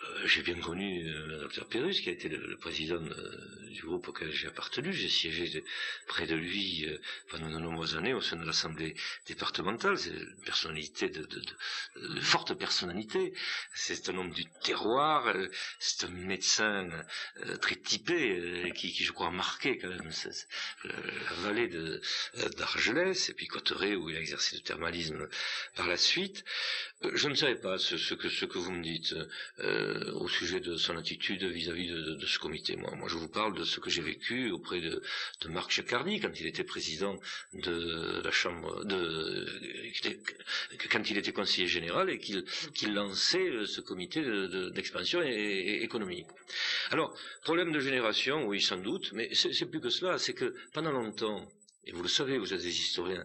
euh, 0.02 0.26
j'ai 0.26 0.42
bien 0.42 0.58
connu 0.60 1.06
euh, 1.08 1.26
le 1.26 1.38
docteur 1.38 1.66
Pérus, 1.66 2.00
qui 2.00 2.08
a 2.08 2.12
été 2.12 2.28
le, 2.28 2.56
président 2.56 3.02
euh, 3.02 3.68
du 3.70 3.82
groupe 3.82 4.08
auquel 4.08 4.32
j'ai 4.32 4.48
appartenu. 4.48 4.92
J'ai 4.92 5.08
siégé 5.08 5.64
près 6.06 6.26
de 6.26 6.34
lui 6.34 6.86
pendant 7.28 7.50
de 7.50 7.58
nombreuses 7.58 7.96
années 7.96 8.14
au 8.14 8.20
sein 8.20 8.36
de 8.36 8.44
l'Assemblée 8.44 8.94
départementale. 9.26 9.98
C'est 9.98 10.10
une 10.10 10.44
personnalité 10.44 11.08
de, 11.08 11.24
de, 11.24 12.20
forte 12.20 12.54
personnalité. 12.54 13.32
C'est 13.74 14.08
un 14.08 14.18
homme 14.18 14.32
du 14.32 14.44
terroir. 14.62 15.34
c'est 15.78 16.06
un 16.06 16.10
médecin 16.10 16.88
très 17.60 17.76
typé, 17.76 18.72
qui, 18.74 18.92
qui, 18.92 19.04
je 19.04 19.12
crois, 19.12 19.28
a 19.28 19.30
marqué 19.30 19.78
quand 19.78 19.88
même 19.88 20.10
la 20.84 21.34
vallée 21.42 21.70
d'Argelès, 22.56 23.30
et 23.30 23.34
puis 23.34 23.46
Cotteret, 23.46 23.96
où 23.96 24.10
il 24.10 24.16
a 24.16 24.20
exercé 24.20 24.56
le 24.56 24.62
thermalisme 24.62 25.28
par 25.74 25.88
la 25.88 25.96
suite. 25.96 26.44
je 27.14 27.28
ne 27.28 27.34
savais 27.34 27.56
pas 27.56 27.78
ce, 27.78 28.14
que, 28.14 28.28
ce 28.28 28.44
que 28.44 28.58
vous 28.58 28.72
me 28.72 28.82
dites. 28.82 29.14
Au 30.14 30.28
sujet 30.28 30.60
de 30.60 30.76
son 30.76 30.96
attitude 30.96 31.44
vis-à-vis 31.44 31.88
de, 31.88 32.26
ce 32.26 32.38
comité. 32.38 32.76
Moi, 32.76 33.08
je 33.08 33.16
vous 33.16 33.28
parle 33.28 33.56
de 33.56 33.64
ce 33.64 33.80
que 33.80 33.90
j'ai 33.90 34.02
vécu 34.02 34.50
auprès 34.50 34.80
de, 34.80 35.02
Marc 35.48 35.70
Chacardy 35.70 36.20
quand 36.20 36.32
il 36.40 36.46
était 36.46 36.64
président 36.64 37.18
de 37.52 38.20
la 38.24 38.30
Chambre, 38.30 38.84
de, 38.84 39.46
quand 40.90 41.10
il 41.10 41.18
était 41.18 41.32
conseiller 41.32 41.66
général 41.66 42.10
et 42.10 42.18
qu'il 42.18 42.94
lançait 42.94 43.66
ce 43.66 43.80
comité 43.80 44.22
d'expansion 44.72 45.22
économique. 45.22 46.26
Alors, 46.90 47.16
problème 47.42 47.72
de 47.72 47.80
génération, 47.80 48.46
oui, 48.46 48.60
sans 48.60 48.78
doute, 48.78 49.12
mais 49.12 49.30
c'est 49.34 49.66
plus 49.66 49.80
que 49.80 49.90
cela, 49.90 50.18
c'est 50.18 50.34
que 50.34 50.54
pendant 50.72 50.92
longtemps, 50.92 51.46
et 51.84 51.92
vous 51.92 52.02
le 52.02 52.08
savez, 52.08 52.38
vous 52.38 52.52
êtes 52.54 52.62
des 52.62 52.80
historiens, 52.80 53.24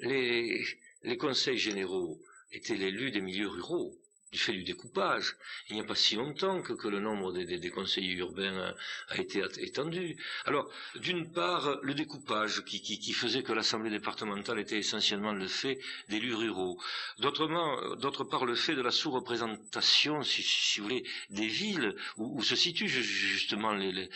les, 0.00 0.64
les 1.02 1.16
conseils 1.16 1.58
généraux 1.58 2.20
étaient 2.52 2.76
l'élu 2.76 3.10
des 3.10 3.20
milieux 3.20 3.48
ruraux 3.48 3.98
du 4.32 4.38
fait 4.38 4.52
du 4.52 4.64
découpage. 4.64 5.36
Il 5.68 5.76
n'y 5.76 5.80
a 5.80 5.84
pas 5.84 5.94
si 5.94 6.16
longtemps 6.16 6.60
que, 6.62 6.88
le 6.88 7.00
nombre 7.00 7.32
des, 7.32 7.70
conseillers 7.70 8.14
urbains 8.14 8.56
a, 8.58 8.74
a, 9.14 9.18
été 9.18 9.42
étendu. 9.58 10.16
Alors, 10.44 10.70
d'une 10.96 11.30
part, 11.32 11.78
le 11.82 11.94
découpage 11.94 12.64
qui, 12.64 13.12
faisait 13.12 13.42
que 13.42 13.52
l'Assemblée 13.52 13.90
départementale 13.90 14.58
était 14.58 14.78
essentiellement 14.78 15.32
le 15.32 15.48
fait 15.48 15.78
d'élus 16.08 16.34
ruraux. 16.34 16.80
D'autre 17.18 18.24
part, 18.24 18.44
le 18.44 18.54
fait 18.54 18.74
de 18.74 18.82
la 18.82 18.90
sous-représentation, 18.90 20.22
si, 20.22 20.80
vous 20.80 20.84
voulez, 20.84 21.04
des 21.30 21.46
villes 21.46 21.94
où, 22.16 22.42
se 22.42 22.56
situent 22.56 22.88
justement 22.88 23.72
les, 23.72 24.10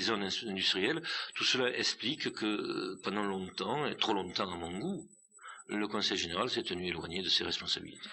zones 0.00 0.28
industrielles. 0.46 1.02
Tout 1.34 1.44
cela 1.44 1.76
explique 1.76 2.32
que 2.32 2.96
pendant 3.02 3.24
longtemps, 3.24 3.86
et 3.86 3.96
trop 3.96 4.14
longtemps 4.14 4.50
à 4.52 4.56
mon 4.56 4.78
goût, 4.78 5.08
le 5.68 5.88
Conseil 5.88 6.16
général 6.16 6.48
s'est 6.48 6.62
tenu 6.62 6.86
éloigné 6.88 7.22
de 7.22 7.28
ses 7.28 7.44
responsabilités. 7.44 8.08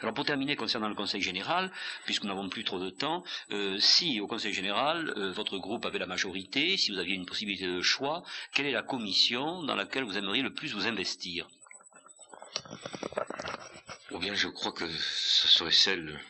Alors 0.00 0.14
pour 0.14 0.24
terminer 0.24 0.56
concernant 0.56 0.88
le 0.88 0.94
Conseil 0.94 1.22
général, 1.22 1.70
puisque 2.04 2.22
nous 2.22 2.28
n'avons 2.28 2.48
plus 2.48 2.64
trop 2.64 2.78
de 2.78 2.90
temps, 2.90 3.24
euh, 3.50 3.78
si 3.78 4.20
au 4.20 4.26
Conseil 4.26 4.52
général 4.52 5.12
euh, 5.16 5.32
votre 5.32 5.58
groupe 5.58 5.86
avait 5.86 5.98
la 5.98 6.06
majorité, 6.06 6.76
si 6.76 6.92
vous 6.92 6.98
aviez 6.98 7.14
une 7.14 7.26
possibilité 7.26 7.66
de 7.66 7.80
choix, 7.80 8.22
quelle 8.52 8.66
est 8.66 8.72
la 8.72 8.82
commission 8.82 9.62
dans 9.62 9.74
laquelle 9.74 10.04
vous 10.04 10.18
aimeriez 10.18 10.42
le 10.42 10.52
plus 10.52 10.74
vous 10.74 10.86
investir? 10.86 11.48
Ou 14.10 14.18
bien 14.18 14.34
je 14.34 14.48
crois 14.48 14.72
que 14.72 14.88
ce 14.88 15.48
serait 15.48 15.70
celle 15.70 16.20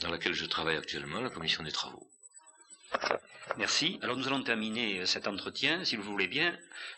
dans 0.00 0.10
laquelle 0.10 0.34
je 0.34 0.44
travaille 0.44 0.76
actuellement, 0.76 1.20
la 1.20 1.30
commission 1.30 1.62
des 1.62 1.72
travaux. 1.72 2.06
Merci. 3.58 3.98
Alors 4.02 4.16
nous 4.16 4.26
allons 4.26 4.42
terminer 4.42 5.00
euh, 5.00 5.06
cet 5.06 5.26
entretien, 5.28 5.84
si 5.84 5.96
vous 5.96 6.02
voulez 6.02 6.26
bien, 6.26 6.52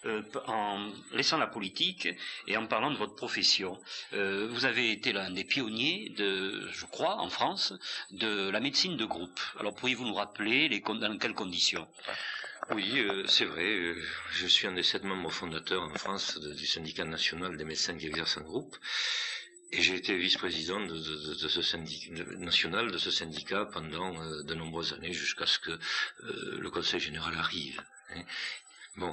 euh, 0.07 0.23
en 0.47 0.91
laissant 1.13 1.39
la 1.39 1.47
politique 1.47 2.09
et 2.47 2.57
en 2.57 2.67
parlant 2.67 2.91
de 2.91 2.97
votre 2.97 3.15
profession. 3.15 3.79
Euh, 4.15 4.49
vous 4.51 4.65
avez 4.65 4.91
été 4.91 5.13
l'un 5.13 5.31
des 5.31 5.45
pionniers, 5.45 6.09
de, 6.17 6.69
je 6.73 6.87
crois, 6.87 7.17
en 7.17 7.29
France, 7.29 7.75
de 8.11 8.51
la 8.51 8.61
médecine 8.61 8.97
de 8.97 9.05
groupe. 9.05 9.41
Alors 9.61 9.75
pourriez-vous 9.75 10.07
nous 10.07 10.15
rappeler 10.15 10.69
les, 10.69 10.81
dans 10.81 11.19
quelles 11.19 11.35
conditions? 11.35 11.87
Oui, 12.71 12.99
euh, 12.99 13.27
c'est 13.27 13.47
vrai. 13.47 13.65
Euh, 13.65 14.03
je 14.33 14.47
suis 14.47 14.67
un 14.67 14.73
des 14.73 14.83
sept 14.83 15.05
membres 15.05 15.31
fondateurs 15.31 15.83
en 15.83 15.95
France 15.95 16.39
du 16.39 16.67
syndicat 16.67 17.05
national 17.05 17.57
des 17.57 17.65
médecins 17.65 17.97
qui 17.97 18.07
exercent 18.07 18.39
en 18.39 18.43
groupe. 18.43 18.77
Et 19.71 19.83
j'ai 19.83 19.97
été 19.97 20.17
vice-président 20.17 20.81
de, 20.81 20.99
de, 20.99 21.35
de, 21.35 21.49
ce 21.49 21.61
syndicat 21.61 22.11
national 22.39 22.91
de 22.91 22.99
ce 22.99 23.11
syndicat 23.11 23.67
pendant 23.67 24.19
euh, 24.23 24.43
de 24.43 24.55
nombreuses 24.55 24.95
années 24.95 25.13
jusqu'à 25.13 25.47
ce 25.47 25.59
que 25.59 25.71
euh, 25.71 26.59
le 26.59 26.71
Conseil 26.71 27.01
général 27.01 27.35
arrive. 27.37 27.83
Hein. 28.11 28.23
Bon, 28.97 29.13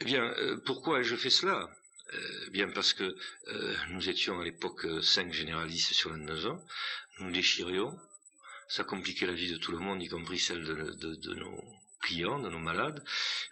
eh 0.00 0.04
bien, 0.04 0.24
euh, 0.24 0.56
pourquoi 0.66 1.00
ai-je 1.00 1.14
fait 1.14 1.30
cela? 1.30 1.70
Euh, 2.12 2.50
Bien 2.50 2.68
parce 2.68 2.92
que 2.94 3.16
nous 3.90 4.08
étions 4.08 4.40
à 4.40 4.44
l'époque 4.44 4.86
cinq 5.02 5.32
généralistes 5.32 5.92
sur 5.92 6.10
la 6.10 6.16
maison, 6.16 6.60
nous 7.20 7.30
déchirions, 7.30 7.96
ça 8.68 8.82
compliquait 8.84 9.26
la 9.26 9.32
vie 9.32 9.50
de 9.50 9.56
tout 9.56 9.72
le 9.72 9.78
monde, 9.78 10.02
y 10.02 10.08
compris 10.08 10.38
celle 10.38 10.64
de, 10.64 11.34
nos 11.34 11.64
clients, 12.06 12.38
de 12.38 12.48
nos 12.48 12.58
malades. 12.58 13.02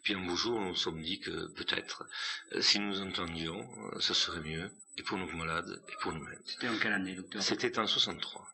Puis 0.03 0.15
un 0.15 0.25
beau 0.27 0.37
jour, 0.37 0.61
nous 0.61 0.69
nous 0.69 0.77
sommes 0.77 1.03
dit 1.03 1.19
que 1.21 1.37
peut-être, 1.59 2.07
si 2.61 2.79
nous 2.79 3.01
entendions, 3.01 3.61
ça 4.01 4.15
serait 4.15 4.41
mieux 4.41 4.71
et 4.99 5.03
pour 5.03 5.19
nos 5.19 5.27
malades 5.33 5.83
et 5.89 5.95
pour 6.01 6.13
nous-mêmes. 6.13 6.43
C'était 6.45 6.69
en 6.69 6.79
quelle 6.79 6.93
année, 6.93 7.15
docteur? 7.15 7.43
C'était 7.43 7.79
en 7.79 7.87
63. 7.87 8.47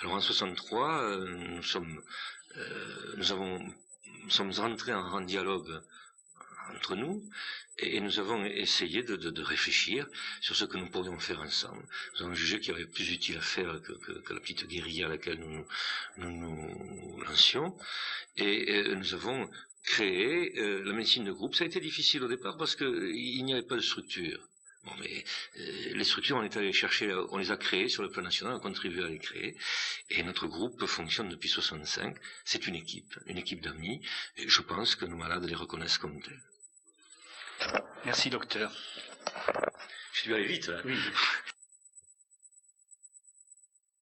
Alors 0.00 0.14
en 0.14 0.20
63, 0.20 1.02
euh, 1.02 1.26
nous 1.26 1.62
sommes, 1.62 2.02
euh, 2.56 3.14
nous 3.16 3.32
avons, 3.32 3.58
nous 4.24 4.30
sommes 4.30 4.52
rentrés 4.52 4.94
en, 4.94 5.06
en 5.06 5.20
dialogue 5.20 5.82
entre 6.74 6.96
nous 6.96 7.22
et, 7.78 8.00
nous 8.00 8.18
avons 8.18 8.44
essayé 8.44 9.02
de, 9.02 9.42
réfléchir 9.42 10.06
sur 10.40 10.56
ce 10.56 10.64
que 10.64 10.78
nous 10.78 10.88
pourrions 10.88 11.18
faire 11.18 11.40
ensemble. 11.40 11.84
Nous 12.14 12.26
avons 12.26 12.34
jugé 12.34 12.58
qu'il 12.58 12.72
y 12.72 12.76
avait 12.76 12.86
plus 12.86 13.10
utile 13.10 13.36
à 13.36 13.42
faire 13.42 13.80
que, 13.82 14.32
la 14.32 14.40
petite 14.40 14.66
guérilla 14.66 15.06
à 15.06 15.10
laquelle 15.10 15.38
nous 15.38 15.66
nous, 16.16 16.30
nous 16.30 17.20
lancions 17.22 17.76
et, 18.36 18.94
nous 18.94 19.14
avons 19.14 19.50
créé 19.84 20.58
euh, 20.58 20.82
la 20.84 20.92
médecine 20.92 21.24
de 21.24 21.32
groupe. 21.32 21.54
Ça 21.54 21.64
a 21.64 21.66
été 21.66 21.80
difficile 21.80 22.22
au 22.24 22.28
départ 22.28 22.56
parce 22.56 22.76
qu'il 22.76 23.44
n'y 23.44 23.52
avait 23.52 23.62
pas 23.62 23.76
de 23.76 23.80
structure. 23.80 24.40
Bon, 24.84 24.92
mais 25.00 25.24
euh, 25.58 25.94
les 25.94 26.04
structures, 26.04 26.36
on 26.36 26.42
est 26.42 26.56
allé 26.56 26.72
chercher, 26.72 27.12
on 27.30 27.38
les 27.38 27.50
a 27.50 27.56
créées 27.56 27.88
sur 27.88 28.02
le 28.02 28.10
plan 28.10 28.22
national, 28.22 28.54
on 28.54 28.56
a 28.58 28.60
contribué 28.60 29.04
à 29.04 29.08
les 29.08 29.18
créer, 29.18 29.56
et 30.10 30.22
notre 30.22 30.46
groupe 30.46 30.86
fonctionne 30.86 31.28
depuis 31.28 31.48
65. 31.48 32.16
C'est 32.44 32.66
une 32.68 32.76
équipe, 32.76 33.18
une 33.26 33.38
équipe 33.38 33.62
d'amis, 33.62 34.00
je 34.36 34.60
pense 34.60 34.94
que 34.94 35.04
nos 35.04 35.16
malades 35.16 35.44
les 35.44 35.56
reconnaissent 35.56 35.98
comme 35.98 36.22
tels. 36.22 36.40
Merci, 38.04 38.30
docteur. 38.30 38.72
Je 40.12 40.20
suis 40.20 40.34
allé 40.34 40.44
vite, 40.46 40.68
là. 40.68 40.78
Oui. 40.84 40.98